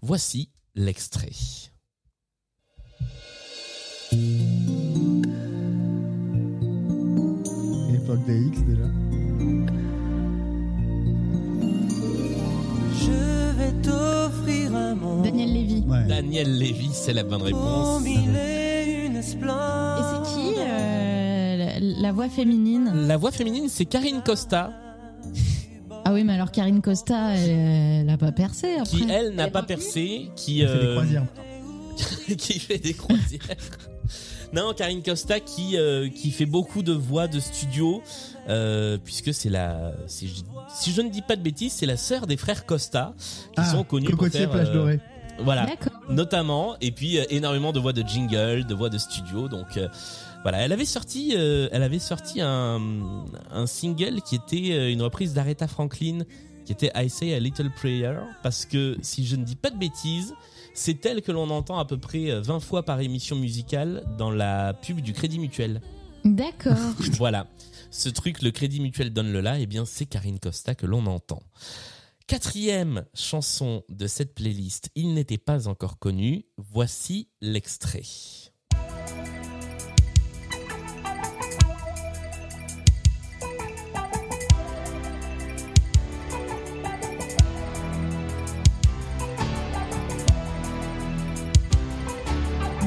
Voici 0.00 0.48
l'extrait. 0.76 1.32
Époque 7.92 8.24
des 8.26 8.46
X 8.46 8.60
déjà. 8.60 9.05
T'offrir 13.90 14.74
un 14.76 14.94
monde. 14.94 15.24
Daniel 15.24 15.52
Lévy. 15.52 15.84
Ouais. 15.86 16.04
Daniel 16.08 16.58
Lévy, 16.58 16.90
c'est 16.92 17.12
la 17.12 17.22
bonne 17.24 17.42
réponse. 17.42 18.04
et 18.06 19.06
une 19.06 19.16
Et 19.16 19.22
splendeurs. 19.22 20.26
c'est 20.26 20.34
qui 20.34 20.54
euh, 20.58 21.56
la, 21.56 21.80
la 22.02 22.12
voix 22.12 22.28
féminine? 22.28 22.90
La 23.06 23.16
voix 23.16 23.30
féminine, 23.30 23.68
c'est 23.68 23.84
Karine 23.86 24.22
Costa, 24.24 24.70
Ah 26.04 26.12
oui, 26.12 26.24
mais 26.24 26.34
alors 26.34 26.50
Karine 26.52 26.80
Costa, 26.82 27.34
elle, 27.34 27.50
elle 28.02 28.10
a 28.10 28.16
pas 28.18 28.32
percé 28.32 28.74
après. 28.74 28.84
qui 28.98 29.06
elle 29.10 29.34
n'a 29.34 29.48
pas 29.48 29.62
percé, 29.62 30.30
qui 30.36 30.60
fait 30.60 30.66
des 30.66 30.72
euh, 30.84 30.94
croisières. 30.94 31.24
qui 32.38 32.58
fait 32.58 32.78
des 32.78 32.94
croisières. 32.94 33.40
Non, 34.52 34.72
Karine 34.74 35.02
Costa 35.02 35.40
qui 35.40 35.76
euh, 35.76 36.08
qui 36.08 36.30
fait 36.30 36.46
beaucoup 36.46 36.82
de 36.82 36.92
voix 36.92 37.26
de 37.28 37.40
studio 37.40 38.02
euh, 38.48 38.96
puisque 39.02 39.34
c'est 39.34 39.50
la 39.50 39.92
si 40.06 40.28
je, 40.28 40.34
si 40.74 40.92
je 40.92 41.00
ne 41.02 41.10
dis 41.10 41.22
pas 41.22 41.36
de 41.36 41.42
bêtises, 41.42 41.72
c'est 41.72 41.86
la 41.86 41.96
sœur 41.96 42.26
des 42.26 42.36
frères 42.36 42.64
Costa 42.66 43.14
qui 43.18 43.54
Ah, 43.56 43.64
sont 43.64 43.84
connus 43.84 44.08
pour 44.10 44.26
faire 44.28 44.50
Plage 44.50 44.68
euh, 44.68 44.72
Dorée. 44.74 45.00
voilà, 45.40 45.66
D'accord. 45.66 46.00
notamment 46.08 46.76
et 46.80 46.92
puis 46.92 47.18
euh, 47.18 47.24
énormément 47.30 47.72
de 47.72 47.80
voix 47.80 47.92
de 47.92 48.02
jingle, 48.06 48.64
de 48.66 48.74
voix 48.74 48.88
de 48.88 48.98
studio 48.98 49.48
donc 49.48 49.76
euh, 49.76 49.88
voilà, 50.42 50.58
elle 50.58 50.72
avait 50.72 50.84
sorti 50.84 51.34
euh, 51.36 51.68
elle 51.72 51.82
avait 51.82 51.98
sorti 51.98 52.40
un 52.40 52.80
un 53.50 53.66
single 53.66 54.22
qui 54.22 54.36
était 54.36 54.92
une 54.92 55.02
reprise 55.02 55.34
d'Aretha 55.34 55.66
Franklin 55.66 56.20
qui 56.64 56.72
était 56.72 56.90
I 56.96 57.10
Say 57.10 57.34
a 57.34 57.40
Little 57.40 57.70
Prayer 57.76 58.14
parce 58.42 58.64
que 58.64 58.96
si 59.02 59.26
je 59.26 59.34
ne 59.36 59.44
dis 59.44 59.56
pas 59.56 59.70
de 59.70 59.76
bêtises, 59.78 60.34
c'est 60.76 61.04
elle 61.06 61.22
que 61.22 61.32
l'on 61.32 61.50
entend 61.50 61.78
à 61.78 61.84
peu 61.84 61.98
près 61.98 62.30
euh, 62.30 62.40
20 62.40 62.60
fois 62.60 62.82
par 62.84 63.00
émission 63.00 63.34
musicale 63.34 64.04
dans 64.18 64.30
la 64.30 64.74
pub 64.74 65.00
du 65.00 65.12
Crédit 65.12 65.38
Mutuel. 65.38 65.80
D'accord. 66.24 66.76
voilà. 67.12 67.46
Ce 67.90 68.08
truc, 68.08 68.42
le 68.42 68.50
Crédit 68.50 68.80
Mutuel 68.80 69.12
donne 69.12 69.32
le 69.32 69.40
là, 69.40 69.58
eh 69.58 69.66
bien 69.66 69.84
c'est 69.84 70.06
Karine 70.06 70.38
Costa 70.38 70.74
que 70.74 70.86
l'on 70.86 71.06
entend. 71.06 71.42
Quatrième 72.26 73.04
chanson 73.14 73.84
de 73.88 74.06
cette 74.06 74.34
playlist, 74.34 74.90
il 74.94 75.14
n'était 75.14 75.38
pas 75.38 75.68
encore 75.68 75.98
connu. 75.98 76.44
Voici 76.58 77.28
l'extrait. 77.40 78.02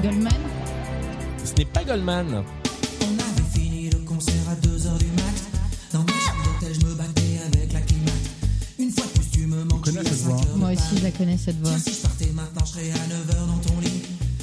Goldman. 0.01 0.31
Ce 1.43 1.53
n'est 1.57 1.65
pas 1.65 1.83
Goldman. 1.83 2.43
On 3.01 3.13
avait 3.13 3.49
fini 3.53 3.89
le 3.89 3.97
concert 3.99 4.33
à 4.49 4.55
2h 4.55 4.97
du 4.97 5.05
mat. 5.07 5.35
Dans 5.93 5.99
ma 6.03 6.11
chambre 6.13 6.43
d'hôtel, 6.45 6.75
je 6.79 6.85
me 6.85 6.93
battais 6.93 7.39
avec 7.45 7.73
la 7.73 7.81
climat. 7.81 8.11
Une 8.77 8.91
fois 8.91 9.03
de 9.05 9.19
plus, 9.19 9.29
tu 9.31 9.45
me 9.47 9.63
manques. 9.65 9.83
connais 9.85 10.03
cette 10.03 10.19
voix. 10.21 10.37
5 10.37 10.47
heures 10.49 10.57
Moi 10.57 10.71
aussi, 10.71 10.97
je 10.97 11.03
la 11.03 11.11
connais 11.11 11.37
cette 11.37 11.59
voix. 11.61 11.71
Tiens, 11.71 11.79
si 11.79 11.93
je 11.93 12.01
partais 12.07 12.27
maintenant, 12.33 12.65
je 12.65 12.71
serais 12.71 12.91
à 12.91 12.95
9h 12.95 13.47
dans 13.47 13.57
ton 13.57 13.79
lit. 13.81 14.01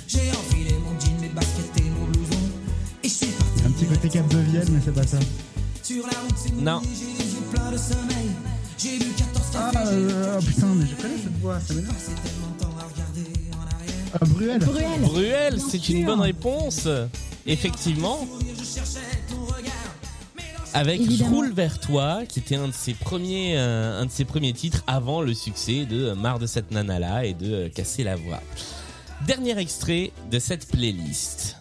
J'ai 0.08 0.30
enfilé 0.30 0.74
mon 0.84 0.98
jean, 1.00 1.20
mes 1.20 1.28
baskets 1.28 1.78
et 1.78 1.82
mon 1.90 2.04
blouson. 2.06 2.40
Et 3.02 3.08
je 3.08 3.14
suis 3.14 3.26
parti. 3.28 3.62
Un 3.66 3.70
petit 3.70 3.86
côté 3.86 4.08
Cap 4.08 4.28
de 4.28 4.38
Vienne, 4.38 4.68
mais 4.72 4.80
c'est 4.84 4.94
pas 4.94 5.06
ça. 5.06 5.18
Sur 5.82 6.06
la 6.06 6.18
route, 6.20 6.36
c'est 6.36 6.54
Non. 6.56 6.80
j'ai 6.82 7.24
les 7.24 7.30
yeux 7.32 7.42
pleins 7.52 7.70
de 7.72 7.76
sommeil. 7.78 8.30
J'ai 8.78 8.98
bu 8.98 9.06
14 9.16 9.44
Ah, 9.54 9.70
cafés, 9.72 9.86
j'ai 9.86 9.92
euh, 10.14 10.38
oh, 10.38 10.44
putain, 10.44 10.66
mais 10.74 10.86
je 10.86 10.94
connais 11.02 11.16
cette 11.22 11.38
voix, 11.40 11.58
ça 11.60 11.74
m'énerve. 11.74 11.94
Ah, 14.14 14.24
Bruel. 14.24 14.58
Bruel. 14.58 15.00
Bruel, 15.00 15.60
c'est 15.60 15.88
une 15.88 16.04
bonne 16.04 16.20
réponse. 16.20 16.88
Effectivement. 17.46 18.26
Avec 20.74 21.00
Évidemment. 21.00 21.36
Roule 21.36 21.52
vers 21.52 21.80
toi, 21.80 22.20
qui 22.28 22.40
était 22.40 22.56
un 22.56 22.68
de 22.68 22.72
ses 22.72 22.92
premiers, 22.92 23.54
euh, 23.56 24.00
un 24.00 24.04
de 24.04 24.10
ses 24.10 24.26
premiers 24.26 24.52
titres 24.52 24.84
avant 24.86 25.22
le 25.22 25.32
succès 25.32 25.86
de 25.86 26.12
Marre 26.12 26.38
de 26.38 26.46
cette 26.46 26.70
nana 26.70 26.98
là 26.98 27.24
et 27.24 27.32
de 27.32 27.52
euh, 27.54 27.68
Casser 27.70 28.04
la 28.04 28.16
voix. 28.16 28.42
Dernier 29.26 29.58
extrait 29.58 30.12
de 30.30 30.38
cette 30.38 30.68
playlist. 30.68 31.55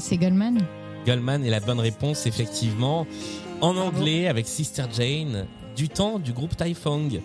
C'est 0.00 0.16
Goldman. 0.16 0.58
Goldman 1.06 1.44
est 1.44 1.50
la 1.50 1.60
bonne 1.60 1.80
réponse, 1.80 2.26
effectivement. 2.26 3.06
En 3.60 3.76
anglais, 3.76 4.26
avec 4.26 4.48
Sister 4.48 4.84
Jane, 4.92 5.46
du 5.76 5.88
temps 5.88 6.18
du 6.18 6.32
groupe 6.32 6.56
Typhong. 6.56 7.20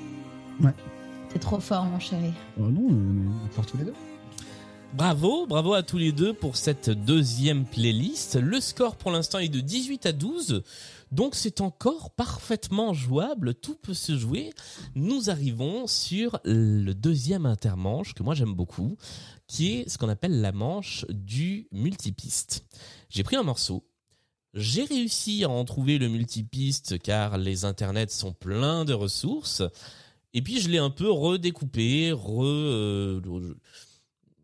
C'est 1.29 1.39
trop 1.39 1.59
fort, 1.59 1.85
mon 1.85 1.99
chéri. 1.99 2.31
Oh 2.59 2.63
non, 2.63 2.87
on 2.89 3.47
est 3.47 3.51
forts 3.51 3.65
tous 3.65 3.77
les 3.77 3.85
deux. 3.85 3.93
Bravo, 4.95 5.45
bravo 5.45 5.73
à 5.73 5.83
tous 5.83 5.97
les 5.97 6.13
deux 6.13 6.33
pour 6.33 6.55
cette 6.55 6.89
deuxième 6.89 7.65
playlist. 7.65 8.35
Le 8.35 8.61
score 8.61 8.95
pour 8.95 9.11
l'instant 9.11 9.39
est 9.39 9.49
de 9.49 9.59
18 9.59 10.05
à 10.05 10.13
12, 10.13 10.63
donc 11.11 11.35
c'est 11.35 11.59
encore 11.59 12.11
parfaitement 12.11 12.93
jouable, 12.93 13.55
tout 13.55 13.75
peut 13.75 13.93
se 13.93 14.17
jouer. 14.17 14.53
Nous 14.95 15.29
arrivons 15.29 15.85
sur 15.85 16.39
le 16.45 16.93
deuxième 16.93 17.45
intermanche 17.45 18.13
que 18.13 18.23
moi 18.23 18.35
j'aime 18.35 18.53
beaucoup, 18.53 18.95
qui 19.47 19.73
est 19.73 19.89
ce 19.89 19.97
qu'on 19.97 20.07
appelle 20.07 20.39
la 20.39 20.53
manche 20.53 21.05
du 21.09 21.67
multipiste. 21.73 22.65
J'ai 23.09 23.23
pris 23.23 23.35
un 23.35 23.43
morceau, 23.43 23.85
j'ai 24.53 24.85
réussi 24.85 25.43
à 25.43 25.49
en 25.49 25.65
trouver 25.65 25.97
le 25.97 26.07
multipiste 26.07 26.99
car 26.99 27.37
les 27.37 27.65
internets 27.65 28.07
sont 28.07 28.31
pleins 28.31 28.85
de 28.85 28.93
ressources. 28.93 29.61
Et 30.33 30.41
puis 30.41 30.61
je 30.61 30.69
l'ai 30.69 30.79
un 30.79 30.89
peu 30.89 31.09
redécoupé, 31.09 32.13
re, 32.13 32.43
euh, 32.43 33.21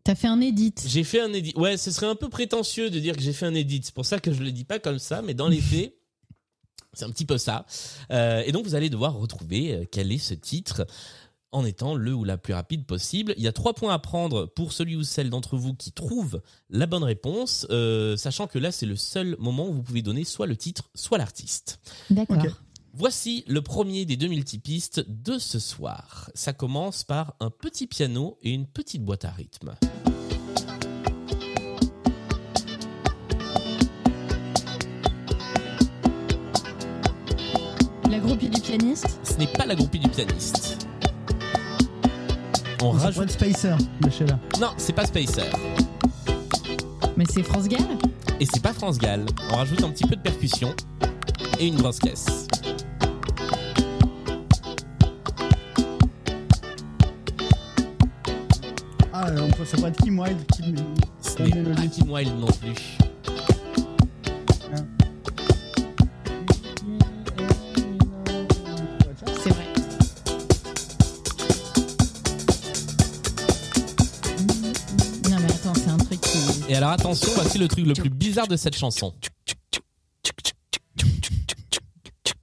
T'as 0.04 0.14
fait 0.14 0.28
un 0.28 0.40
edit. 0.40 0.74
J'ai 0.84 1.04
fait 1.04 1.20
un 1.20 1.32
edit. 1.32 1.52
Ouais, 1.56 1.76
ce 1.76 1.90
serait 1.90 2.06
un 2.06 2.16
peu 2.16 2.28
prétentieux 2.28 2.90
de 2.90 2.98
dire 2.98 3.16
que 3.16 3.22
j'ai 3.22 3.32
fait 3.32 3.46
un 3.46 3.54
edit. 3.54 3.82
C'est 3.84 3.94
pour 3.94 4.06
ça 4.06 4.18
que 4.18 4.32
je 4.32 4.42
le 4.42 4.50
dis 4.50 4.64
pas 4.64 4.78
comme 4.78 4.98
ça, 4.98 5.22
mais 5.22 5.34
dans 5.34 5.48
les 5.48 5.60
faits, 5.60 5.94
c'est 6.92 7.04
un 7.04 7.10
petit 7.10 7.24
peu 7.24 7.38
ça. 7.38 7.66
Euh, 8.10 8.42
et 8.44 8.52
donc, 8.52 8.64
vous 8.64 8.74
allez 8.74 8.90
devoir 8.90 9.14
retrouver 9.14 9.74
euh, 9.74 9.84
quel 9.90 10.10
est 10.10 10.18
ce 10.18 10.34
titre 10.34 10.86
en 11.52 11.64
étant 11.64 11.94
le 11.94 12.14
ou 12.14 12.24
la 12.24 12.38
plus 12.38 12.54
rapide 12.54 12.86
possible. 12.86 13.34
Il 13.36 13.44
y 13.44 13.48
a 13.48 13.52
trois 13.52 13.74
points 13.74 13.92
à 13.92 13.98
prendre 13.98 14.46
pour 14.46 14.72
celui 14.72 14.96
ou 14.96 15.02
celle 15.04 15.30
d'entre 15.30 15.56
vous 15.56 15.74
qui 15.74 15.92
trouve 15.92 16.40
la 16.70 16.86
bonne 16.86 17.04
réponse, 17.04 17.66
euh, 17.70 18.16
sachant 18.16 18.46
que 18.46 18.58
là, 18.58 18.72
c'est 18.72 18.86
le 18.86 18.96
seul 18.96 19.36
moment 19.38 19.68
où 19.68 19.72
vous 19.72 19.82
pouvez 19.82 20.02
donner 20.02 20.24
soit 20.24 20.46
le 20.46 20.56
titre, 20.56 20.90
soit 20.94 21.18
l'artiste. 21.18 21.78
D'accord. 22.10 22.38
Voici 22.94 23.42
le 23.46 23.62
premier 23.62 24.04
des 24.04 24.18
deux 24.18 24.28
multipistes 24.28 25.02
de 25.08 25.38
ce 25.38 25.58
soir. 25.58 26.30
Ça 26.34 26.52
commence 26.52 27.04
par 27.04 27.34
un 27.40 27.48
petit 27.48 27.86
piano 27.86 28.36
et 28.42 28.50
une 28.50 28.66
petite 28.66 29.02
boîte 29.02 29.24
à 29.24 29.30
rythme. 29.30 29.74
La 38.10 38.18
groupie 38.18 38.50
du 38.50 38.60
pianiste. 38.60 39.20
Ce 39.24 39.38
n'est 39.38 39.46
pas 39.46 39.64
la 39.64 39.74
groupie 39.74 39.98
du 39.98 40.10
pianiste. 40.10 40.86
On 42.82 42.90
rajoute. 42.90 43.30
Spacer 43.30 43.70
là. 43.70 44.38
Non, 44.60 44.74
c'est 44.76 44.92
pas 44.92 45.06
Spacer. 45.06 45.50
Mais 47.16 47.24
c'est 47.24 47.42
France 47.42 47.68
Gall 47.68 47.80
Et 48.38 48.44
c'est 48.44 48.62
pas 48.62 48.74
France 48.74 48.98
Gall. 48.98 49.24
On 49.50 49.56
rajoute 49.56 49.82
un 49.82 49.88
petit 49.88 50.04
peu 50.04 50.14
de 50.16 50.20
percussion 50.20 50.74
et 51.58 51.68
une 51.68 51.76
grosse 51.76 51.98
caisse. 51.98 52.48
Euh, 59.28 59.48
on 59.60 59.64
ça 59.64 59.76
pourrait 59.76 59.90
être 59.90 60.02
Kim 60.02 60.18
Wilde. 60.18 60.44
Kim, 60.52 60.74
Ce 61.20 61.36
Kim 61.36 61.44
n'est 61.44 61.50
pas 61.50 61.56
Mélodie. 61.58 61.90
Kim 61.90 62.10
Wilde 62.10 62.36
non 62.38 62.48
plus. 62.48 62.74
C'est 69.42 69.50
vrai. 69.50 69.66
Non 75.30 75.36
mais 75.38 75.52
attends, 75.52 75.74
c'est 75.74 75.90
un 75.90 75.98
truc 75.98 76.20
qui... 76.20 76.38
Et 76.68 76.74
alors 76.74 76.90
attention, 76.90 77.30
voici 77.36 77.58
le 77.58 77.68
truc 77.68 77.86
le 77.86 77.94
plus 77.94 78.10
bizarre 78.10 78.48
de 78.48 78.56
cette 78.56 78.76
chanson. 78.76 79.14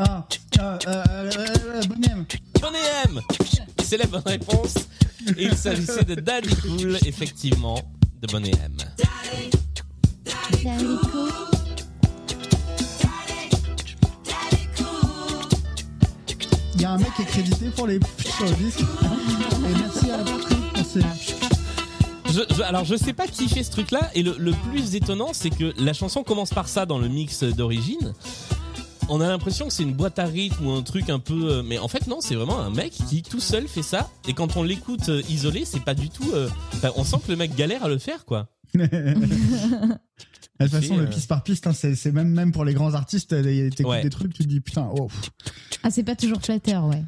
Ah, 0.02 0.26
euh, 0.60 0.78
euh, 0.88 1.04
euh, 1.28 1.30
euh, 1.38 1.82
Bonhomme. 1.88 2.26
Bonnet 2.62 2.80
M 3.06 3.22
C'est 3.84 3.98
la 3.98 4.06
bonne 4.06 4.24
réponse. 4.26 4.76
Et 5.38 5.44
il 5.46 5.58
s'agissait 5.58 6.06
de 6.06 6.16
Daddy 6.16 6.56
Cool, 6.56 6.98
effectivement, 7.06 7.76
de 8.22 8.28
Bonnet 8.28 8.52
M. 8.64 8.78
Il 16.76 16.82
y 16.82 16.86
a 16.86 16.92
un 16.92 16.98
mec 16.98 17.08
qui 17.16 17.22
est 17.24 17.26
crédité 17.26 17.70
pour 17.76 17.88
les 17.88 18.00
sur 18.20 18.46
le 18.46 18.54
disque. 18.54 18.80
Et 18.82 19.76
merci 19.82 20.12
à 20.12 20.18
Patrick 20.20 20.74
pour 20.74 20.86
ces. 20.86 21.02
Je, 22.32 22.42
je- 22.56 22.62
alors 22.62 22.86
je 22.86 22.96
sais 22.96 23.14
pas 23.14 23.28
qui 23.28 23.50
fait 23.50 23.64
ce 23.64 23.72
truc-là 23.72 24.12
et 24.14 24.22
le, 24.24 24.36
le 24.38 24.52
plus 24.70 24.94
étonnant 24.96 25.30
c'est 25.34 25.50
que 25.50 25.74
la 25.80 25.94
chanson 25.94 26.22
commence 26.24 26.52
par 26.52 26.68
ça 26.70 26.86
dans 26.86 27.00
le 27.00 27.08
mix 27.08 27.44
d'origine. 27.44 28.14
On 29.12 29.22
a 29.22 29.28
l'impression 29.28 29.68
que 29.68 29.74
c'est 29.74 29.84
une 29.84 29.94
boîte 29.94 30.20
à 30.20 30.26
rythme 30.26 30.68
ou 30.68 30.72
un 30.72 30.84
truc 30.84 31.10
un 31.10 31.18
peu, 31.20 31.52
euh, 31.52 31.64
mais 31.64 31.80
en 31.80 31.88
fait 31.88 32.06
non, 32.08 32.22
c'est 32.22 32.36
vraiment 32.36 32.60
un 32.60 32.70
mec 32.70 32.92
qui 32.92 33.24
tout 33.24 33.40
seul 33.40 33.68
fait 33.68 33.82
ça. 33.82 34.10
Et 34.28 34.34
quand 34.34 34.56
on 34.56 34.62
l'écoute 34.64 35.10
euh, 35.10 35.22
isolé, 35.30 35.66
c'est 35.66 35.80
pas 35.84 35.96
du 35.96 36.10
tout. 36.10 36.30
euh, 36.34 36.48
enfin, 36.74 36.92
on 36.96 37.04
sent 37.04 37.18
que 37.26 37.32
le 37.32 37.38
mec 37.38 37.56
galère 37.56 37.84
à 37.84 37.90
le 37.90 37.98
faire 37.98 38.26
quoi. 38.26 38.48
De 38.76 40.66
toute 40.66 40.72
façon, 40.82 40.98
le 40.98 41.08
piste 41.10 41.30
par 41.30 41.42
piste, 41.42 41.68
hein, 41.68 41.74
c'est 41.74 42.12
même, 42.12 42.30
même 42.32 42.52
pour 42.52 42.66
les 42.66 42.74
grands 42.74 42.94
artistes, 42.94 43.30
t'écoutes 43.30 43.86
Ouais. 43.86 44.04
des 44.04 44.10
trucs, 44.10 44.34
tu 44.34 44.44
te 44.44 44.48
dis 44.50 44.60
putain, 44.60 44.90
oh. 45.00 45.08
Ah 45.84 45.90
c'est 45.90 46.04
pas 46.04 46.16
toujours 46.18 46.42
flatteur, 46.42 46.84
ouais. 46.86 47.02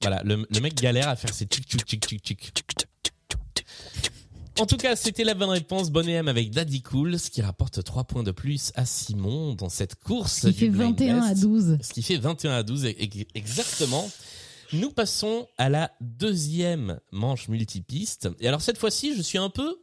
Voilà, 0.00 0.22
le, 0.24 0.46
le 0.48 0.60
mec 0.60 0.74
galère 0.76 1.08
à 1.08 1.16
faire 1.16 1.34
ses 1.34 1.44
tchic 1.46 1.66
tchic 1.66 1.84
tchic 1.84 2.04
tchic 2.04 2.52
tchic. 2.54 2.83
En 4.60 4.66
tout 4.66 4.76
cas, 4.76 4.94
c'était 4.94 5.24
la 5.24 5.34
bonne 5.34 5.50
réponse. 5.50 5.90
Bonnet 5.90 6.12
M 6.12 6.28
avec 6.28 6.50
Daddy 6.50 6.80
Cool, 6.82 7.18
ce 7.18 7.28
qui 7.30 7.42
rapporte 7.42 7.82
3 7.82 8.04
points 8.04 8.22
de 8.22 8.30
plus 8.30 8.70
à 8.76 8.86
Simon 8.86 9.54
dans 9.54 9.68
cette 9.68 9.96
course. 9.96 10.40
Qui 10.42 10.46
du 10.46 10.52
fait 10.52 10.68
Blind 10.68 10.98
21 10.98 11.22
à 11.22 11.28
Best. 11.30 11.42
12. 11.42 11.78
Ce 11.82 11.92
qui 11.92 12.02
fait 12.02 12.16
21 12.16 12.52
à 12.52 12.62
12 12.62 12.84
e- 12.84 12.88
e- 12.90 13.24
exactement. 13.34 14.08
Nous 14.72 14.90
passons 14.90 15.48
à 15.58 15.68
la 15.68 15.90
deuxième 16.00 17.00
manche 17.10 17.48
multipiste. 17.48 18.28
Et 18.38 18.46
alors 18.48 18.62
cette 18.62 18.78
fois-ci, 18.78 19.16
je 19.16 19.22
suis 19.22 19.38
un 19.38 19.50
peu, 19.50 19.76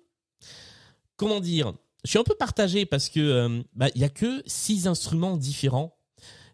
comment 1.17 1.41
dire, 1.41 1.73
je 2.03 2.09
suis 2.09 2.19
un 2.19 2.23
peu 2.23 2.35
partagé 2.35 2.85
parce 2.85 3.09
que 3.09 3.19
euh, 3.19 3.61
bah, 3.73 3.89
il 3.93 4.01
y 4.01 4.05
a 4.05 4.09
que 4.09 4.41
six 4.45 4.87
instruments 4.87 5.37
différents. 5.37 5.97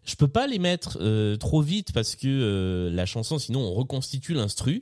Je 0.08 0.14
peux 0.16 0.26
pas 0.26 0.46
les 0.46 0.58
mettre 0.58 0.96
euh, 1.02 1.36
trop 1.36 1.60
vite 1.60 1.92
parce 1.92 2.16
que 2.16 2.26
euh, 2.26 2.90
la 2.90 3.04
chanson, 3.04 3.38
sinon 3.38 3.60
on 3.60 3.74
reconstitue 3.74 4.32
l'instru. 4.32 4.80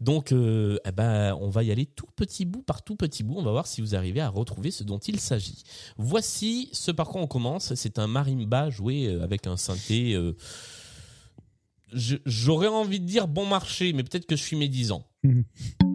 Donc, 0.00 0.30
euh, 0.30 0.78
eh 0.86 0.92
ben, 0.92 1.36
on 1.40 1.48
va 1.50 1.64
y 1.64 1.72
aller 1.72 1.84
tout 1.84 2.06
petit 2.14 2.44
bout 2.44 2.62
par 2.62 2.82
tout 2.82 2.94
petit 2.94 3.24
bout. 3.24 3.34
On 3.36 3.42
va 3.42 3.50
voir 3.50 3.66
si 3.66 3.80
vous 3.80 3.96
arrivez 3.96 4.20
à 4.20 4.28
retrouver 4.28 4.70
ce 4.70 4.84
dont 4.84 4.98
il 4.98 5.18
s'agit. 5.18 5.64
Voici 5.96 6.68
ce 6.72 6.92
par 6.92 7.08
quoi 7.08 7.20
on 7.20 7.26
commence. 7.26 7.74
C'est 7.74 7.98
un 7.98 8.06
marimba 8.06 8.70
joué 8.70 9.08
euh, 9.08 9.24
avec 9.24 9.48
un 9.48 9.56
synthé. 9.56 10.14
euh, 10.14 10.36
J'aurais 11.92 12.68
envie 12.68 13.00
de 13.00 13.06
dire 13.06 13.26
bon 13.26 13.46
marché, 13.46 13.92
mais 13.92 14.04
peut-être 14.04 14.26
que 14.26 14.36
je 14.36 14.42
suis 14.42 14.56
médisant. 14.56 15.04
On 15.24 15.87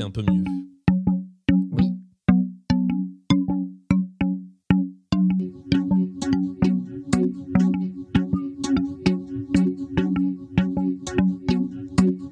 c'est 0.00 0.06
un 0.06 0.10
peu 0.10 0.22
mieux 0.22 0.44
Oui. 1.72 1.84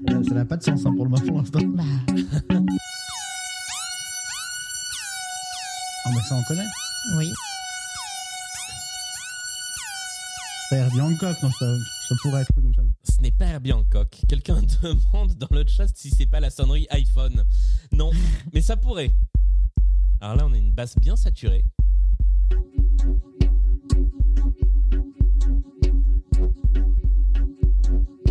Ça 0.09 0.25
ça 0.25 0.35
n'a 0.35 0.45
pas 0.45 0.57
de 0.57 0.63
sens 0.63 0.87
hein, 0.87 0.95
pour 0.95 1.05
le 1.05 1.11
pour 1.27 1.37
l'instant. 1.39 1.61
Bah, 1.67 1.83
Ah, 6.05 6.11
bah 6.15 6.23
ça, 6.27 6.37
on 6.37 6.43
connaît. 6.45 6.63
oui. 7.19 7.31
L'air 10.71 10.91
bien 10.91 11.05
Hancock, 11.05 11.43
non, 11.43 11.51
ça, 11.59 11.67
ça 12.09 12.15
pourrait 12.21 12.43
être 12.43 12.53
comme 12.55 12.75
ça. 12.75 12.83
Ce 13.03 13.23
n'est 13.23 13.31
pas 13.31 13.47
Herbie 13.47 13.73
Hancock. 13.73 14.21
Quelqu'un 14.29 14.61
demande 14.83 15.35
dans 15.39 15.49
le 15.51 15.65
chat 15.67 15.87
si 15.95 16.11
c'est 16.11 16.27
pas 16.27 16.41
la 16.41 16.51
sonnerie 16.51 16.87
iPhone. 16.91 17.43
Non, 17.93 18.11
mais 18.53 18.61
ça 18.61 18.77
pourrait. 18.77 19.15
Alors 20.21 20.37
là, 20.37 20.47
on 20.47 20.53
a 20.53 20.59
une 20.59 20.73
basse 20.73 20.97
bien 20.99 21.17
saturée. 21.17 21.65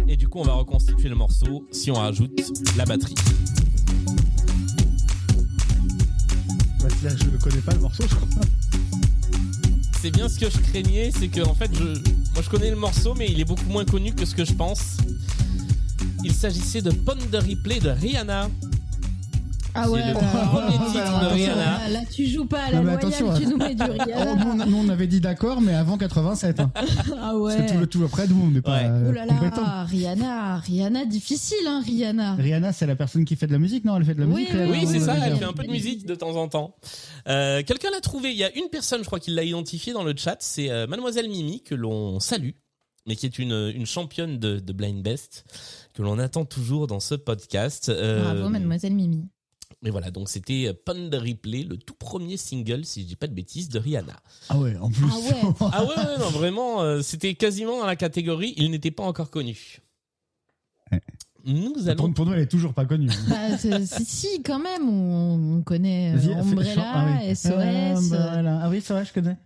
Et 0.08 0.16
du 0.16 0.28
coup, 0.28 0.40
on 0.40 0.44
va 0.44 0.54
reconstituer 0.54 1.10
le 1.10 1.16
morceau 1.16 1.68
si 1.72 1.90
on 1.90 1.96
rajoute 1.96 2.40
la 2.78 2.86
batterie. 2.86 3.16
Bah, 6.82 6.88
là, 7.04 7.10
je 7.16 7.30
ne 7.30 7.38
connais 7.38 7.62
pas 7.62 7.74
le 7.74 7.80
morceau, 7.80 8.04
je 8.08 8.16
crois. 8.16 8.44
C'est 10.02 10.12
bien 10.12 10.30
ce 10.30 10.40
que 10.40 10.50
je 10.52 10.60
craignais, 10.60 11.10
c'est 11.12 11.28
que 11.28 11.42
en 11.42 11.56
fait, 11.56 11.74
je, 11.74 11.96
moi 12.38 12.44
je 12.44 12.52
connais 12.52 12.70
le 12.70 12.76
morceau, 12.76 13.16
mais 13.16 13.26
il 13.32 13.40
est 13.40 13.46
beaucoup 13.46 13.68
moins 13.68 13.84
connu 13.84 14.14
que 14.14 14.24
ce 14.24 14.36
que 14.36 14.46
je 14.46 14.54
pense. 14.54 14.98
Il 16.24 16.32
s'agissait 16.32 16.84
de 16.84 16.92
Pond 16.92 17.16
de 17.32 17.38
Replay 17.38 17.80
de 17.80 17.90
Rihanna. 17.90 18.48
Ah 19.78 19.90
ouais, 19.90 20.00
le 20.02 20.08
ouais. 20.08 20.14
premier 20.14 20.28
Oh, 20.34 20.86
titre 20.92 20.98
alors, 21.00 21.20
de 21.20 21.26
attention, 21.26 21.34
Rihanna. 21.36 21.56
Là, 21.56 21.90
là, 21.90 22.00
tu 22.12 22.26
joues 22.26 22.46
pas 22.46 22.64
à 22.64 22.72
la 22.72 22.78
Non, 22.78 22.84
loyale, 22.84 22.98
attention, 23.00 23.34
tu 23.38 23.46
nous 23.48 23.58
mets 23.58 23.76
du 23.76 23.84
Oh, 23.88 24.04
Rihanna. 24.04 24.36
nous, 24.46 24.66
nous, 24.66 24.78
on 24.78 24.90
avait 24.90 25.08
dit 25.08 25.22
d'accord, 25.22 25.62
mais 25.62 25.74
avant 25.74 25.98
87. 25.98 26.60
Hein. 26.60 26.72
Ah 26.76 27.34
Parce 27.34 27.36
ouais. 27.38 27.66
que 27.66 27.72
tout, 27.72 27.78
le- 27.80 27.88
tout 27.88 28.04
après, 28.04 28.28
nous, 28.28 28.42
on 28.44 28.52
n'est 28.52 28.62
pas 28.62 28.78
Ouais. 28.78 28.86
euh, 28.88 29.08
Oh 29.10 29.12
là 29.12 29.26
là, 29.26 29.84
Rihanna, 29.86 30.58
Rihanna, 30.58 31.06
difficile, 31.06 31.58
hein, 31.68 31.82
Rihanna. 31.86 32.36
Rihanna, 32.36 32.74
c'est 32.74 32.86
la 32.88 32.96
personne 32.96 33.26
qui 33.26 33.36
fait 33.36 33.48
de 33.48 33.54
la 33.54 33.60
musique, 33.60 33.86
non? 33.86 33.98
Elle 33.98 34.06
fait 34.06 34.16
de 34.16 34.22
la 34.22 34.26
Oui, 34.28 34.42
musique 34.42 34.50
oui, 34.54 34.68
Oui, 34.72 34.78
Ah, 34.84 34.90
c'est 34.92 35.00
ça, 35.00 35.16
elle 35.26 35.38
fait 35.38 35.46
un 35.46 35.54
peu 35.54 35.64
de 35.64 35.72
musique 35.72 36.06
de 36.06 36.16
temps 36.16 36.36
en 36.36 36.48
temps. 36.48 36.76
Euh, 37.28 37.62
Quelqu'un 37.64 37.90
l'a 37.92 38.02
trouvé, 38.02 38.32
il 38.32 38.38
y 38.38 38.44
a 38.44 38.56
une 38.56 38.70
personne, 38.72 39.02
je 39.02 39.06
crois, 39.06 39.20
qui 39.20 39.32
l'a 39.32 39.44
identifié 39.44 39.94
dans 39.94 40.04
le 40.04 40.14
chat, 40.16 40.38
c'est 40.40 40.70
euh, 40.70 40.88
Mademoiselle 40.88 41.30
Mimi, 41.30 41.62
que 41.64 41.76
l'on 41.76 42.20
salue, 42.20 42.52
mais 43.06 43.16
qui 43.16 43.26
est 43.26 43.40
une, 43.40 43.72
une 43.76 43.86
championne 43.86 44.38
de, 44.40 44.60
de 44.60 44.74
Blind 44.74 45.02
Best, 45.04 45.46
que 45.94 46.02
l'on 46.02 46.20
attend 46.20 46.46
toujours 46.46 46.88
dans 46.88 47.00
ce 47.00 47.16
podcast. 47.16 47.90
Euh, 47.90 48.24
Bravo, 48.34 48.50
mademoiselle 48.50 48.94
Mimi. 48.94 49.26
Mais 49.82 49.90
voilà, 49.90 50.10
donc 50.12 50.30
c'était 50.30 50.68
euh, 50.68 50.74
Pond 50.74 51.10
de 51.10 51.18
Replay, 51.18 51.64
le 51.64 51.78
tout 51.78 51.94
premier 51.94 52.38
single, 52.38 52.84
si 52.86 53.02
je 53.04 53.08
dis 53.08 53.16
pas 53.16 53.28
de 53.28 53.34
bêtises, 53.34 53.70
de 53.70 53.80
Rihanna. 53.80 54.16
Ah 54.50 54.58
ouais, 54.58 54.76
en 54.78 54.90
plus. 54.90 55.06
Ah 55.12 55.18
ouais. 55.18 55.54
Ah 55.72 55.84
ouais, 55.84 55.96
ouais, 55.96 56.18
non, 56.20 56.30
vraiment, 56.30 56.82
euh, 56.82 57.02
c'était 57.02 57.36
quasiment 57.36 57.80
dans 57.80 57.86
la 57.86 57.96
catégorie, 57.96 58.54
il 58.58 58.72
n'était 58.72 58.92
pas 58.92 59.04
encore 59.04 59.30
connu. 59.30 59.80
Ouais. 60.92 61.02
nous 61.46 61.74
Pour, 61.74 61.90
allons 61.90 62.14
pour 62.14 62.26
nous, 62.26 62.34
elle 62.34 62.42
est 62.42 62.48
toujours 62.48 62.74
pas 62.74 62.86
connue. 62.86 63.10
Bah, 63.30 63.58
si, 63.58 64.06
si, 64.06 64.42
quand 64.44 64.60
même, 64.60 64.88
on, 64.90 65.58
on 65.58 65.62
connaît 65.62 66.14
euh, 66.16 66.36
Umbrella, 66.40 66.84
ah 66.96 67.20
oui. 67.22 67.36
SOS. 67.36 67.52
Euh, 67.52 67.60
euh, 67.60 67.94
voilà. 68.10 68.60
Ah 68.64 68.70
oui, 68.70 68.82
c'est 68.84 68.94
vrai, 68.94 69.06
je 69.06 69.14
connais. 69.14 69.38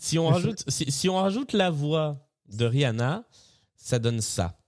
Si 0.00 0.18
on 0.18 0.28
rajoute, 0.28 0.64
si, 0.68 0.90
si 0.90 1.08
on 1.08 1.16
rajoute 1.16 1.52
la 1.52 1.70
voix 1.70 2.26
de 2.52 2.64
Rihanna, 2.64 3.24
ça 3.76 3.98
donne 3.98 4.20
ça. 4.20 4.58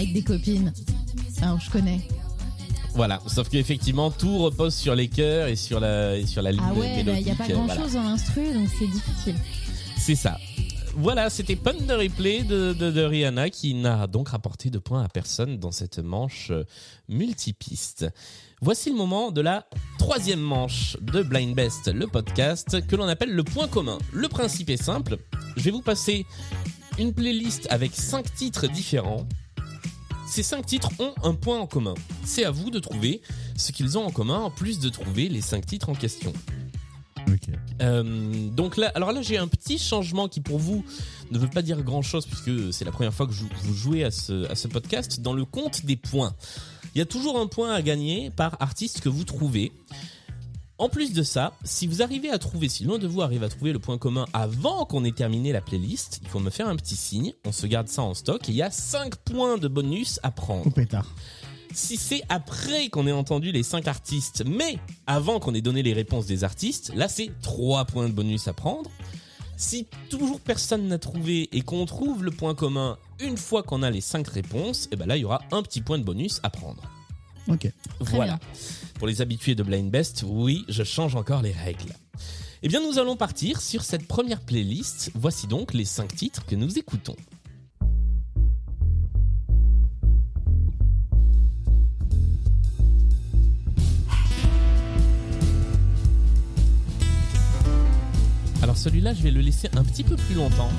Avec 0.00 0.12
des 0.12 0.22
copines. 0.22 0.72
Alors, 1.42 1.60
je 1.60 1.70
connais. 1.70 2.00
Voilà. 2.94 3.20
Sauf 3.26 3.48
qu'effectivement, 3.48 4.10
tout 4.10 4.38
repose 4.38 4.74
sur 4.74 4.94
les 4.94 5.08
chœurs 5.08 5.48
et 5.48 5.56
sur 5.56 5.78
la, 5.80 6.16
et 6.16 6.26
sur 6.26 6.42
la 6.42 6.52
ligne 6.52 6.60
Ah 6.64 6.74
ouais, 6.74 6.90
il 7.00 7.04
mélodique. 7.04 7.26
n'y 7.26 7.32
a 7.32 7.34
pas 7.34 7.44
euh, 7.44 7.52
grand 7.54 7.66
voilà. 7.66 7.80
chose 7.82 7.92
dans 7.92 8.02
l'instru, 8.02 8.52
donc 8.52 8.68
c'est 8.78 8.86
difficile. 8.86 9.34
C'est 9.96 10.14
ça. 10.14 10.38
Voilà, 10.96 11.30
c'était 11.30 11.54
Pun 11.54 11.74
de 11.74 11.92
replay 11.94 12.42
de, 12.42 12.72
de, 12.72 12.90
de 12.90 13.00
Rihanna 13.02 13.48
qui 13.50 13.74
n'a 13.74 14.08
donc 14.08 14.30
rapporté 14.30 14.70
de 14.70 14.78
points 14.78 15.04
à 15.04 15.08
personne 15.08 15.58
dans 15.58 15.70
cette 15.70 16.00
manche 16.00 16.48
euh, 16.50 16.64
multipiste. 17.08 18.06
Voici 18.60 18.90
le 18.90 18.96
moment 18.96 19.30
de 19.30 19.40
la 19.40 19.66
troisième 19.98 20.40
manche 20.40 20.96
de 21.00 21.22
Blind 21.22 21.54
Best, 21.54 21.86
le 21.92 22.06
podcast 22.08 22.84
que 22.86 22.96
l'on 22.96 23.06
appelle 23.06 23.30
le 23.32 23.44
point 23.44 23.68
commun. 23.68 23.98
Le 24.12 24.28
principe 24.28 24.68
est 24.70 24.82
simple. 24.82 25.18
Je 25.56 25.62
vais 25.62 25.70
vous 25.70 25.80
passer 25.80 26.26
une 26.98 27.14
playlist 27.14 27.68
avec 27.70 27.94
cinq 27.94 28.34
titres 28.34 28.66
différents. 28.66 29.26
Ces 30.30 30.44
cinq 30.44 30.64
titres 30.64 30.90
ont 31.00 31.12
un 31.24 31.34
point 31.34 31.58
en 31.58 31.66
commun. 31.66 31.94
C'est 32.24 32.44
à 32.44 32.52
vous 32.52 32.70
de 32.70 32.78
trouver 32.78 33.20
ce 33.56 33.72
qu'ils 33.72 33.98
ont 33.98 34.06
en 34.06 34.12
commun 34.12 34.38
en 34.38 34.50
plus 34.50 34.78
de 34.78 34.88
trouver 34.88 35.28
les 35.28 35.40
cinq 35.40 35.66
titres 35.66 35.88
en 35.88 35.94
question. 35.94 36.32
Ok. 37.26 37.52
Euh, 37.82 38.48
donc 38.50 38.76
là, 38.76 38.92
alors 38.94 39.10
là, 39.10 39.22
j'ai 39.22 39.38
un 39.38 39.48
petit 39.48 39.76
changement 39.76 40.28
qui 40.28 40.40
pour 40.40 40.60
vous 40.60 40.84
ne 41.32 41.38
veut 41.38 41.50
pas 41.50 41.62
dire 41.62 41.82
grand 41.82 42.02
chose 42.02 42.26
puisque 42.26 42.72
c'est 42.72 42.84
la 42.84 42.92
première 42.92 43.12
fois 43.12 43.26
que 43.26 43.32
vous 43.32 43.74
jouez 43.74 44.04
à 44.04 44.12
ce, 44.12 44.48
à 44.48 44.54
ce 44.54 44.68
podcast. 44.68 45.20
Dans 45.20 45.32
le 45.32 45.44
compte 45.44 45.84
des 45.84 45.96
points, 45.96 46.32
il 46.94 46.98
y 46.98 47.02
a 47.02 47.06
toujours 47.06 47.36
un 47.40 47.48
point 47.48 47.74
à 47.74 47.82
gagner 47.82 48.30
par 48.30 48.56
artiste 48.60 49.00
que 49.00 49.08
vous 49.08 49.24
trouvez. 49.24 49.72
En 50.80 50.88
plus 50.88 51.12
de 51.12 51.22
ça, 51.22 51.52
si 51.62 51.86
vous 51.86 52.00
arrivez 52.00 52.30
à 52.30 52.38
trouver, 52.38 52.70
si 52.70 52.84
l'un 52.84 52.96
de 52.96 53.06
vous 53.06 53.20
arrive 53.20 53.44
à 53.44 53.50
trouver 53.50 53.74
le 53.74 53.78
point 53.78 53.98
commun 53.98 54.24
avant 54.32 54.86
qu'on 54.86 55.04
ait 55.04 55.12
terminé 55.12 55.52
la 55.52 55.60
playlist, 55.60 56.20
il 56.22 56.28
faut 56.28 56.38
me 56.38 56.48
faire 56.48 56.68
un 56.68 56.76
petit 56.76 56.96
signe. 56.96 57.34
On 57.44 57.52
se 57.52 57.66
garde 57.66 57.88
ça 57.88 58.00
en 58.00 58.14
stock 58.14 58.48
et 58.48 58.52
il 58.52 58.56
y 58.56 58.62
a 58.62 58.70
5 58.70 59.16
points 59.16 59.58
de 59.58 59.68
bonus 59.68 60.18
à 60.22 60.30
prendre. 60.30 60.66
Au 60.66 60.70
pétard. 60.70 61.06
Si 61.74 61.98
c'est 61.98 62.22
après 62.30 62.88
qu'on 62.88 63.06
ait 63.06 63.12
entendu 63.12 63.52
les 63.52 63.62
cinq 63.62 63.88
artistes, 63.88 64.42
mais 64.46 64.78
avant 65.06 65.38
qu'on 65.38 65.52
ait 65.52 65.60
donné 65.60 65.82
les 65.82 65.92
réponses 65.92 66.24
des 66.24 66.44
artistes, 66.44 66.92
là 66.94 67.08
c'est 67.08 67.30
trois 67.42 67.84
points 67.84 68.08
de 68.08 68.14
bonus 68.14 68.48
à 68.48 68.54
prendre. 68.54 68.88
Si 69.58 69.86
toujours 70.08 70.40
personne 70.40 70.88
n'a 70.88 70.98
trouvé 70.98 71.50
et 71.52 71.60
qu'on 71.60 71.84
trouve 71.84 72.24
le 72.24 72.30
point 72.30 72.54
commun 72.54 72.96
une 73.20 73.36
fois 73.36 73.62
qu'on 73.62 73.82
a 73.82 73.90
les 73.90 74.00
cinq 74.00 74.28
réponses, 74.28 74.88
et 74.92 74.96
ben 74.96 75.04
là 75.04 75.18
il 75.18 75.20
y 75.20 75.24
aura 75.26 75.42
un 75.52 75.62
petit 75.62 75.82
point 75.82 75.98
de 75.98 76.04
bonus 76.04 76.40
à 76.42 76.48
prendre. 76.48 76.82
Ok. 77.48 77.70
Très 78.00 78.16
voilà. 78.16 78.38
bien. 78.38 78.40
Pour 78.94 79.06
les 79.06 79.20
habitués 79.20 79.54
de 79.54 79.62
Blind 79.62 79.90
Best, 79.90 80.24
oui, 80.26 80.64
je 80.68 80.84
change 80.84 81.16
encore 81.16 81.42
les 81.42 81.52
règles. 81.52 81.94
Eh 82.62 82.68
bien, 82.68 82.80
nous 82.82 82.98
allons 82.98 83.16
partir 83.16 83.60
sur 83.60 83.82
cette 83.82 84.06
première 84.06 84.40
playlist. 84.40 85.10
Voici 85.14 85.46
donc 85.46 85.72
les 85.72 85.86
cinq 85.86 86.14
titres 86.14 86.44
que 86.44 86.54
nous 86.54 86.78
écoutons. 86.78 87.16
Alors 98.62 98.76
celui-là, 98.76 99.14
je 99.14 99.22
vais 99.22 99.30
le 99.30 99.40
laisser 99.40 99.68
un 99.74 99.82
petit 99.82 100.04
peu 100.04 100.16
plus 100.16 100.34
longtemps. 100.34 100.70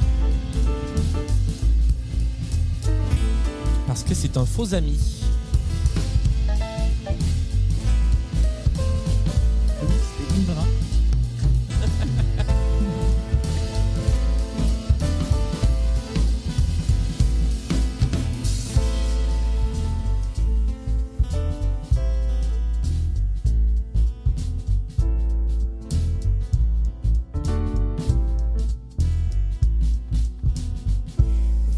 Parce 3.88 4.04
que 4.04 4.14
c'est 4.14 4.38
un 4.38 4.46
faux 4.46 4.76
ami. 4.76 5.21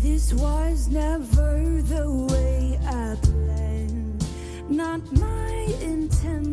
This 0.01 0.33
was 0.33 0.89
never 0.89 1.81
the 1.83 2.11
way 2.29 2.77
I 2.85 3.15
planned, 3.21 4.25
not 4.69 5.01
my. 5.13 5.42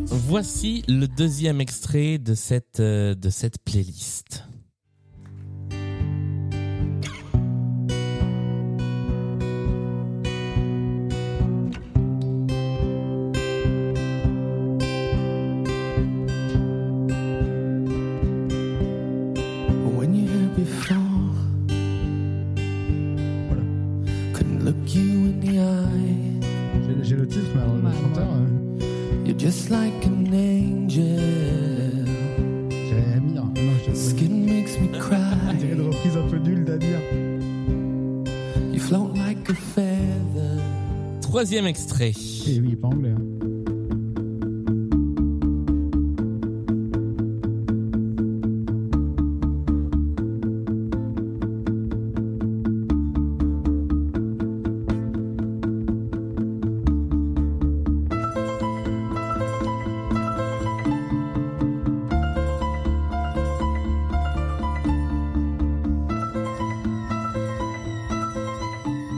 Voici 0.07 0.83
le 0.87 1.07
deuxième 1.07 1.61
extrait 1.61 2.17
de 2.17 2.35
cette, 2.35 2.79
euh, 2.79 3.15
playlist. 3.63 4.43
Troisième 41.51 41.67
extrait. 41.67 42.13
Et 42.47 42.61
oui, 42.61 42.77
pas 42.77 42.87
anglais. 42.87 43.09
hein. 43.09 43.21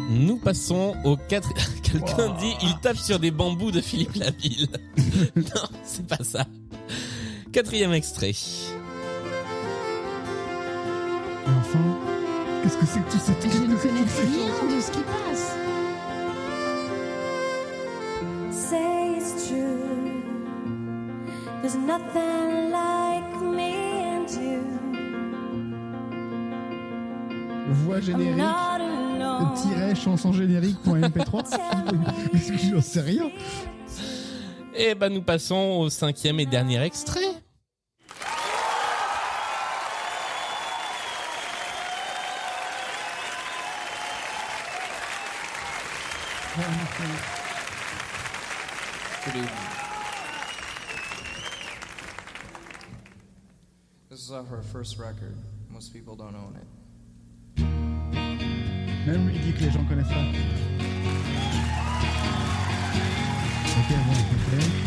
Nous 0.10 0.38
passons 0.38 0.96
au 1.04 1.16
quatre. 1.16 1.54
Quelqu'un 1.94 2.30
dit 2.40 2.56
il 2.64 2.76
tape 2.80 2.98
sur 2.98 3.20
des 3.20 3.30
bambous 3.30 3.70
de 3.70 3.80
Philippe 3.80 4.16
Laville. 4.16 4.66
non, 5.36 5.70
c'est 5.84 6.08
pas 6.08 6.24
ça. 6.24 6.48
Quatrième 7.52 7.94
extrait. 7.94 8.32
Et 8.32 8.34
enfin, 11.60 12.00
qu'est-ce 12.64 12.78
que 12.78 12.86
c'est 12.88 13.00
que 13.00 13.12
tout 13.12 13.20
ça 13.20 13.34
Je 13.44 13.48
ne 13.60 13.76
connais 13.76 14.02
rien 14.02 14.76
de 14.76 14.82
ce 14.82 14.90
qui 14.90 15.04
passe. 15.04 15.56
Say 18.50 19.18
it's 19.18 19.48
true. 19.48 20.24
There's 21.62 21.76
nothing 21.76 22.72
like 22.72 23.40
me 23.40 23.72
and 24.02 24.32
you. 24.32 24.64
Voix 27.86 28.00
générique. 28.00 28.73
Chanson 30.04 30.34
générique.mp3 30.34 32.30
Qu'est-ce 32.32 32.52
que 32.52 32.58
j'en 32.58 32.82
sais 32.82 33.02
rien 33.02 33.32
Et 34.76 34.96
ben 34.96 35.10
nous 35.14 35.22
passons 35.22 35.80
au 35.80 35.90
cinquième 35.90 36.40
et 36.40 36.46
dernier 36.46 36.82
extrait. 36.82 37.22
This 54.10 54.20
is 54.26 54.32
uh, 54.32 54.44
her 54.44 54.62
first 54.62 55.00
record. 55.00 55.36
Most 55.72 55.94
people 55.94 56.16
don't 56.16 56.36
own 56.36 56.56
it. 56.62 56.83
Même 59.06 59.28
lui 59.28 59.38
dit 59.38 59.52
que 59.52 59.66
les 59.66 59.72
gens 59.72 59.84
connaissent 59.84 60.08
pas. 60.08 60.14
Ok. 63.80 64.84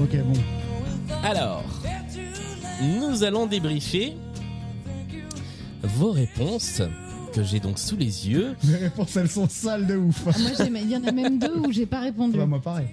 Ok, 0.00 0.16
bon. 0.24 0.40
Alors, 1.22 1.64
nous 2.80 3.22
allons 3.22 3.46
débriefer 3.46 4.16
vos 5.82 6.12
réponses 6.12 6.82
que 7.42 7.44
j'ai 7.46 7.60
donc 7.60 7.78
sous 7.78 7.96
les 7.96 8.28
yeux. 8.28 8.56
Les 8.64 8.76
réponses, 8.76 9.16
elles 9.16 9.30
sont 9.30 9.48
sales 9.48 9.86
de 9.86 9.96
ouf. 9.96 10.22
Ah, 10.26 10.38
moi, 10.38 10.50
j'ai- 10.58 10.80
il 10.82 10.90
y 10.90 10.96
en 10.96 11.04
a 11.04 11.12
même 11.12 11.38
deux 11.38 11.56
où 11.58 11.72
j'ai 11.72 11.86
pas 11.86 12.00
répondu. 12.00 12.36
Bah, 12.38 12.46
moi, 12.46 12.60
pareil. 12.60 12.88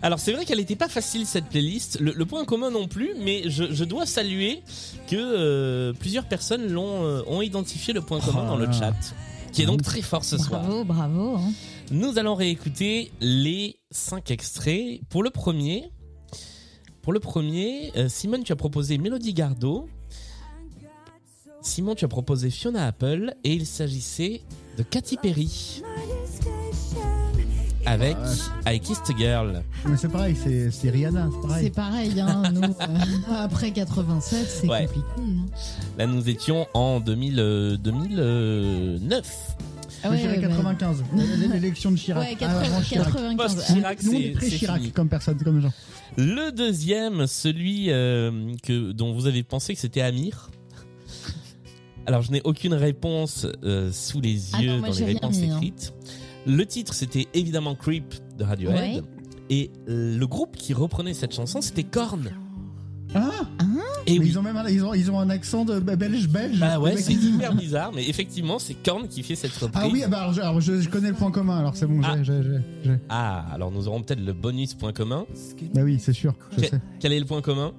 Alors 0.00 0.20
c'est 0.20 0.32
vrai 0.32 0.44
qu'elle 0.44 0.58
n'était 0.58 0.76
pas 0.76 0.88
facile 0.88 1.26
cette 1.26 1.46
playlist, 1.46 1.98
le, 2.00 2.12
le 2.12 2.24
point 2.24 2.44
commun 2.44 2.70
non 2.70 2.86
plus, 2.86 3.10
mais 3.20 3.50
je, 3.50 3.64
je 3.72 3.82
dois 3.82 4.06
saluer 4.06 4.62
que 5.08 5.16
euh, 5.16 5.92
plusieurs 5.92 6.24
personnes 6.28 6.68
l'ont 6.70 7.02
euh, 7.04 7.22
ont 7.26 7.42
identifié 7.42 7.92
le 7.92 8.00
point 8.00 8.20
commun 8.20 8.42
Oh 8.44 8.48
dans 8.50 8.56
le 8.56 8.66
là. 8.66 8.72
chat, 8.72 8.94
qui 9.52 9.62
est 9.62 9.66
donc 9.66 9.82
très 9.82 10.00
fort 10.02 10.24
ce 10.24 10.38
soir. 10.38 10.60
Bravo, 10.62 10.84
bravo. 10.84 11.36
hein. 11.38 11.50
Nous 11.90 12.16
allons 12.16 12.36
réécouter 12.36 13.10
les 13.20 13.80
cinq 13.90 14.30
extraits. 14.30 15.00
Pour 15.08 15.24
le 15.24 15.30
premier, 15.30 15.90
pour 17.02 17.12
le 17.12 17.18
premier, 17.18 17.90
euh, 17.96 18.08
Simone, 18.08 18.44
tu 18.44 18.52
as 18.52 18.56
proposé 18.56 18.98
Mélodie 18.98 19.34
Gardot. 19.34 19.88
Simon, 21.60 21.94
tu 21.94 22.04
as 22.04 22.08
proposé 22.08 22.50
Fiona 22.50 22.86
Apple 22.86 23.34
et 23.44 23.52
il 23.52 23.66
s'agissait 23.66 24.42
de 24.76 24.82
Katy 24.82 25.16
Perry 25.16 25.82
avec 27.86 28.16
I 28.66 28.78
Kissed 28.80 29.02
a 29.14 29.16
Girl. 29.18 29.62
Mais 29.86 29.96
c'est 29.96 30.08
pareil, 30.10 30.36
c'est 30.42 30.70
c'est 30.70 30.90
Rihanna, 30.90 31.28
c'est 31.32 31.40
pareil. 31.48 31.64
C'est 31.64 31.74
pareil, 31.74 32.20
hein, 32.20 32.42
nous, 32.52 32.62
euh, 32.62 33.34
après 33.44 33.70
87, 33.72 34.46
c'est 34.46 34.68
Ouais. 34.68 34.84
compliqué. 34.86 35.06
hein. 35.18 35.46
Là, 35.96 36.06
nous 36.06 36.28
étions 36.28 36.66
en 36.74 37.00
2000, 37.00 37.36
euh, 37.40 37.76
2009. 37.78 39.56
Ah 40.04 40.08
Moi, 40.08 40.16
ouais, 40.16 40.22
je 40.22 40.28
dirais 40.28 40.36
bah, 40.42 40.48
95, 40.48 41.02
l'élection 41.50 41.90
de 41.90 41.96
Chirac. 41.96 42.22
Ouais, 42.28 42.36
Ah, 42.42 42.50
avant 42.60 42.68
80, 42.68 42.82
Chirac. 42.82 43.06
95. 43.12 43.36
Post-Chirac, 43.56 44.02
Nous, 44.02 44.10
on 44.10 44.12
c'est 44.16 44.22
est 44.22 44.32
très 44.34 44.46
c'est 44.50 44.56
Chirac 44.58 44.92
comme 44.92 45.08
personne, 45.08 45.38
comme 45.42 45.60
gens. 45.60 45.72
Le 46.18 46.50
deuxième, 46.52 47.26
celui 47.26 47.86
euh, 47.90 48.54
que 48.62 48.92
dont 48.92 49.12
vous 49.14 49.26
avez 49.26 49.42
pensé 49.42 49.72
que 49.74 49.80
c'était 49.80 50.02
Amir. 50.02 50.50
Alors, 52.08 52.22
je 52.22 52.32
n'ai 52.32 52.40
aucune 52.44 52.72
réponse 52.72 53.46
euh, 53.64 53.92
sous 53.92 54.20
les 54.22 54.38
Ah 54.54 54.62
yeux 54.62 54.70
non, 54.72 54.78
moi, 54.78 54.88
dans 54.88 54.94
les 54.96 55.04
réponses 55.04 55.38
mis, 55.38 55.44
écrites. 55.52 55.92
Le 56.46 56.64
titre, 56.64 56.94
c'était 56.94 57.26
évidemment 57.34 57.74
Creep 57.74 58.14
de 58.38 58.44
Radiohead. 58.44 58.76
Ouais. 58.96 59.02
Et 59.50 59.70
euh, 59.90 60.16
le 60.16 60.26
groupe 60.26 60.56
qui 60.56 60.72
reprenait 60.72 61.12
cette 61.12 61.34
chanson, 61.34 61.60
c'était 61.60 61.82
Korn. 61.84 62.30
Ah 63.14 63.30
Et 64.06 64.12
Mais 64.14 64.18
oui. 64.20 64.26
ils 64.28 64.38
ont 64.38 64.42
même 64.42 64.56
un, 64.56 64.66
ils 64.68 64.82
ont, 64.84 64.94
ils 64.94 65.10
ont 65.10 65.18
un 65.20 65.28
accent 65.28 65.66
de 65.66 65.78
belge 65.80 66.28
belge. 66.28 66.58
Bah 66.60 66.78
ouais, 66.80 66.96
c'est 66.96 67.12
hyper 67.12 67.54
bizarre, 67.56 67.92
mais 67.94 68.08
effectivement, 68.08 68.58
c'est 68.58 68.74
Korn 68.74 69.06
qui 69.08 69.22
fait 69.22 69.34
cette 69.34 69.52
reprise. 69.56 69.82
Ah 69.82 69.88
oui, 69.90 70.02
bah 70.10 70.20
alors, 70.22 70.32
je, 70.32 70.40
alors, 70.40 70.60
je- 70.62 70.80
je 70.80 70.88
connais 70.88 71.08
le 71.08 71.14
point 71.14 71.30
commun, 71.30 71.58
alors 71.58 71.76
c'est 71.76 71.86
bon, 71.86 72.00
Ah. 72.04 72.16
Ah, 73.10 73.46
alors 73.52 73.70
nous 73.70 73.86
aurons 73.86 74.02
peut-être 74.02 74.24
le 74.24 74.32
bonus 74.32 74.72
point 74.74 74.92
commun. 74.94 75.26
Bah 75.74 75.82
oui, 75.84 75.98
c'est 76.00 76.12
sûr, 76.14 76.34
je 76.56 76.60
Que- 76.62 76.66
sais. 76.68 76.80
Quel 77.00 77.12
est 77.12 77.20
le 77.20 77.26
point 77.26 77.42
commun? 77.42 77.72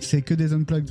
C'est 0.00 0.22
que 0.22 0.34
des 0.34 0.52
unplugged. 0.52 0.90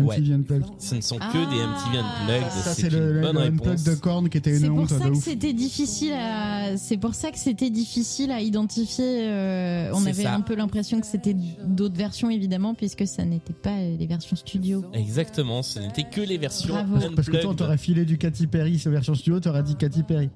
MTV 0.00 0.32
unplugged. 0.34 0.66
Ce 0.78 0.94
ne 0.94 1.00
sont 1.00 1.16
que 1.16 1.22
Ah. 1.22 1.32
des 1.32 1.56
MTV 1.56 1.98
Unplugged. 1.98 2.50
Ça, 2.62 2.74
c'est 2.74 2.88
une 2.88 2.94
le, 2.98 3.12
le, 3.14 3.20
bonne 3.22 3.36
réponse. 3.38 3.58
unplugged 3.60 3.84
de 3.86 3.94
Korn 3.94 4.28
qui 4.28 4.38
était 4.38 4.50
une 4.50 4.58
C'est 4.60 4.68
pour 4.68 4.78
honte 4.78 4.88
ça 4.90 5.08
que 5.10 5.14
c'était 5.16 5.52
difficile 5.52 6.12
à. 6.12 6.76
C'est 6.76 6.96
pour 6.96 7.14
ça 7.14 7.30
que 7.30 7.38
c'était 7.38 7.70
difficile 7.70 8.30
à 8.30 8.40
identifier. 8.40 9.04
euh, 9.28 9.90
on 9.94 10.04
avait 10.06 10.24
ça. 10.24 10.34
un 10.34 10.40
peu 10.40 10.54
l'impression 10.54 11.00
que 11.00 11.06
c'était 11.06 11.34
d'autres 11.64 11.96
versions 11.96 12.30
évidemment, 12.30 12.74
puisque 12.74 13.06
ça 13.06 13.24
n'était 13.24 13.52
pas 13.54 13.70
euh, 13.70 13.96
les 13.98 14.06
versions 14.06 14.36
studio. 14.36 14.84
Exactement, 14.92 15.62
ce 15.62 15.78
n'était 15.78 16.04
que 16.04 16.20
les 16.20 16.38
versions 16.38 16.74
Bravo. 16.74 16.96
Unplugged. 16.96 17.14
Parce 17.16 17.28
que 17.28 17.36
toi, 17.40 17.50
on 17.50 17.54
t'aurait 17.54 17.78
filé 17.78 18.04
du 18.04 18.18
Katy 18.18 18.46
Perry 18.46 18.78
sur 18.78 18.90
version 18.90 19.14
studio, 19.14 19.40
t'aurais 19.40 19.62
dit 19.62 19.76
Katy 19.76 20.02
Perry. 20.02 20.30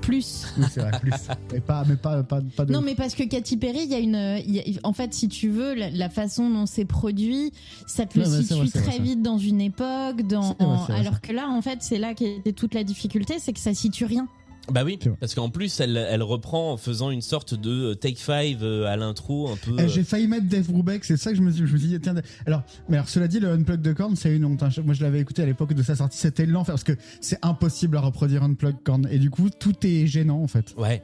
Plus. 0.00 0.46
Oui, 0.58 0.64
c'est 0.70 0.80
vrai, 0.80 0.90
plus. 1.00 1.12
mais 1.52 1.60
pas, 1.60 1.84
mais 1.88 1.96
pas, 1.96 2.22
pas, 2.22 2.40
pas 2.56 2.64
de. 2.66 2.72
Non, 2.72 2.82
mais 2.82 2.94
parce 2.94 3.14
que 3.14 3.22
Katy 3.22 3.56
Perry, 3.56 3.80
il 3.84 3.90
y 3.90 3.94
a 3.94 3.98
une, 3.98 4.38
il 4.46 4.54
y 4.54 4.60
a- 4.60 4.80
en 4.86 4.92
fait, 4.92 5.14
si 5.14 5.28
tu 5.28 5.48
veux, 5.48 5.74
la, 5.74 5.90
la 5.90 6.08
façon 6.10 6.50
dont 6.50 6.66
c'est 6.66 6.84
produit, 6.84 7.52
ça 7.86 8.04
te 8.04 8.18
le 8.18 8.24
ouais, 8.24 8.30
c'est 8.30 8.42
situe 8.42 8.54
vrai, 8.54 8.66
c'est 8.70 8.78
vrai, 8.80 8.88
très 8.90 8.98
vite 8.98 9.22
dans 9.22 9.38
une 9.38 9.60
époque, 9.62 10.22
dans, 10.28 10.54
vrai, 10.58 10.94
alors 10.98 11.20
que 11.22 11.32
là, 11.32 11.48
en 11.48 11.62
fait, 11.62 11.78
c'est 11.80 11.98
là 11.98 12.12
qu'était 12.14 12.52
toute 12.52 12.74
la 12.74 12.84
difficulté, 12.84 13.36
c'est 13.38 13.52
que 13.54 13.60
ça 13.60 13.72
situe 13.72 14.04
rien. 14.04 14.28
Bah 14.72 14.82
oui, 14.82 14.98
parce 15.20 15.34
qu'en 15.34 15.50
plus, 15.50 15.78
elle, 15.80 15.96
elle 15.96 16.22
reprend 16.22 16.72
en 16.72 16.76
faisant 16.78 17.10
une 17.10 17.20
sorte 17.20 17.52
de 17.54 17.90
euh, 17.90 17.94
take 17.94 18.16
five 18.18 18.60
euh, 18.62 18.86
à 18.86 18.96
l'intro, 18.96 19.50
un 19.50 19.56
peu. 19.56 19.76
Eh, 19.78 19.82
euh, 19.82 19.88
J'ai 19.88 20.04
failli 20.04 20.26
mettre 20.26 20.46
Dave 20.48 20.70
Brubeck, 20.70 21.04
c'est 21.04 21.18
ça 21.18 21.32
que 21.32 21.36
je 21.36 21.42
me 21.42 21.50
suis, 21.50 21.66
je 21.66 21.72
me 21.74 21.78
suis 21.78 21.88
dit, 21.88 22.00
tiens, 22.00 22.14
alors, 22.46 22.62
mais 22.88 22.96
alors, 22.96 23.08
cela 23.10 23.28
dit, 23.28 23.40
le 23.40 23.50
Unplugged 23.52 23.82
de 23.82 23.92
Korn, 23.92 24.16
c'est 24.16 24.34
une 24.34 24.44
honte. 24.46 24.62
hein. 24.62 24.70
Moi, 24.82 24.94
je 24.94 25.02
l'avais 25.02 25.20
écouté 25.20 25.42
à 25.42 25.46
l'époque 25.46 25.74
de 25.74 25.82
sa 25.82 25.96
sortie, 25.96 26.16
c'était 26.16 26.46
l'enfer, 26.46 26.72
parce 26.74 26.84
que 26.84 26.96
c'est 27.20 27.38
impossible 27.42 27.96
à 27.98 28.00
reproduire 28.00 28.42
Unplugged 28.42 28.82
Korn. 28.84 29.06
Et 29.10 29.18
du 29.18 29.28
coup, 29.30 29.50
tout 29.50 29.74
est 29.86 30.06
gênant, 30.06 30.42
en 30.42 30.48
fait. 30.48 30.74
Ouais. 30.78 31.02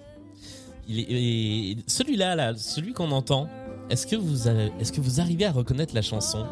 Il 0.88 0.98
est, 1.00 1.06
et 1.10 1.76
celui-là, 1.86 2.34
là, 2.36 2.54
celui 2.56 2.94
qu'on 2.94 3.10
entend. 3.10 3.46
Est-ce 3.90 4.06
que 4.06 4.16
vous, 4.16 4.46
avez- 4.48 4.70
est-ce 4.80 4.92
que 4.92 5.00
vous 5.02 5.20
arrivez 5.20 5.44
à 5.44 5.52
reconnaître 5.52 5.94
la 5.94 6.02
chanson? 6.02 6.46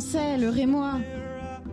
Français, 0.00 0.38
le 0.38 0.48
rémois. 0.48 0.98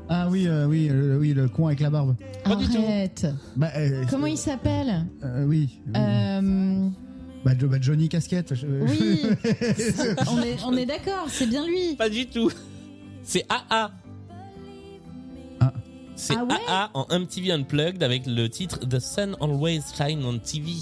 Ah 0.08 0.28
oui, 0.30 0.48
euh, 0.48 0.68
oui, 0.68 0.90
euh, 0.92 1.18
oui, 1.18 1.34
le 1.34 1.48
con 1.50 1.66
avec 1.68 1.80
la 1.80 1.90
barbe. 1.90 2.16
Pas 2.44 2.56
du 2.56 2.68
tout. 2.68 2.78
Arrête. 2.78 3.26
Bah, 3.56 3.70
euh, 3.76 4.04
Comment 4.12 4.28
il 4.28 4.38
s'appelle 4.38 5.08
euh, 5.24 5.44
oui. 5.46 5.80
Euh, 5.98 6.88
Bah, 7.44 7.54
Jo- 7.58 7.68
bah, 7.68 7.78
Johnny 7.82 8.10
Casquette. 8.10 8.54
je- 8.54 8.68
Oui. 8.68 9.22
on 10.32 10.40
est, 10.44 10.58
on 10.68 10.78
est 10.78 10.86
d'accord, 10.86 11.26
c'est 11.30 11.48
bien 11.48 11.66
lui. 11.66 11.96
Pas 11.96 12.10
du 12.10 12.28
tout. 12.28 12.52
C'est 13.24 13.44
AA. 13.50 13.92
Ah. 15.60 15.74
C'est 16.16 16.36
Ah 16.38 16.44
ouais 16.46 16.54
AA 16.68 16.92
en 16.94 17.08
MTV 17.20 17.52
Unplugged 17.54 18.04
avec 18.04 18.28
le 18.28 18.48
titre 18.50 18.78
The 18.88 19.00
Sun 19.00 19.36
Always 19.42 19.82
Shine 19.98 20.24
on 20.26 20.38
TV. 20.38 20.74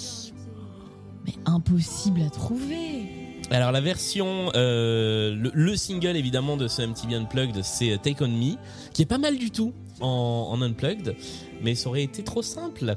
Mais 1.26 1.34
impossible 1.46 2.22
à 2.22 2.30
trouver. 2.30 3.19
Alors 3.52 3.72
la 3.72 3.82
version, 3.82 4.52
euh, 4.56 5.34
le, 5.36 5.52
le 5.54 5.76
single 5.76 6.16
évidemment 6.16 6.56
de 6.56 6.68
ce 6.68 6.84
MTV 6.84 7.16
Unplugged, 7.16 7.64
c'est 7.64 7.98
Take 8.02 8.24
On 8.24 8.28
Me, 8.28 8.56
qui 8.94 9.02
est 9.02 9.08
pas 9.08 9.18
mal 9.18 9.38
du 9.38 9.50
tout 9.50 9.74
en, 10.02 10.50
en 10.52 10.62
Unplugged, 10.62 11.16
mais 11.64 11.74
ça 11.74 11.90
aurait 11.90 12.04
été 12.04 12.24
trop 12.24 12.44
simple. 12.44 12.96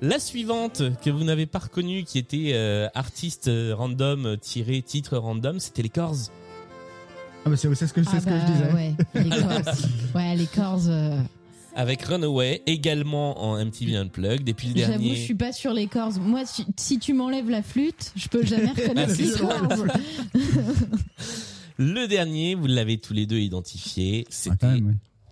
La 0.00 0.18
suivante 0.18 0.82
que 1.04 1.10
vous 1.10 1.24
n'avez 1.24 1.44
pas 1.44 1.58
reconnue, 1.58 2.04
qui 2.04 2.16
était 2.18 2.52
euh, 2.54 2.88
artiste 2.94 3.48
euh, 3.48 3.74
random 3.76 4.24
euh, 4.24 4.36
tiré 4.38 4.80
titre 4.80 5.18
random, 5.18 5.60
c'était 5.60 5.82
les 5.82 5.90
Corrs. 5.90 6.16
Ah, 7.44 7.50
bah, 7.50 7.56
c'est 7.56 7.74
c'est 7.74 7.86
ce 7.86 7.92
que, 7.92 8.02
c'est 8.02 8.10
Ah 8.16 8.20
ce 8.20 8.24
que 8.24 8.30
je 8.30 8.36
bah, 8.36 8.46
disais. 8.46 8.72
Ouais, 8.72 8.94
les 9.14 9.28
corps. 9.42 9.74
ouais, 10.14 10.36
les 10.36 10.46
corps. 10.46 10.80
euh, 10.88 11.20
Avec 11.76 12.02
Runaway, 12.02 12.62
également 12.66 13.42
en 13.42 13.64
MTV 13.64 13.96
Unplugged. 13.96 14.48
Et 14.48 14.54
puis 14.54 14.68
le 14.68 14.76
J'avoue, 14.80 14.90
dernier, 14.92 15.16
je 15.16 15.20
suis 15.22 15.34
pas 15.34 15.52
sur 15.52 15.72
les 15.72 15.86
corps. 15.86 16.12
Moi, 16.20 16.44
si, 16.44 16.66
si 16.76 16.98
tu 16.98 17.12
m'enlèves 17.14 17.48
la 17.48 17.62
flûte, 17.62 18.12
je 18.16 18.28
peux 18.28 18.44
jamais 18.44 18.70
reconnaître 18.76 19.14
les 19.16 19.30
corps. 19.30 19.86
le 21.78 22.06
dernier, 22.06 22.54
vous 22.54 22.66
l'avez 22.66 22.98
tous 22.98 23.12
les 23.12 23.26
deux 23.26 23.38
identifié, 23.38 24.24
Ah, 24.26 24.30
c'était. 24.30 24.66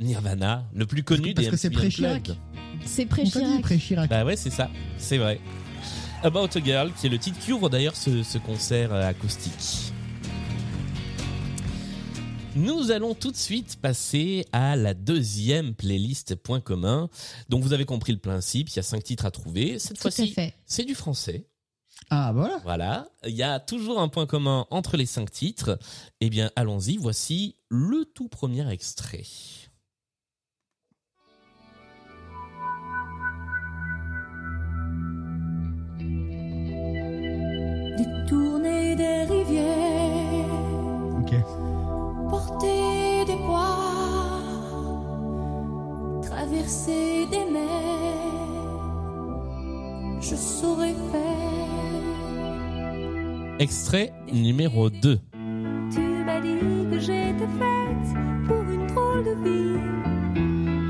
Nirvana, 0.00 0.64
le 0.74 0.86
plus 0.86 1.02
connu 1.02 1.34
Parce 1.34 1.46
des 1.46 1.50
que 1.50 1.56
c'est 1.56 1.68
MTV 1.70 1.80
pré-Chirac. 1.80 2.28
Unplugged. 2.30 2.36
C'est 2.84 3.04
t'a 3.06 3.14
dit 3.14 3.30
pré-Chirac. 3.30 3.62
pré-Chirac. 3.62 4.08
Bah 4.10 4.24
ouais, 4.24 4.36
c'est 4.36 4.50
ça, 4.50 4.70
c'est 4.96 5.18
vrai. 5.18 5.40
About 6.22 6.56
a 6.56 6.60
Girl, 6.64 6.92
qui 6.92 7.06
est 7.06 7.10
le 7.10 7.18
titre 7.18 7.38
qui 7.40 7.52
ouvre 7.52 7.68
d'ailleurs 7.68 7.96
ce, 7.96 8.22
ce 8.22 8.38
concert 8.38 8.92
euh, 8.92 9.08
acoustique. 9.08 9.92
Nous 12.56 12.90
allons 12.90 13.14
tout 13.14 13.30
de 13.30 13.36
suite 13.36 13.78
passer 13.80 14.44
à 14.52 14.74
la 14.74 14.94
deuxième 14.94 15.74
playlist 15.74 16.34
point 16.34 16.60
commun. 16.60 17.08
Donc 17.48 17.62
vous 17.62 17.72
avez 17.72 17.84
compris 17.84 18.12
le 18.12 18.18
principe, 18.18 18.68
il 18.70 18.76
y 18.76 18.78
a 18.78 18.82
cinq 18.82 19.04
titres 19.04 19.26
à 19.26 19.30
trouver. 19.30 19.78
Cette 19.78 19.98
fois-ci, 19.98 20.34
c'est 20.66 20.84
du 20.84 20.94
français. 20.94 21.46
Ah, 22.10 22.32
bah 22.32 22.40
voilà. 22.40 22.58
Voilà, 22.64 23.08
il 23.26 23.34
y 23.34 23.42
a 23.42 23.60
toujours 23.60 24.00
un 24.00 24.08
point 24.08 24.26
commun 24.26 24.66
entre 24.70 24.96
les 24.96 25.06
cinq 25.06 25.30
titres. 25.30 25.78
Eh 26.20 26.30
bien, 26.30 26.50
allons-y, 26.56 26.96
voici 26.96 27.56
le 27.68 28.04
tout 28.04 28.28
premier 28.28 28.70
extrait. 28.72 29.24
Détourner 37.96 38.96
des 38.96 39.24
rivières, 39.24 39.37
traversée 46.68 47.26
des 47.30 47.50
mers, 47.50 47.62
je 50.20 50.36
saurais 50.36 50.94
faire. 51.10 51.24
Extrait 53.58 54.12
numéro 54.32 54.90
2. 54.90 55.18
Tu 55.90 56.00
m'as 56.26 56.40
dit 56.40 56.58
que 56.90 56.98
j'étais 56.98 57.48
faite 57.58 58.08
pour 58.46 58.62
une 58.70 58.86
drôle 58.86 59.24
de 59.24 59.34
vie. 59.44 59.80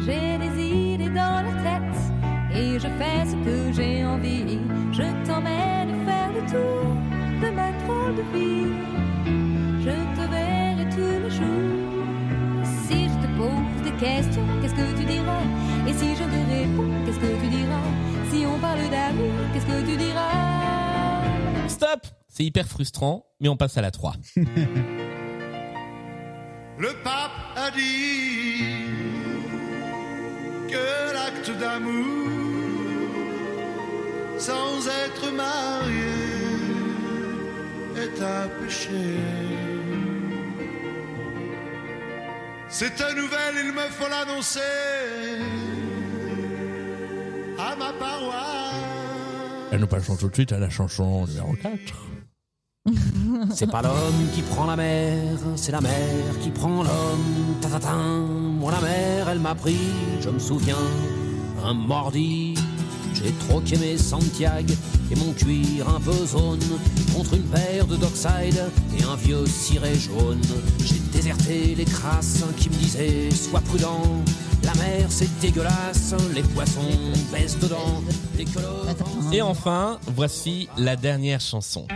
J'ai 0.04 0.38
des 0.38 0.62
idées 0.62 1.10
dans 1.10 1.44
la 1.46 1.54
tête 1.62 2.00
et 2.52 2.78
je 2.78 2.88
fais 2.98 3.24
ce 3.24 3.36
que 3.44 3.72
j'ai 3.72 4.04
envie. 4.04 4.58
Je 4.92 5.04
t'emmène 5.26 6.04
faire 6.04 6.30
le 6.34 6.40
tour 6.50 6.96
de 7.40 7.50
ma 7.54 7.70
drôle 7.84 8.16
de 8.16 8.24
vie. 8.34 8.72
Je 9.84 9.94
te 10.16 10.24
verrai 10.28 10.88
tous 10.90 11.18
les 11.24 11.30
jours. 11.30 11.88
Si 12.86 12.98
je 13.04 13.16
te 13.22 13.28
pose 13.38 13.82
des 13.84 13.96
questions, 14.04 14.46
qu'est-ce 14.60 14.74
que 14.74 14.98
tu 14.98 15.04
dirais 15.04 15.57
et 15.88 15.94
si 15.94 16.14
je 16.14 16.22
te 16.22 16.40
réponds, 16.52 16.92
qu'est-ce 17.06 17.18
que 17.18 17.40
tu 17.40 17.48
diras? 17.48 17.88
Si 18.30 18.44
on 18.44 18.58
parle 18.58 18.90
d'amour, 18.90 19.32
qu'est-ce 19.54 19.64
que 19.64 19.80
tu 19.90 19.96
diras? 19.96 21.66
Stop 21.66 22.06
C'est 22.28 22.44
hyper 22.44 22.66
frustrant, 22.68 23.24
mais 23.40 23.48
on 23.48 23.56
passe 23.56 23.78
à 23.78 23.80
la 23.80 23.90
3. 23.90 24.14
Le 26.78 26.92
pape 27.02 27.56
a 27.56 27.70
dit 27.70 28.84
que 30.68 31.14
l'acte 31.14 31.50
d'amour 31.58 32.28
sans 34.38 34.86
être 34.86 35.32
marié 35.32 36.04
est 37.96 38.22
un 38.22 38.48
péché. 38.62 39.57
Cette 42.70 43.00
nouvelle, 43.16 43.64
il 43.64 43.72
me 43.72 43.88
faut 43.90 44.08
l'annoncer 44.08 44.60
à 47.58 47.74
ma 47.76 47.92
paroisse. 47.94 48.74
Et 49.72 49.78
nous 49.78 49.86
passons 49.86 50.16
tout 50.16 50.28
de 50.28 50.34
suite 50.34 50.52
à 50.52 50.58
la 50.58 50.68
chanson 50.68 51.26
numéro 51.26 51.54
4. 51.54 51.72
C'est 53.54 53.70
pas 53.70 53.80
l'homme 53.80 54.28
qui 54.34 54.42
prend 54.42 54.66
la 54.66 54.76
mer, 54.76 55.16
c'est 55.56 55.72
la 55.72 55.80
mer 55.80 55.92
qui 56.40 56.50
prend 56.50 56.82
l'homme. 56.82 57.56
Ta-ta-tin. 57.60 57.96
Moi 57.96 58.72
la 58.72 58.80
mer, 58.80 59.28
elle 59.28 59.40
m'a 59.40 59.54
pris, 59.54 59.90
je 60.20 60.30
me 60.30 60.38
souviens, 60.38 60.76
un 61.64 61.74
mordi. 61.74 62.54
J'ai 63.14 63.32
troqué 63.48 63.76
mes 63.78 63.98
Santiago 63.98 64.74
et 65.10 65.16
mon 65.16 65.32
cuir 65.32 65.88
un 65.88 66.00
peu 66.00 66.12
zone 66.12 66.60
contre 67.14 67.34
une 67.34 67.42
paire 67.44 67.86
de 67.86 67.96
Dockside 67.96 68.62
et 68.98 69.02
un 69.02 69.16
vieux 69.16 69.44
ciré 69.46 69.94
jaune. 69.94 70.40
J'ai 70.84 71.00
déserté 71.32 71.74
les 71.74 71.84
crasses 71.84 72.42
qui 72.56 72.70
me 72.70 72.74
disaient 72.76 73.30
sois 73.30 73.60
prudent. 73.60 74.00
La 74.64 74.74
mer 74.74 75.06
c'est 75.08 75.28
dégueulasse, 75.40 76.14
les 76.34 76.42
poissons 76.42 76.80
baissent 77.32 77.58
dedans. 77.58 78.02
Dès 78.36 78.44
que 78.44 78.58
le- 78.58 79.34
Et 79.34 79.42
enfin, 79.42 79.98
voici 80.16 80.68
la 80.78 80.96
dernière 80.96 81.40
chanson. 81.40 81.86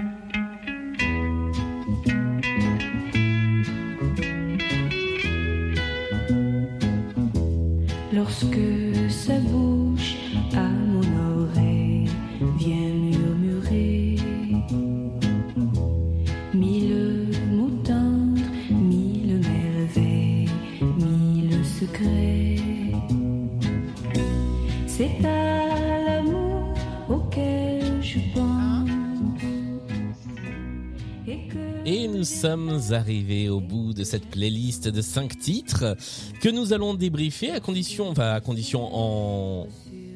Sommes 32.82 32.94
arrivés 32.94 33.48
au 33.48 33.60
bout 33.60 33.92
de 33.92 34.04
cette 34.04 34.26
playlist 34.26 34.88
de 34.88 35.00
5 35.00 35.38
titres 35.38 35.96
que 36.40 36.48
nous 36.48 36.72
allons 36.72 36.94
débriefer 36.94 37.50
à 37.50 37.60
condition, 37.60 38.08
enfin 38.08 38.32
à 38.32 38.40
condition 38.40 38.88
en, 38.92 39.66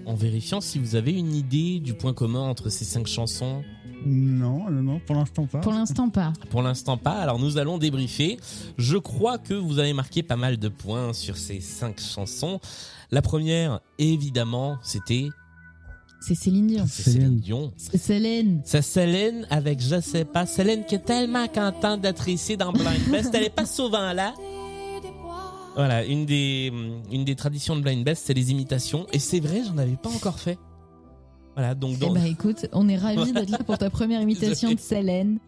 en 0.06 0.14
vérifiant 0.14 0.60
si 0.60 0.78
vous 0.78 0.96
avez 0.96 1.12
une 1.12 1.34
idée 1.34 1.80
du 1.80 1.94
point 1.94 2.12
commun 2.12 2.40
entre 2.40 2.68
ces 2.68 2.84
5 2.84 3.06
chansons. 3.06 3.62
Non, 4.04 4.70
non, 4.70 4.82
non, 4.82 5.00
pour 5.00 5.16
l'instant 5.16 5.46
pas. 5.46 5.58
Pour 5.60 5.72
l'instant 5.72 6.08
pas. 6.08 6.32
Pour 6.50 6.62
l'instant 6.62 6.96
pas, 6.96 7.14
alors 7.14 7.38
nous 7.38 7.58
allons 7.58 7.78
débriefer. 7.78 8.38
Je 8.78 8.96
crois 8.96 9.38
que 9.38 9.54
vous 9.54 9.78
avez 9.78 9.92
marqué 9.92 10.22
pas 10.22 10.36
mal 10.36 10.56
de 10.58 10.68
points 10.68 11.12
sur 11.12 11.36
ces 11.36 11.60
5 11.60 12.00
chansons. 12.00 12.60
La 13.10 13.22
première, 13.22 13.80
évidemment, 13.98 14.78
c'était 14.82 15.28
C'est 16.20 16.34
Céline 16.34 16.66
Dion. 16.66 16.84
c'est 16.88 17.10
Céline 17.10 17.36
Dion. 17.38 17.72
C'est 17.76 17.98
Céline. 17.98 18.60
C'est 18.64 18.82
Céline 18.82 19.46
avec 19.50 19.80
Je 19.80 20.00
sais 20.00 20.24
pas. 20.24 20.44
Céline 20.46 20.84
qui 20.84 20.96
est 20.96 21.04
tellement 21.04 21.46
contente 21.46 22.00
d'être 22.00 22.28
ici 22.28 22.56
dans 22.56 22.72
Blind 22.72 23.08
Best. 23.10 23.30
Elle 23.34 23.44
est 23.44 23.50
pas 23.54 23.66
souvent 23.66 24.12
là. 24.12 24.34
Voilà, 25.76 26.04
une 26.04 26.24
des, 26.24 26.72
une 27.12 27.24
des 27.24 27.36
traditions 27.36 27.76
de 27.76 27.82
Blind 27.82 28.02
Best, 28.02 28.24
c'est 28.26 28.34
les 28.34 28.50
imitations. 28.50 29.06
Et 29.12 29.18
c'est 29.18 29.40
vrai, 29.40 29.62
j'en 29.66 29.76
avais 29.76 29.96
pas 29.96 30.08
encore 30.08 30.38
fait. 30.38 30.58
Voilà, 31.54 31.74
donc 31.74 31.96
Eh 31.96 32.06
dans, 32.06 32.12
ben 32.12 32.24
écoute, 32.24 32.66
on 32.72 32.88
est 32.88 32.96
ravis 32.96 33.32
d'être 33.32 33.50
là 33.50 33.58
pour 33.58 33.76
ta 33.78 33.90
première 33.90 34.20
imitation 34.22 34.72
de 34.72 34.78
Céline. 34.80 35.38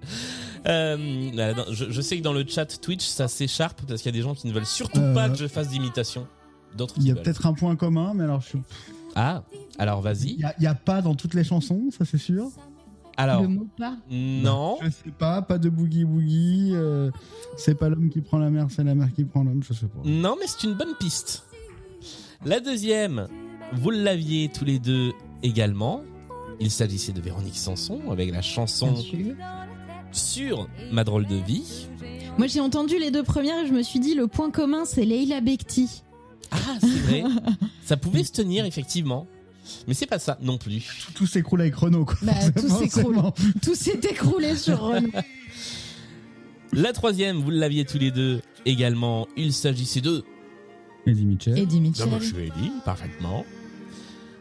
euh, 0.67 1.55
je, 1.71 1.87
je 1.91 2.01
sais 2.03 2.19
que 2.19 2.23
dans 2.23 2.33
le 2.35 2.45
chat 2.47 2.67
Twitch, 2.81 3.05
ça 3.07 3.27
s'écharpe 3.27 3.81
parce 3.89 4.03
qu'il 4.03 4.15
y 4.15 4.15
a 4.15 4.19
des 4.19 4.23
gens 4.23 4.35
qui 4.35 4.47
ne 4.49 4.53
veulent 4.53 4.67
surtout 4.67 5.01
Euh, 5.01 5.15
pas 5.15 5.29
que 5.31 5.37
je 5.37 5.47
fasse 5.49 5.69
d'imitation. 5.69 6.27
D'autres 6.77 6.95
Il 6.99 7.07
y 7.07 7.11
a 7.11 7.15
peut-être 7.15 7.47
un 7.47 7.55
point 7.55 7.75
commun, 7.77 8.13
mais 8.15 8.25
alors 8.25 8.43
je 8.43 8.49
suis- 8.49 8.59
Ah, 9.15 9.43
alors 9.79 10.01
vas-y. 10.01 10.39
il 10.59 10.63
y 10.63 10.67
a 10.67 10.75
pas 10.75 11.03
dans 11.03 11.15
toutes 11.15 11.35
les 11.35 11.45
chansons, 11.45 11.89
ça 11.97 12.05
c'est 12.05 12.19
sûr. 12.19 12.49
Alors, 13.17 13.43
Le 13.43 13.49
mot 13.49 13.67
pas. 13.77 13.97
non. 14.11 14.77
Je 14.81 14.91
sais 14.91 15.11
pas, 15.19 15.43
pas 15.43 15.59
de 15.59 15.69
boogie 15.69 16.05
boogie. 16.05 16.71
euh, 16.73 17.11
c'est 17.57 17.75
pas 17.75 17.89
l'homme 17.89 18.11
qui 18.11 18.21
prend 18.21 18.39
la 18.39 18.49
mer, 18.49 18.69
c'est 18.71 18.85
la 18.85 18.95
mer 18.95 19.09
qui 19.13 19.25
prend 19.25 19.43
l'homme, 19.43 19.61
je 19.67 19.73
sais 19.73 19.87
pas. 19.87 19.99
Non, 20.05 20.37
mais 20.39 20.47
c'est 20.47 20.67
une 20.69 20.75
bonne 20.75 20.95
piste. 21.01 21.45
La 22.45 22.61
deuxième, 22.61 23.27
vous 23.73 23.91
l'aviez 23.91 24.49
tous 24.49 24.65
les 24.65 24.79
deux 24.79 25.11
également. 25.43 26.03
Il 26.61 26.71
s'agissait 26.71 27.13
de 27.13 27.21
Véronique 27.21 27.57
Sanson 27.57 28.01
avec 28.11 28.31
la 28.33 28.43
chanson 28.43 28.95
sur 30.13 30.69
Ma 30.93 31.05
drôle 31.05 31.27
de 31.27 31.37
vie. 31.37 31.89
Moi 32.39 32.47
j'ai 32.47 32.61
entendu 32.61 32.99
les 32.99 33.11
deux 33.11 33.23
premières 33.25 33.65
et 33.65 33.67
je 33.67 33.73
me 33.73 33.83
suis 33.83 33.99
dit 34.01 34.15
le 34.15 34.27
point 34.29 34.51
commun 34.51 34.85
c'est 34.85 35.05
Leila 35.05 35.41
Bekti. 35.41 36.03
Ah, 36.51 36.57
c'est 36.81 36.87
vrai. 36.87 37.25
Ça 37.85 37.97
pouvait 37.97 38.25
se 38.25 38.33
tenir 38.33 38.65
effectivement. 38.65 39.27
Mais 39.87 39.95
c'est 39.95 40.07
pas 40.07 40.19
ça 40.19 40.39
non 40.41 40.57
plus. 40.59 40.81
Tout, 41.07 41.13
tout 41.13 41.27
s'écroule 41.27 41.61
avec 41.61 41.75
Renault, 41.75 42.05
quoi. 42.07 42.17
Bah, 42.23 42.33
tout 42.57 42.69
s'écroule. 42.69 43.17
Tout 43.63 43.75
s'est 43.75 44.01
écroulé 44.11 44.57
sur 44.57 44.81
Renault. 44.81 45.09
La 46.73 46.93
troisième, 46.93 47.39
vous 47.39 47.51
l'aviez 47.51 47.85
tous 47.85 47.99
les 47.99 48.11
deux 48.11 48.41
également. 48.67 49.27
Il 49.37 49.53
s'agissait 49.53 50.01
de 50.01 50.25
Eddie 51.07 51.25
Mitchell. 51.27 51.59
Eddie 51.59 51.77
Ah 52.01 52.07
bah, 52.07 52.19
Mitchell. 52.19 52.23
je 52.23 52.37
l'ai 52.37 52.51
dit, 52.61 52.71
parfaitement. 52.85 53.45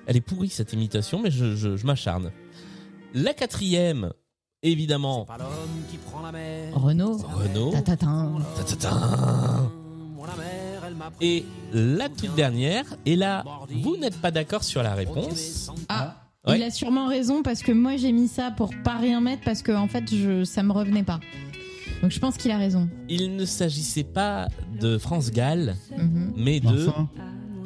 Elle 0.06 0.18
est 0.18 0.22
pourrie 0.22 0.50
cette 0.50 0.72
imitation, 0.74 1.22
mais 1.22 1.32
je, 1.32 1.56
je- 1.56 1.76
je 1.78 1.86
m'acharne. 1.86 2.32
La 3.14 3.34
quatrième, 3.34 4.12
évidemment, 4.64 5.26
Pas 5.26 5.38
l'homme 5.38 5.50
qui 5.90 5.98
prend 5.98 6.22
la 6.22 6.32
mer. 6.32 6.74
Renault. 6.76 7.18
Renault. 7.18 7.72
Tatatin. 7.72 8.36
Ta-ta-ta. 8.58 9.70
Moi 10.16 10.28
la 10.28 10.36
Et 11.22 11.46
la 11.74 12.10
toute 12.10 12.36
dernière, 12.36 12.86
et 13.06 13.16
là, 13.16 13.44
vous 13.84 13.98
n'êtes 13.98 14.18
pas 14.18 14.32
d'accord 14.32 14.64
sur 14.64 14.84
la 14.84 14.94
réponse. 14.96 15.72
Ah. 15.90 16.24
Ouais. 16.48 16.60
Il 16.60 16.64
a 16.64 16.72
sûrement 16.72 17.08
raison 17.08 17.44
parce 17.44 17.62
que 17.62 17.74
moi 17.74 17.98
j'ai 17.98 18.14
mis 18.14 18.30
ça 18.30 18.52
pour 18.52 18.72
pas 18.86 18.96
rien 18.98 19.20
mettre 19.20 19.44
parce 19.44 19.62
que 19.62 19.74
en 19.74 19.90
fait 19.90 20.06
je, 20.10 20.46
ça 20.46 20.64
me 20.64 20.72
revenait 20.72 21.04
pas. 21.04 21.20
Donc 22.02 22.12
je 22.12 22.20
pense 22.20 22.38
qu'il 22.38 22.52
a 22.52 22.58
raison. 22.58 22.88
Il 23.10 23.36
ne 23.36 23.44
s'agissait 23.44 24.06
pas 24.06 24.48
de 24.80 24.98
France 24.98 25.30
Gall, 25.32 25.76
Mhm. 25.98 26.34
mais 26.38 26.62
de... 26.62 26.88
Enfin, 26.88 27.10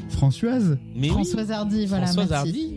Françoise. 0.10 0.80
Mais 0.96 1.10
oui, 1.10 1.14
Françoise 1.14 1.52
Hardy, 1.52 1.86
voilà. 1.86 2.06
Françoise 2.08 2.30
merci. 2.32 2.48
Hardy. 2.48 2.74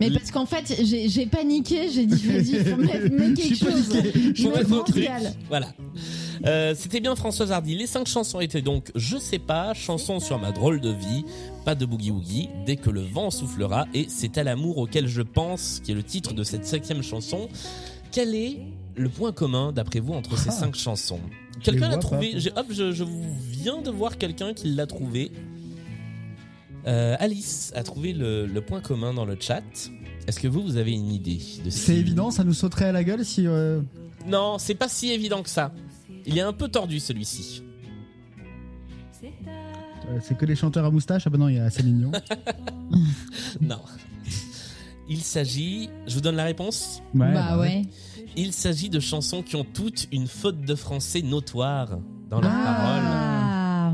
Mais 0.00 0.10
parce 0.10 0.32
qu'en 0.32 0.46
fait 0.46 0.74
j'ai 0.84 1.26
paniqué, 1.26 1.88
j'ai 1.88 2.06
dit 2.06 2.26
vas-y 2.26 2.64
faut 2.64 2.76
mettre, 2.76 3.12
mettre 3.14 3.34
quelque 3.40 3.54
chose. 3.54 3.88
paniqué. 3.88 4.32
Je. 4.34 5.28
Voilà. 5.48 5.68
Euh, 6.46 6.74
C'était 6.76 7.00
bien 7.00 7.14
Françoise 7.16 7.52
Hardy. 7.52 7.74
Les 7.76 7.86
cinq 7.86 8.06
chansons 8.06 8.40
étaient 8.40 8.62
donc 8.62 8.90
Je 8.94 9.16
sais 9.16 9.38
pas, 9.38 9.74
chanson 9.74 10.20
sur 10.20 10.38
ma 10.38 10.52
drôle 10.52 10.80
de 10.80 10.90
vie, 10.90 11.24
pas 11.64 11.74
de 11.74 11.84
boogie 11.86 12.10
woogie, 12.10 12.48
dès 12.66 12.76
que 12.76 12.90
le 12.90 13.02
vent 13.02 13.30
soufflera, 13.30 13.86
et 13.94 14.06
c'est 14.08 14.38
à 14.38 14.44
l'amour 14.44 14.78
auquel 14.78 15.06
je 15.08 15.22
pense, 15.22 15.80
qui 15.84 15.92
est 15.92 15.94
le 15.94 16.02
titre 16.02 16.32
de 16.34 16.42
cette 16.44 16.64
cinquième 16.66 17.02
chanson. 17.02 17.48
Quel 18.10 18.34
est 18.34 18.58
le 18.96 19.08
point 19.08 19.32
commun, 19.32 19.72
d'après 19.72 20.00
vous, 20.00 20.12
entre 20.14 20.36
ces 20.38 20.48
Ah. 20.50 20.52
cinq 20.52 20.74
chansons? 20.76 21.20
Quelqu'un 21.62 21.88
l'a 21.88 21.98
trouvé 21.98 22.34
Hop, 22.56 22.66
je, 22.70 22.92
je 22.92 23.04
viens 23.50 23.80
de 23.80 23.90
voir 23.90 24.18
quelqu'un 24.18 24.52
qui 24.52 24.68
l'a 24.74 24.86
trouvé. 24.86 25.30
Euh, 26.86 27.14
Alice 27.20 27.72
a 27.76 27.82
trouvé 27.84 28.12
le, 28.12 28.46
le 28.46 28.60
point 28.60 28.80
commun 28.80 29.14
dans 29.14 29.24
le 29.24 29.36
chat. 29.38 29.62
Est-ce 30.26 30.40
que 30.40 30.48
vous, 30.48 30.62
vous 30.62 30.76
avez 30.76 30.92
une 30.92 31.12
idée 31.12 31.38
de 31.64 31.70
ce 31.70 31.78
C'est 31.78 31.96
évident, 31.96 32.30
ça 32.30 32.42
nous 32.44 32.52
sauterait 32.54 32.86
à 32.86 32.92
la 32.92 33.04
gueule 33.04 33.24
si. 33.24 33.46
euh, 33.46 33.80
Non, 34.26 34.56
c'est 34.58 34.74
pas 34.74 34.88
si 34.88 35.10
évident 35.12 35.42
que 35.42 35.48
ça. 35.50 35.72
Il 36.26 36.38
est 36.38 36.42
un 36.42 36.52
peu 36.52 36.68
tordu 36.68 37.00
celui-ci. 37.00 37.62
euh, 39.24 40.18
c'est 40.22 40.36
que 40.36 40.44
les 40.46 40.56
chanteurs 40.56 40.84
à 40.84 40.90
moustache? 40.90 41.22
Ah 41.26 41.30
bah 41.30 41.38
non, 41.38 41.48
il 41.48 41.56
y 41.56 41.58
a 41.58 41.70
Céline 41.70 41.98
Dion. 41.98 42.12
Non. 43.60 43.80
Il 45.08 45.20
s'agit, 45.20 45.90
je 46.06 46.14
vous 46.14 46.20
donne 46.20 46.36
la 46.36 46.44
réponse? 46.44 47.02
Ouais, 47.14 47.32
bah 47.32 47.58
ouais. 47.58 47.82
Il 48.36 48.52
s'agit 48.52 48.88
de 48.88 49.00
chansons 49.00 49.42
qui 49.42 49.56
ont 49.56 49.64
toutes 49.64 50.08
une 50.12 50.26
faute 50.26 50.60
de 50.62 50.74
français 50.74 51.22
notoire 51.22 51.98
dans 52.30 52.40
leurs 52.40 52.50
paroles. 52.50 53.02
Ah. 53.04 53.92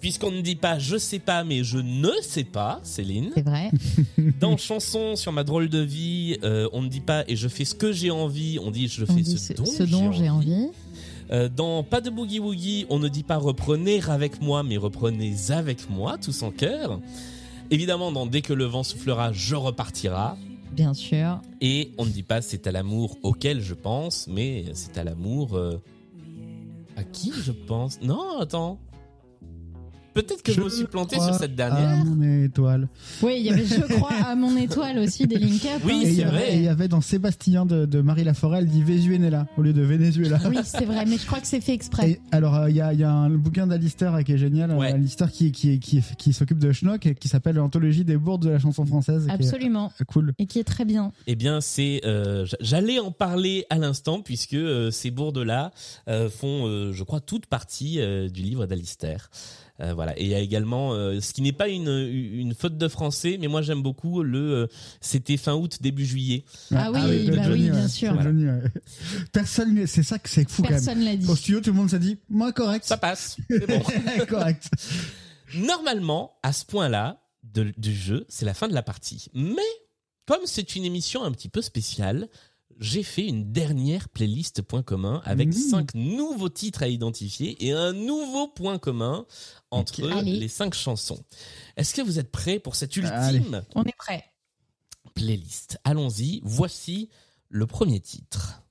Puisqu'on 0.00 0.30
ne 0.30 0.40
dit 0.40 0.56
pas 0.56 0.78
je 0.78 0.96
sais 0.96 1.18
pas, 1.18 1.44
mais 1.44 1.64
je 1.64 1.78
ne 1.78 2.10
sais 2.22 2.44
pas, 2.44 2.80
Céline. 2.84 3.30
C'est 3.34 3.42
vrai. 3.44 3.70
Dans 4.40 4.56
chanson 4.56 5.16
sur 5.16 5.32
ma 5.32 5.44
drôle 5.44 5.68
de 5.68 5.80
vie, 5.80 6.38
euh, 6.42 6.68
on 6.72 6.82
ne 6.82 6.88
dit 6.88 7.00
pas 7.00 7.24
et 7.28 7.36
je 7.36 7.48
fais 7.48 7.64
ce 7.64 7.74
que 7.74 7.92
j'ai 7.92 8.10
envie, 8.10 8.58
on 8.62 8.70
dit 8.70 8.88
je 8.88 9.02
On 9.02 9.06
fais 9.14 9.20
dit 9.22 9.32
ce, 9.32 9.48
ce, 9.48 9.52
dont, 9.54 9.64
ce 9.66 9.82
dont 9.82 10.12
j'ai 10.12 10.30
envie. 10.30 10.68
Euh, 11.32 11.48
dans 11.48 11.82
Pas 11.82 12.00
de 12.00 12.10
boogie 12.10 12.40
woogie, 12.40 12.86
on 12.90 12.98
ne 12.98 13.08
dit 13.08 13.22
pas 13.22 13.36
reprenez 13.36 14.00
avec 14.08 14.40
moi, 14.42 14.62
mais 14.62 14.76
reprenez 14.76 15.34
avec 15.50 15.88
moi, 15.88 16.18
tous 16.18 16.42
en 16.42 16.50
cœur. 16.50 17.00
Évidemment, 17.70 18.10
dans 18.10 18.26
Dès 18.26 18.42
que 18.42 18.52
le 18.52 18.64
vent 18.64 18.82
soufflera, 18.82 19.32
je 19.32 19.54
repartira. 19.54 20.36
Bien 20.72 20.94
sûr. 20.94 21.40
Et 21.60 21.92
on 21.98 22.04
ne 22.04 22.10
dit 22.10 22.22
pas 22.22 22.42
c'est 22.42 22.66
à 22.66 22.72
l'amour 22.72 23.16
auquel 23.22 23.60
je 23.60 23.74
pense, 23.74 24.26
mais 24.28 24.64
c'est 24.74 24.98
à 24.98 25.04
l'amour 25.04 25.56
euh, 25.56 25.80
à 26.96 27.04
qui 27.04 27.32
je 27.32 27.52
pense. 27.52 28.00
Non, 28.02 28.40
attends. 28.40 28.78
Peut-être 30.22 30.42
que 30.42 30.52
je, 30.52 30.60
me 30.60 30.68
suis 30.68 30.84
planté 30.84 31.16
sur 31.20 31.34
cette 31.34 31.54
dernière. 31.54 31.98
Ah, 32.00 32.04
mon 32.04 32.20
étoile. 32.44 32.88
Oui, 33.22 33.34
il 33.38 33.46
y 33.46 33.50
avait 33.50 33.64
Je 33.64 33.80
crois 33.96 34.12
à 34.26 34.34
mon 34.34 34.56
étoile 34.56 34.98
aussi 34.98 35.26
des 35.26 35.36
Link 35.38 35.64
Up. 35.64 35.82
Oui, 35.84 35.92
hein, 35.92 36.00
Et 36.02 36.06
il 36.08 36.12
y 36.12 36.16
c'est 36.16 36.22
avait- 36.24 36.30
vrai. 36.30 36.52
et 36.54 36.56
il 36.56 36.62
y 36.62 36.68
avait 36.68 36.88
dans 36.88 37.00
Sébastien 37.00 37.66
de, 37.66 37.86
de 37.86 38.00
Marie 38.00 38.24
Laforêt, 38.24 38.58
elle 38.58 38.66
dit 38.68 38.82
Venezuela 38.82 39.46
au 39.56 39.62
lieu 39.62 39.72
de 39.72 39.82
Venezuela. 39.82 40.38
Oui, 40.48 40.58
c'est 40.64 40.84
vrai, 40.84 41.04
mais 41.06 41.16
je 41.18 41.26
crois 41.26 41.40
que 41.40 41.46
c'est 41.46 41.60
fait 41.60 41.72
exprès. 41.74 42.10
Et 42.10 42.20
alors, 42.32 42.54
euh, 42.56 42.70
il 42.70 42.76
y, 42.76 42.80
a, 42.80 42.92
il 42.92 43.00
y 43.00 43.04
a 43.04 43.10
un 43.12 43.30
bouquin 43.30 43.66
d'Alistair 43.66 44.14
euh, 44.14 44.22
qui 44.22 44.32
est 44.32 44.38
génial, 44.38 44.70
Ouais. 44.72 44.90
euh, 44.90 44.94
Alistair 44.94 45.30
qui, 45.30 45.52
qui, 45.52 45.78
qui, 45.80 46.02
qui 46.18 46.32
s'occupe 46.32 46.58
de 46.58 46.72
Schnock 46.72 47.06
et 47.06 47.14
qui 47.14 47.28
s'appelle 47.28 47.56
L'anthologie 47.56 48.04
des 48.04 48.16
bourdes 48.16 48.42
de 48.44 48.50
la 48.50 48.58
chanson 48.58 48.84
française. 48.86 49.24
qui 49.26 49.30
est, 49.30 49.34
Absolument. 49.34 49.92
euh, 50.00 50.04
cool. 50.04 50.32
Et 50.38 50.46
qui 50.46 50.58
est 50.58 50.64
très 50.64 50.84
bien. 50.84 51.12
Eh 51.26 51.36
bien, 51.36 51.60
c'est. 51.60 52.00
euh, 52.04 52.46
J'allais 52.60 52.98
en 52.98 53.10
parler 53.12 53.64
à 53.70 53.78
l'instant 53.78 54.20
puisque 54.20 54.54
euh, 54.54 54.90
ces 54.90 55.10
bourdes-là 55.10 55.70
euh, 56.08 56.28
font, 56.28 56.66
euh, 56.66 56.92
je 56.92 57.02
crois, 57.04 57.20
toute 57.20 57.46
partie 57.46 58.00
euh, 58.00 58.28
du 58.28 58.42
livre 58.42 58.66
d'Alistair. 58.66 59.30
Euh, 59.80 59.94
voilà. 59.94 60.18
Et 60.18 60.24
il 60.24 60.28
y 60.28 60.34
a 60.34 60.38
également, 60.40 60.92
euh, 60.92 61.20
ce 61.20 61.32
qui 61.32 61.40
n'est 61.42 61.52
pas 61.52 61.68
une, 61.68 61.88
une 61.88 62.54
faute 62.54 62.76
de 62.76 62.86
français, 62.88 63.38
mais 63.40 63.48
moi 63.48 63.62
j'aime 63.62 63.82
beaucoup 63.82 64.22
le. 64.22 64.38
euh, 64.38 64.66
C'était 65.00 65.36
fin 65.36 65.54
août, 65.54 65.78
début 65.80 66.04
juillet. 66.04 66.44
Ah 66.74 66.90
oui, 66.92 67.26
de 67.26 67.34
bah 67.36 67.42
Johnny, 67.44 67.64
oui, 67.64 67.70
bien 67.70 67.82
ouais. 67.82 67.88
sûr. 67.88 68.20
Johnny, 68.22 68.44
ouais. 68.46 68.60
Personne, 69.32 69.86
c'est 69.86 70.02
ça 70.02 70.18
que 70.18 70.28
c'est 70.28 70.48
fou 70.50 70.62
Personne 70.62 71.00
l'a 71.04 71.16
dit. 71.16 71.26
quand. 71.26 71.32
Au 71.32 71.36
studio, 71.36 71.60
tout 71.60 71.70
le 71.70 71.76
monde 71.76 71.90
s'est 71.90 71.98
dit, 71.98 72.18
moi 72.28 72.52
correct. 72.52 72.84
Ça 72.84 72.96
passe. 72.98 73.36
C'est 73.48 73.66
bon. 73.66 73.82
correct. 74.28 74.68
Normalement, 75.54 76.38
à 76.42 76.52
ce 76.52 76.64
point-là 76.64 77.22
de- 77.42 77.72
du 77.76 77.94
jeu, 77.94 78.26
c'est 78.28 78.44
la 78.44 78.54
fin 78.54 78.68
de 78.68 78.74
la 78.74 78.82
partie. 78.82 79.28
Mais 79.34 79.62
comme 80.26 80.40
c'est 80.44 80.76
une 80.76 80.84
émission 80.84 81.24
un 81.24 81.32
petit 81.32 81.48
peu 81.48 81.62
spéciale, 81.62 82.28
j'ai 82.80 83.02
fait 83.02 83.26
une 83.26 83.52
dernière 83.52 84.08
playlist 84.08 84.62
point 84.62 84.82
commun 84.82 85.20
avec 85.24 85.48
Mmh. 85.48 85.52
cinq 85.52 85.94
nouveaux 85.94 86.48
titres 86.48 86.82
à 86.82 86.88
identifier 86.88 87.56
et 87.64 87.72
un 87.72 87.92
nouveau 87.92 88.48
point 88.48 88.78
commun 88.78 89.26
entre. 89.70 90.10
Allez. 90.10 90.36
les 90.38 90.48
cinq 90.48 90.74
chansons. 90.74 91.22
Est-ce 91.76 91.94
que 91.94 92.00
vous 92.00 92.18
êtes 92.18 92.30
prêts 92.32 92.58
pour 92.58 92.74
cette 92.76 92.96
ultime 92.96 93.12
Allez. 93.14 93.42
On 93.74 93.84
est 93.84 93.96
prêt. 93.96 94.24
playlist? 95.14 95.78
Allons-y. 95.84 96.40
Voici 96.42 97.10
le 97.50 97.66
premier 97.66 98.00
titre. 98.00 98.62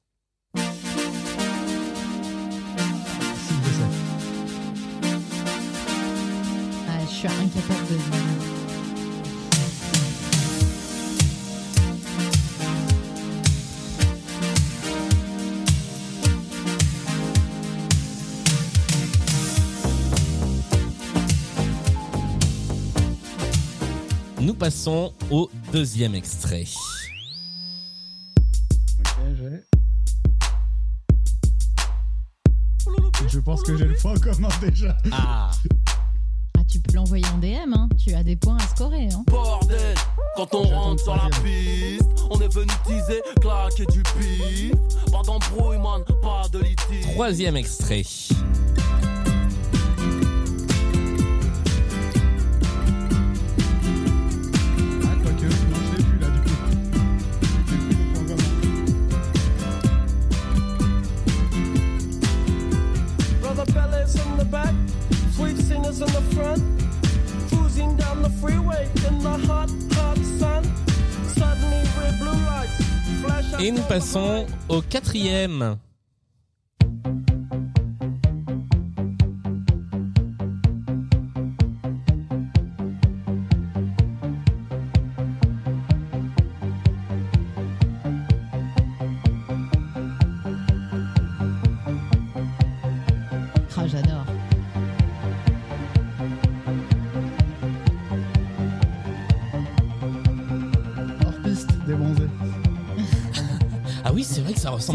Ah, 6.87 6.99
je 7.05 7.13
suis 7.13 7.27
incapable 7.27 7.87
de. 7.89 8.48
Passons 24.69 25.11
au 25.31 25.49
deuxième 25.73 26.13
extrait. 26.13 26.65
Je 33.27 33.39
pense 33.39 33.63
que 33.63 33.75
j'ai 33.75 33.85
le 33.85 33.95
point 33.95 34.13
commun 34.15 34.47
déjà. 34.61 34.95
Ah, 35.11 35.49
Ah, 36.55 36.61
tu 36.67 36.79
peux 36.79 36.93
l'envoyer 36.93 37.25
en 37.33 37.39
DM, 37.39 37.73
hein. 37.73 37.89
Tu 37.97 38.13
as 38.13 38.21
des 38.21 38.35
points 38.35 38.57
à 38.57 38.67
scorer, 38.67 39.07
hein. 39.11 39.23
Bordel, 39.25 39.95
quand 40.35 40.53
on 40.53 40.61
rentre 40.63 41.01
sur 41.01 41.15
la 41.15 41.29
piste, 41.43 42.03
on 42.29 42.39
est 42.39 42.53
venu 42.53 42.71
teaser, 42.85 43.21
claquer 43.41 43.87
du 43.87 44.03
pif. 44.03 44.73
Pas 45.11 45.23
d'embrouille, 45.23 45.79
man, 45.79 46.03
pas 46.21 46.47
de 46.49 46.59
litige. 46.59 47.11
troisième 47.13 47.57
extrait. 47.57 48.03
Et 73.61 73.71
nous 73.71 73.81
passons 73.81 74.45
au 74.69 74.81
quatrième. 74.81 75.77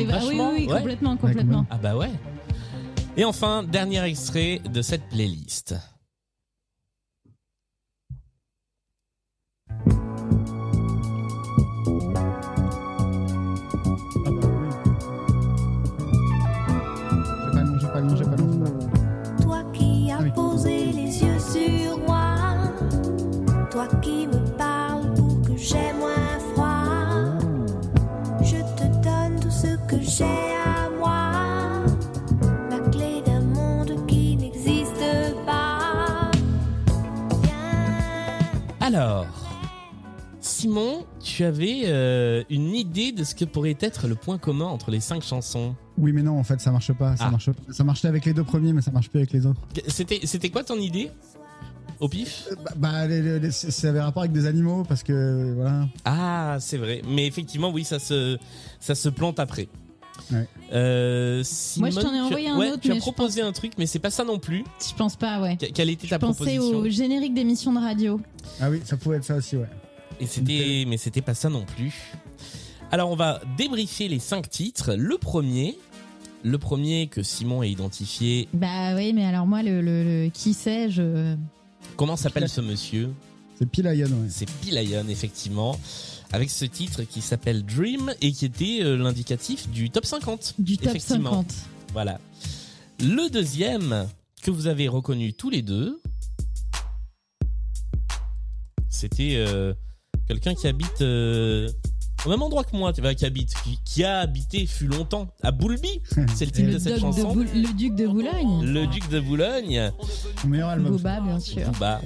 Ressemble 0.03 0.32
oui, 0.32 0.38
oui, 0.38 0.66
oui, 0.66 0.66
ouais. 0.66 0.78
complètement, 0.78 1.16
complètement. 1.16 1.66
Ah 1.70 1.78
bah 1.82 1.97
ouais. 1.97 2.11
Et 3.16 3.24
enfin, 3.24 3.62
dernier 3.62 4.03
extrait 4.05 4.61
de 4.64 4.82
cette 4.82 5.09
playlist. 5.09 5.74
Alors, 38.95 39.26
Simon, 40.40 41.05
tu 41.22 41.42
avais 41.45 41.82
euh, 41.86 42.45
une 42.51 42.74
idée 42.74 43.11
de 43.12 43.24
ce 43.24 43.34
que 43.34 43.45
pourrait 43.45 43.76
être 43.80 44.07
le 44.07 44.14
point 44.14 44.38
commun 44.38 44.66
entre 44.66 44.90
les 44.90 45.01
cinq 45.01 45.22
chansons. 45.24 45.74
Oui, 45.99 46.12
mais 46.12 46.22
non, 46.22 46.38
en 46.38 46.45
fait, 46.45 46.61
ça 46.61 46.70
marche 46.70 46.92
pas. 46.92 47.16
Ça, 47.16 47.24
Ah. 47.26 47.30
marche, 47.30 47.51
ça 47.70 47.82
marchait 47.84 48.09
avec 48.09 48.24
les 48.24 48.34
deux 48.34 48.45
premiers, 48.45 48.72
mais 48.72 48.82
ça 48.82 48.90
marche 48.92 49.09
plus 49.11 49.18
avec 49.18 49.32
les 49.32 49.47
autres. 49.47 49.61
C'était, 49.88 50.20
c'était 50.24 50.51
quoi 50.51 50.62
ton 50.62 50.76
idée? 50.76 51.11
Au 52.01 52.09
pif? 52.09 52.47
Bah, 52.64 52.72
bah, 52.76 53.07
les- 53.07 53.22
les- 53.22 53.38
les- 53.40 53.51
c'est- 53.51 53.70
ça 53.70 53.88
avait 53.88 54.01
rapport 54.01 54.22
avec 54.22 54.32
des 54.32 54.47
animaux 54.47 54.84
parce 54.88 55.03
que 55.03 55.55
voilà. 55.55 55.88
Ah, 56.05 56.57
c'est 56.61 56.76
vrai. 56.78 57.03
Mais 57.09 57.26
effectivement, 57.26 57.70
oui, 57.70 57.84
ça 57.84 57.99
se, 57.99 58.38
ça 58.80 58.95
se 58.95 59.09
plante 59.09 59.38
après. 59.40 59.68
Ouais. 60.33 60.47
Euh, 60.73 61.43
Moi, 61.77 61.91
je 61.91 62.01
t'en 62.01 62.15
ai 62.15 62.21
envoyé 62.21 62.49
un 62.49 62.59
ouais, 62.59 62.71
autre, 62.71 62.81
Tu 62.81 62.91
as 62.91 62.95
mais 62.95 63.01
je 63.01 63.03
proposé 63.03 63.43
un 63.43 63.53
truc, 63.53 63.73
mais 63.79 63.87
c'est 63.87 63.99
pas 63.99 64.11
ça 64.11 64.25
non 64.25 64.39
plus. 64.39 64.65
Je 64.87 64.95
pense 64.95 65.17
pas, 65.17 65.41
ouais. 65.41 65.57
Que- 65.57 65.67
Quelle 65.67 65.91
était 65.91 66.07
ta 66.09 66.19
proposition 66.19 66.62
au 66.79 66.89
générique 66.89 67.35
d'émission 67.35 67.73
de 67.73 67.79
radio. 67.79 68.21
Ah 68.61 68.71
oui, 68.71 68.81
ça 68.85 68.97
pouvait 68.97 69.17
être 69.17 69.25
ça 69.25 69.37
aussi, 69.37 69.57
ouais. 69.57 69.69
Et 70.21 70.27
c'était, 70.27 70.85
mais 70.87 70.97
c'était 70.97 71.21
pas 71.23 71.35
ça 71.35 71.49
non 71.51 71.65
plus. 71.65 71.93
Alors 72.93 73.11
on 73.11 73.17
va 73.17 73.41
débriefer 73.59 74.07
les 74.09 74.21
cinq 74.21 74.49
titres. 74.49 74.95
Le 74.95 75.19
premier, 75.19 75.77
le 76.45 76.57
premier 76.59 77.09
que 77.09 77.23
Simon 77.25 77.62
a 77.62 77.67
identifié. 77.67 78.49
Bah 78.55 78.95
oui, 78.95 79.12
mais 79.12 79.25
alors 79.25 79.47
moi, 79.47 79.62
le, 79.62 79.81
le, 79.81 80.05
le- 80.25 80.31
qui 80.31 80.55
sait, 80.55 80.91
je. 80.91 81.35
Comment 81.97 82.17
s'appelle 82.17 82.49
ce 82.49 82.61
monsieur? 82.61 83.11
C'est 83.59 83.67
Pilayan, 83.69 84.07
ouais. 84.07 84.29
C'est 84.29 84.49
Pilayon, 84.61 85.05
effectivement. 85.09 85.77
Avec 86.35 86.51
ce 86.51 86.64
titre 86.64 87.05
qui 87.05 87.20
s'appelle 87.20 87.64
Dream 87.64 88.12
et 88.20 88.32
qui 88.32 88.45
était 88.45 88.80
euh, 88.82 88.97
l'indicatif 88.97 89.68
du 89.68 89.89
top 89.89 90.05
50. 90.05 90.55
Du 90.59 90.76
top 90.76 90.89
Effectivement. 90.89 91.30
50. 91.30 91.55
Voilà. 91.93 92.18
Le 92.99 93.30
deuxième, 93.30 94.09
que 94.43 94.51
vous 94.51 94.66
avez 94.66 94.89
reconnu 94.89 95.32
tous 95.32 95.49
les 95.49 95.62
deux, 95.62 96.01
C'était 98.89 99.35
euh, 99.37 99.74
quelqu'un 100.26 100.55
qui 100.55 100.66
habite 100.66 101.03
euh, 101.03 101.68
au 102.26 102.30
même 102.30 102.43
endroit 102.43 102.64
que 102.64 102.76
moi, 102.76 102.93
tu 102.93 103.01
vois, 103.01 103.14
qui 103.14 103.26
habite, 103.26 103.55
qui, 103.62 103.78
qui 103.85 104.03
a 104.03 104.18
habité 104.18 104.66
fut 104.66 104.89
longtemps 104.89 105.28
à 105.41 105.53
Boulby. 105.53 106.03
C'est 106.35 106.47
le 106.47 106.51
titre 106.51 106.72
de 106.72 106.78
cette 106.80 106.95
de 106.95 106.99
chanson. 106.99 107.32
Le 107.37 107.72
duc 107.76 107.95
de 107.95 108.09
Boulogne. 108.09 108.64
Le 108.64 108.89
duc 108.89 109.09
de 109.09 109.20
Boulogne. 109.20 109.93
Mon 110.43 110.51
meilleur 110.51 110.70
album. 110.70 110.97
Booba, 110.97 111.20
bien 111.20 111.39
sûr. 111.39 111.70
Booba. 111.70 112.01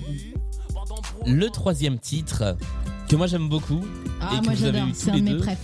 Le 1.27 1.49
troisième 1.49 1.99
titre 1.99 2.59
que 3.09 3.17
moi 3.17 3.27
j'aime 3.27 3.49
beaucoup 3.49 3.81
Ah, 4.21 4.35
et 4.35 4.41
que 4.41 4.45
moi 4.45 4.55
vous 4.55 4.65
avez 4.65 4.73
j'adore, 4.79 4.89
eu 4.89 4.93
c'est 4.95 5.11
un 5.11 5.15
les 5.15 5.21
de 5.21 5.25
mes 5.25 5.31
deux, 5.33 5.39
préf. 5.39 5.59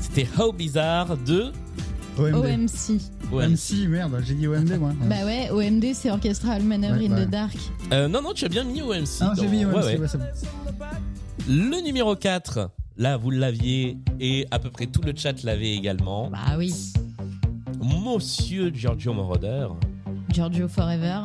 c'était 0.00 0.28
How 0.38 0.52
Bizarre 0.52 1.16
de 1.16 1.52
OMD. 2.18 2.34
OMC. 2.36 3.00
OMC, 3.32 3.88
merde, 3.88 4.22
j'ai 4.26 4.34
dit 4.34 4.46
OMD 4.46 4.78
moi. 4.78 4.92
Bah 5.06 5.24
ouais, 5.24 5.48
OMD 5.50 5.84
c'est 5.94 6.10
Orchestral 6.10 6.62
Maneuver 6.62 6.98
Ouais, 7.00 7.06
in 7.08 7.16
ouais. 7.16 7.26
the 7.26 7.30
Dark. 7.30 7.56
Euh, 7.92 8.08
non, 8.08 8.20
non, 8.20 8.32
tu 8.34 8.44
as 8.44 8.48
bien 8.48 8.64
mis 8.64 8.82
OMC. 8.82 9.06
Ah, 9.22 9.32
j'ai 9.36 9.46
dans- 9.46 9.50
mis 9.50 9.64
OMC, 9.64 9.74
ouais, 9.76 9.84
ouais. 9.84 9.98
ouais, 9.98 10.08
c'est 10.08 10.18
bon. 10.18 10.24
Le 11.48 11.82
numéro 11.82 12.14
4, 12.14 12.70
là 12.98 13.16
vous 13.16 13.30
l'aviez 13.30 13.96
et 14.20 14.46
à 14.50 14.58
peu 14.58 14.70
près 14.70 14.86
tout 14.86 15.00
le 15.02 15.12
chat 15.16 15.42
l'avait 15.42 15.72
également. 15.74 16.28
Bah 16.30 16.56
oui. 16.58 16.74
Monsieur 17.80 18.70
Giorgio 18.74 19.12
Moroder 19.14 19.68
Giorgio 20.30 20.68
Forever. 20.68 21.20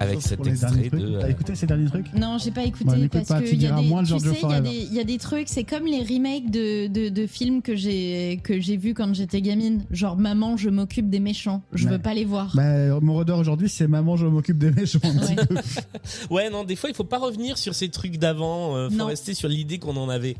Avec 0.00 0.20
cet 0.22 0.44
extrait 0.46 0.88
de. 0.90 1.20
T'as 1.20 1.28
écouté 1.28 1.54
ces 1.54 1.66
derniers 1.66 1.86
trucs? 1.88 2.12
Non, 2.14 2.38
j'ai 2.38 2.50
pas 2.50 2.64
écouté 2.64 2.84
Bah, 2.86 2.96
parce 3.12 3.28
pas, 3.28 3.40
que 3.42 3.48
tu 3.48 3.54
il 3.54 3.62
y 3.62 3.66
a 3.66 3.72
des, 3.80 3.86
moins 3.86 4.02
tu 4.02 4.18
sais, 4.18 4.36
il 4.42 4.50
y 4.50 4.52
a 4.54 4.60
des, 4.60 4.68
il 4.70 4.94
y 4.94 4.98
a 5.00 5.04
des 5.04 5.18
trucs, 5.18 5.48
c'est 5.48 5.64
comme 5.64 5.84
les 5.86 6.02
remakes 6.02 6.50
de, 6.50 6.86
de, 6.88 7.08
de 7.10 7.26
films 7.26 7.62
que 7.62 7.76
j'ai 7.76 8.40
que 8.42 8.58
j'ai 8.60 8.76
vus 8.76 8.94
quand 8.94 9.14
j'étais 9.14 9.40
gamine, 9.42 9.84
genre 9.90 10.16
Maman, 10.16 10.56
je 10.56 10.70
m'occupe 10.70 11.08
des 11.10 11.20
méchants, 11.20 11.62
je 11.72 11.84
Ouais. 11.86 11.92
veux 11.92 11.98
pas 11.98 12.14
les 12.14 12.24
voir. 12.24 12.52
Bah, 12.56 12.98
mon 13.00 13.14
rodeur 13.14 13.38
aujourd'hui, 13.38 13.68
c'est 13.68 13.86
maman, 13.88 14.16
je 14.16 14.26
m'occupe 14.26 14.58
des 14.58 14.70
méchants. 14.70 14.98
un 15.04 15.16
petit 15.18 15.34
Ouais. 15.34 15.46
peu. 15.46 15.54
Ouais, 16.30 16.50
non, 16.50 16.64
des 16.64 16.76
fois 16.76 16.88
il 16.90 16.96
faut 16.96 17.04
pas 17.04 17.18
revenir 17.18 17.58
sur 17.58 17.74
ces 17.74 17.88
trucs 17.90 18.16
d'avant, 18.18 18.76
euh, 18.76 18.88
faut 18.90 18.96
Non. 18.96 19.06
rester 19.06 19.34
sur 19.34 19.48
l'idée 19.48 19.78
qu'on 19.78 19.96
en 19.96 20.08
avait. 20.08 20.36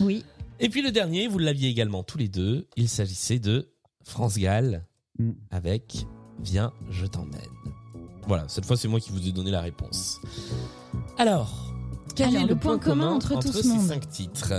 Oui. 0.00 0.24
Et 0.60 0.68
puis 0.68 0.82
le 0.82 0.90
dernier, 0.90 1.28
vous 1.28 1.38
l'aviez 1.38 1.68
également 1.68 2.02
tous 2.02 2.18
les 2.18 2.28
deux, 2.28 2.66
il 2.76 2.88
s'agissait 2.88 3.38
de 3.38 3.68
France 4.04 4.38
Gall 4.38 4.84
Mm. 5.18 5.30
avec 5.50 6.06
Viens, 6.44 6.72
je 6.90 7.04
t'emmène. 7.06 7.40
Voilà, 8.28 8.44
cette 8.46 8.66
fois 8.66 8.76
c'est 8.76 8.88
moi 8.88 9.00
qui 9.00 9.10
vous 9.10 9.26
ai 9.26 9.32
donné 9.32 9.50
la 9.50 9.60
réponse. 9.62 10.20
Alors, 11.16 11.72
quel 12.14 12.28
Alors, 12.28 12.42
est 12.42 12.46
le 12.46 12.56
point 12.56 12.78
commun 12.78 13.12
entre 13.12 13.38
tout 13.40 13.50
ce 13.52 13.62
ces 13.62 13.68
monde 13.68 13.80
cinq 13.86 14.08
titres 14.08 14.52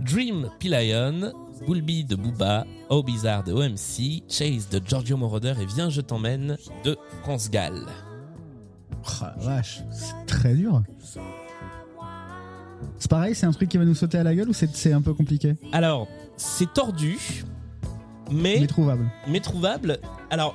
Dream 0.00 0.50
P-Lion, 0.60 1.32
Bulby 1.66 2.04
de 2.04 2.14
Booba, 2.14 2.64
Oh 2.90 3.02
Bizarre 3.02 3.42
de 3.42 3.52
OMC, 3.52 4.22
Chase 4.28 4.68
de 4.68 4.80
Giorgio 4.86 5.16
Moroder 5.16 5.54
et 5.60 5.66
Viens, 5.66 5.88
je 5.88 6.00
t'emmène 6.02 6.56
de 6.84 6.96
France 7.22 7.50
Gall. 7.50 7.86
Oh, 8.92 9.24
la 9.24 9.34
vache, 9.44 9.80
c'est 9.90 10.26
très 10.26 10.54
dur. 10.54 10.82
C'est 12.98 13.10
pareil, 13.10 13.34
c'est 13.34 13.46
un 13.46 13.52
truc 13.52 13.68
qui 13.70 13.78
va 13.78 13.84
nous 13.84 13.94
sauter 13.94 14.18
à 14.18 14.22
la 14.22 14.34
gueule 14.34 14.48
ou 14.48 14.52
c'est 14.52 14.74
c'est 14.74 14.92
un 14.92 15.00
peu 15.02 15.14
compliqué? 15.14 15.56
Alors, 15.72 16.08
c'est 16.36 16.72
tordu, 16.72 17.44
mais 18.30 18.58
Mais 18.60 18.66
trouvable. 18.66 19.10
mais 19.28 19.40
trouvable. 19.40 19.98
Alors, 20.30 20.54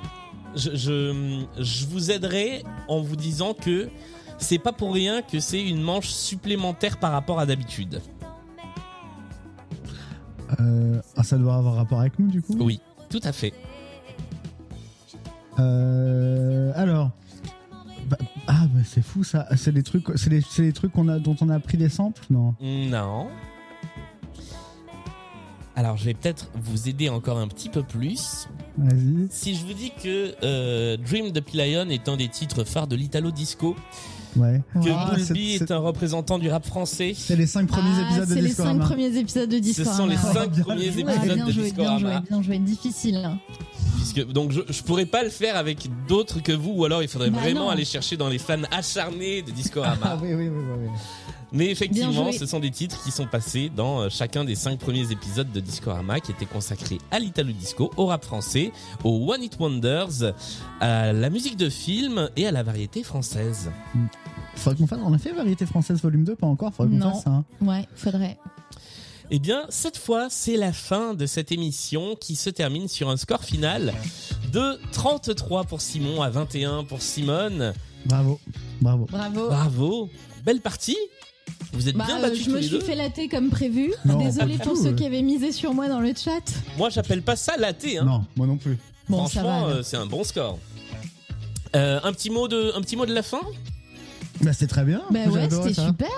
je, 0.55 0.75
je, 0.75 1.45
je 1.59 1.85
vous 1.85 2.11
aiderai 2.11 2.63
en 2.87 3.01
vous 3.01 3.15
disant 3.15 3.53
que 3.53 3.89
c'est 4.37 4.59
pas 4.59 4.73
pour 4.73 4.93
rien 4.93 5.21
que 5.21 5.39
c'est 5.39 5.61
une 5.63 5.81
manche 5.81 6.09
supplémentaire 6.09 6.97
par 6.97 7.11
rapport 7.11 7.39
à 7.39 7.45
d'habitude. 7.45 8.01
Euh, 10.59 11.01
ah, 11.15 11.23
ça 11.23 11.37
doit 11.37 11.55
avoir 11.55 11.75
rapport 11.75 11.99
avec 11.99 12.19
nous 12.19 12.27
du 12.27 12.41
coup? 12.41 12.57
Oui, 12.59 12.81
tout 13.09 13.21
à 13.23 13.31
fait. 13.31 13.53
Euh, 15.59 16.71
alors. 16.75 17.11
bah, 18.11 18.17
ah, 18.47 18.67
bah, 18.73 18.81
c'est 18.83 19.01
fou 19.01 19.23
ça. 19.23 19.47
C'est 19.55 19.71
des 19.71 19.83
trucs, 19.83 20.05
c'est 20.15 20.29
des, 20.29 20.41
c'est 20.41 20.63
des 20.63 20.73
trucs 20.73 20.91
qu'on 20.91 21.07
a, 21.07 21.19
dont 21.19 21.35
on 21.41 21.49
a 21.49 21.59
pris 21.59 21.77
des 21.77 21.89
samples? 21.89 22.23
Non. 22.29 22.55
Non. 22.61 23.29
Alors, 25.81 25.97
je 25.97 26.05
vais 26.05 26.13
peut-être 26.13 26.47
vous 26.63 26.87
aider 26.89 27.09
encore 27.09 27.39
un 27.39 27.47
petit 27.47 27.67
peu 27.67 27.81
plus. 27.81 28.47
Vas-y. 28.77 29.27
Si 29.31 29.55
je 29.55 29.65
vous 29.65 29.73
dis 29.73 29.91
que 29.91 30.35
euh, 30.43 30.95
Dream 30.95 31.31
de 31.31 31.39
P-Lion 31.39 31.89
est 31.89 32.07
un 32.07 32.17
des 32.17 32.27
titres 32.27 32.63
phares 32.63 32.85
de 32.85 32.95
l'Italo 32.95 33.31
Disco, 33.31 33.75
Ouais. 34.35 34.61
que 34.75 34.89
Ah, 34.95 35.11
Bulby 35.15 35.55
est 35.55 35.71
un 35.71 35.79
représentant 35.79 36.37
du 36.37 36.49
rap 36.51 36.65
français, 36.67 37.13
C'est 37.17 37.35
les 37.35 37.47
cinq 37.47 37.67
premiers 37.67 37.89
Ah, 37.95 38.05
épisodes 38.11 38.29
de 38.29 38.33
c'est 38.35 38.41
les 38.41 38.49
cinq 38.51 38.77
premiers 38.77 39.17
épisodes 39.17 39.49
de 39.49 39.55
ce 39.55 39.59
Discorama. 39.61 39.97
sont 39.97 40.05
les 40.05 40.17
cinq 40.17 40.51
Bien 40.51 40.63
premiers 40.63 40.91
joué. 40.91 41.01
Épisodes 41.01 41.33
bien 41.33 41.45
de 41.47 41.51
joué, 41.51 41.71
bien 41.71 41.97
joué, 41.97 42.11
bien 42.29 42.41
joué, 42.43 42.59
difficile. 42.59 43.27
Puisque, 43.95 44.25
donc 44.31 44.51
je, 44.51 44.61
je 44.69 44.81
pourrais 44.83 45.05
pas 45.05 45.23
le 45.23 45.29
faire 45.29 45.55
avec 45.57 45.87
d'autres 46.07 46.41
que 46.41 46.51
vous, 46.51 46.71
ou 46.71 46.85
alors 46.85 47.01
il 47.03 47.07
faudrait 47.09 47.29
Bah 47.29 47.39
vraiment 47.39 47.65
non. 47.65 47.69
aller 47.69 47.85
chercher 47.85 48.17
dans 48.17 48.29
les 48.29 48.39
fans 48.39 48.61
acharnés 48.71 49.41
de 49.41 49.51
Discorama. 49.51 49.97
Ah 50.03 50.17
oui, 50.21 50.33
oui, 50.33 50.47
oui, 50.49 50.63
oui. 50.79 50.87
Mais 51.53 51.69
effectivement, 51.69 52.31
ce 52.31 52.45
sont 52.45 52.59
des 52.61 52.71
titres 52.71 53.03
qui 53.03 53.11
sont 53.11 53.27
passés 53.27 53.69
dans 53.75 53.99
euh, 54.03 54.09
chacun 54.09 54.45
des 54.45 54.55
cinq 54.55 54.79
premiers 54.79 55.11
épisodes 55.11 55.51
de 55.51 55.59
Discorama 55.59 56.21
qui 56.21 56.31
étaient 56.31 56.45
consacrés 56.45 56.97
à 57.11 57.19
l'Italo 57.19 57.51
Disco, 57.51 57.91
au 57.97 58.05
rap 58.05 58.23
français, 58.23 58.71
au 59.03 59.29
One 59.33 59.43
It 59.43 59.57
Wonders, 59.59 60.33
à 60.79 61.11
la 61.11 61.29
musique 61.29 61.57
de 61.57 61.69
film 61.69 62.29
et 62.37 62.47
à 62.47 62.51
la 62.51 62.63
variété 62.63 63.03
française. 63.03 63.69
Faudrait 64.55 64.77
qu'on 64.79 64.87
fasse. 64.87 64.99
On 65.03 65.13
a 65.13 65.17
fait 65.17 65.33
Variété 65.33 65.65
française 65.65 66.01
volume 66.01 66.23
2, 66.23 66.35
pas 66.35 66.47
encore. 66.47 66.73
Faudrait 66.73 66.97
qu'on 66.97 67.05
Non. 67.05 67.11
fasse 67.15 67.23
ça. 67.23 67.29
hein. 67.31 67.43
Ouais, 67.61 67.85
faudrait. 67.95 68.37
Eh 69.33 69.39
bien, 69.39 69.63
cette 69.69 69.97
fois, 69.97 70.27
c'est 70.29 70.57
la 70.57 70.73
fin 70.73 71.13
de 71.13 71.25
cette 71.25 71.53
émission 71.53 72.15
qui 72.19 72.35
se 72.35 72.49
termine 72.49 72.89
sur 72.89 73.09
un 73.09 73.15
score 73.15 73.43
final 73.45 73.93
de 74.51 74.77
33 74.91 75.63
pour 75.63 75.79
Simon 75.79 76.21
à 76.21 76.29
21 76.29 76.83
pour 76.83 77.01
Simone. 77.01 77.73
Bravo, 78.05 78.39
bravo. 78.81 79.05
Bravo. 79.09 79.47
Bravo, 79.47 80.09
belle 80.43 80.59
partie. 80.59 80.97
Vous 81.71 81.87
êtes 81.87 81.95
Bah, 81.95 82.05
bien 82.07 82.17
euh, 82.19 82.21
battus 82.23 82.39
je 82.39 82.45
tous 82.45 82.51
me 82.51 82.57
les 82.57 82.61
suis 82.67 82.71
deux. 82.79 82.83
fait 82.83 82.95
latter 82.95 83.29
comme 83.29 83.49
prévu. 83.49 83.93
Non, 84.03 84.17
pas 84.19 84.45
pour 84.63 84.75
ceux 84.75 84.89
tout. 84.89 84.95
qui 84.95 85.05
avaient 85.05 85.21
misé 85.21 85.53
sur 85.53 85.73
moi 85.73 85.87
dans 85.87 86.01
le 86.01 86.13
chat. 86.13 86.41
Moi, 86.77 86.89
j'appelle 86.89 87.21
pas 87.21 87.37
ça 87.37 87.55
laté. 87.57 87.99
Hein. 87.99 88.03
Non, 88.05 88.25
moi 88.35 88.47
non 88.47 88.57
plus. 88.57 88.77
Bon, 89.07 89.27
ça 89.27 89.43
va. 89.43 89.49
Franchement, 89.49 89.67
euh, 89.69 89.81
c'est 89.81 89.97
un 89.97 90.07
bon 90.07 90.25
score. 90.25 90.59
Euh, 91.75 92.01
un 92.03 92.11
petit 92.11 92.29
mot 92.29 92.49
de, 92.49 92.73
un 92.75 92.81
petit 92.81 92.97
mot 92.97 93.05
de 93.05 93.13
la 93.13 93.23
fin? 93.23 93.39
Bah, 94.41 94.51
c'est 94.51 94.67
très 94.67 94.83
bien. 94.83 95.01
Bah 95.09 95.19
ouais, 95.29 95.47
c'était 95.49 95.73
super. 95.73 96.09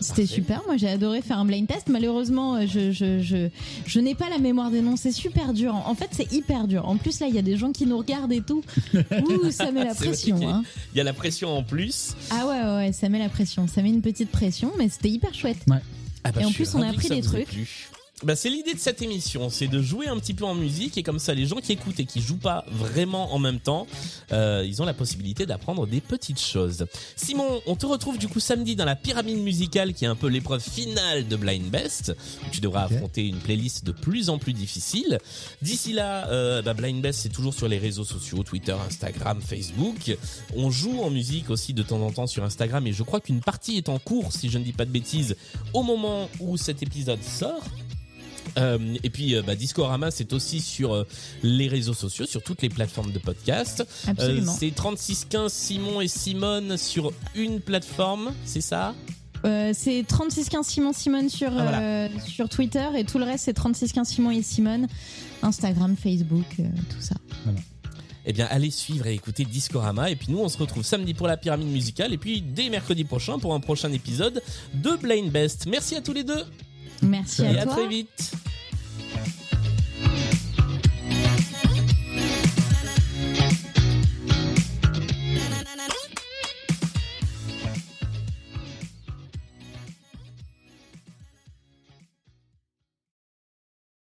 C'était 0.00 0.26
super. 0.26 0.62
Moi, 0.66 0.76
j'ai 0.76 0.88
adoré 0.88 1.22
faire 1.22 1.38
un 1.38 1.44
blind 1.44 1.66
test. 1.66 1.88
Malheureusement, 1.88 2.56
euh, 2.56 2.66
je, 2.66 2.92
je, 2.92 3.20
je, 3.20 3.48
je 3.86 4.00
n'ai 4.00 4.14
pas 4.14 4.28
la 4.28 4.38
mémoire 4.38 4.70
des 4.70 4.80
noms. 4.80 4.96
C'est 4.96 5.12
super 5.12 5.52
dur. 5.52 5.74
En 5.74 5.94
fait, 5.94 6.08
c'est 6.12 6.32
hyper 6.32 6.68
dur. 6.68 6.88
En 6.88 6.96
plus, 6.96 7.20
là, 7.20 7.26
il 7.28 7.34
y 7.34 7.38
a 7.38 7.42
des 7.42 7.56
gens 7.56 7.72
qui 7.72 7.86
nous 7.86 7.98
regardent 7.98 8.32
et 8.32 8.40
tout. 8.40 8.62
Ouh, 8.94 9.50
ça 9.50 9.70
met 9.72 9.84
la 9.84 9.94
pression. 9.94 10.38
Hein. 10.48 10.62
Il 10.94 10.98
y 10.98 11.00
a 11.00 11.04
la 11.04 11.12
pression 11.12 11.56
en 11.56 11.62
plus. 11.62 12.14
Ah 12.30 12.46
ouais, 12.46 12.60
ouais, 12.60 12.76
ouais, 12.86 12.92
ça 12.92 13.08
met 13.08 13.18
la 13.18 13.28
pression. 13.28 13.66
Ça 13.66 13.82
met 13.82 13.90
une 13.90 14.02
petite 14.02 14.30
pression, 14.30 14.72
mais 14.78 14.88
c'était 14.88 15.10
hyper 15.10 15.34
chouette. 15.34 15.58
Ah 16.24 16.32
bah, 16.32 16.40
Et 16.40 16.44
en 16.44 16.52
plus, 16.52 16.74
on 16.74 16.82
a 16.82 16.88
appris 16.88 17.08
des 17.08 17.20
trucs. 17.20 17.48
Bah, 18.24 18.34
c'est 18.34 18.50
l'idée 18.50 18.74
de 18.74 18.80
cette 18.80 19.00
émission, 19.00 19.48
c'est 19.48 19.68
de 19.68 19.80
jouer 19.80 20.08
un 20.08 20.18
petit 20.18 20.34
peu 20.34 20.44
en 20.44 20.56
musique 20.56 20.98
et 20.98 21.04
comme 21.04 21.20
ça 21.20 21.34
les 21.34 21.46
gens 21.46 21.58
qui 21.58 21.70
écoutent 21.70 22.00
et 22.00 22.04
qui 22.04 22.20
jouent 22.20 22.36
pas 22.36 22.64
vraiment 22.68 23.32
en 23.32 23.38
même 23.38 23.60
temps, 23.60 23.86
euh, 24.32 24.64
ils 24.66 24.82
ont 24.82 24.84
la 24.84 24.94
possibilité 24.94 25.46
d'apprendre 25.46 25.86
des 25.86 26.00
petites 26.00 26.40
choses. 26.40 26.86
Simon, 27.14 27.60
on 27.66 27.76
te 27.76 27.86
retrouve 27.86 28.18
du 28.18 28.26
coup 28.26 28.40
samedi 28.40 28.74
dans 28.74 28.84
la 28.84 28.96
pyramide 28.96 29.38
musicale 29.38 29.94
qui 29.94 30.04
est 30.04 30.08
un 30.08 30.16
peu 30.16 30.26
l'épreuve 30.26 30.60
finale 30.60 31.28
de 31.28 31.36
Blind 31.36 31.70
Best 31.70 32.12
où 32.44 32.50
tu 32.50 32.60
devras 32.60 32.86
affronter 32.86 33.24
une 33.24 33.38
playlist 33.38 33.84
de 33.84 33.92
plus 33.92 34.30
en 34.30 34.38
plus 34.38 34.52
difficile. 34.52 35.20
D'ici 35.62 35.92
là, 35.92 36.28
euh, 36.28 36.60
bah, 36.60 36.74
Blind 36.74 37.00
Best 37.00 37.20
c'est 37.20 37.28
toujours 37.28 37.54
sur 37.54 37.68
les 37.68 37.78
réseaux 37.78 38.04
sociaux, 38.04 38.42
Twitter, 38.42 38.74
Instagram, 38.84 39.40
Facebook. 39.40 40.16
On 40.56 40.72
joue 40.72 41.02
en 41.02 41.10
musique 41.10 41.50
aussi 41.50 41.72
de 41.72 41.84
temps 41.84 42.00
en 42.00 42.10
temps 42.10 42.26
sur 42.26 42.42
Instagram 42.42 42.84
et 42.84 42.92
je 42.92 43.04
crois 43.04 43.20
qu'une 43.20 43.42
partie 43.42 43.76
est 43.76 43.88
en 43.88 44.00
cours 44.00 44.32
si 44.32 44.50
je 44.50 44.58
ne 44.58 44.64
dis 44.64 44.72
pas 44.72 44.86
de 44.86 44.90
bêtises 44.90 45.36
au 45.72 45.84
moment 45.84 46.28
où 46.40 46.56
cet 46.56 46.82
épisode 46.82 47.22
sort. 47.22 47.62
Euh, 48.56 48.78
et 49.02 49.10
puis 49.10 49.34
euh, 49.34 49.42
bah, 49.42 49.54
Discorama 49.54 50.10
c'est 50.10 50.32
aussi 50.32 50.60
sur 50.60 50.94
euh, 50.94 51.04
les 51.42 51.68
réseaux 51.68 51.94
sociaux, 51.94 52.26
sur 52.26 52.42
toutes 52.42 52.62
les 52.62 52.68
plateformes 52.68 53.12
de 53.12 53.18
podcast. 53.18 53.80
Euh, 54.06 54.10
Absolument. 54.10 54.52
c'est 54.58 54.70
3615 54.74 55.52
Simon 55.52 56.00
et 56.00 56.08
Simone 56.08 56.76
sur 56.76 57.12
une 57.34 57.60
plateforme, 57.60 58.32
c'est 58.44 58.60
ça? 58.60 58.94
Euh, 59.44 59.72
c'est 59.74 60.04
3615 60.06 60.66
Simon 60.66 60.92
Simone 60.92 61.28
sur, 61.28 61.48
Ah, 61.56 61.62
voilà. 61.62 61.80
euh, 61.80 62.08
sur 62.26 62.48
Twitter 62.48 62.86
et 62.96 63.04
tout 63.04 63.18
le 63.18 63.24
reste, 63.24 63.44
c'est 63.44 63.52
3615 63.52 64.08
Simon 64.08 64.30
et 64.30 64.42
Simone. 64.42 64.86
Instagram, 65.42 65.94
Facebook, 65.96 66.46
euh, 66.58 66.64
tout 66.90 67.00
ça. 67.00 67.14
Eh 68.30 68.32
bien 68.34 68.46
allez 68.50 68.70
suivre 68.70 69.06
et 69.06 69.14
écouter 69.14 69.44
Discorama 69.44 70.10
et 70.10 70.16
puis 70.16 70.26
nous 70.30 70.38
on 70.40 70.48
se 70.50 70.58
retrouve 70.58 70.82
samedi 70.84 71.14
pour 71.14 71.26
la 71.28 71.38
pyramide 71.38 71.68
musicale 71.68 72.12
et 72.12 72.18
puis 72.18 72.42
dès 72.42 72.68
mercredi 72.68 73.04
prochain 73.04 73.38
pour 73.38 73.54
un 73.54 73.60
prochain 73.60 73.90
épisode 73.92 74.42
de 74.74 74.96
Blind 75.00 75.30
Best. 75.30 75.66
Merci 75.66 75.94
à 75.94 76.02
tous 76.02 76.12
les 76.12 76.24
deux 76.24 76.44
Merci 77.02 77.44
à, 77.44 77.62
toi. 77.64 77.72
À 77.72 77.76
très 77.76 77.86
vite. 77.88 78.32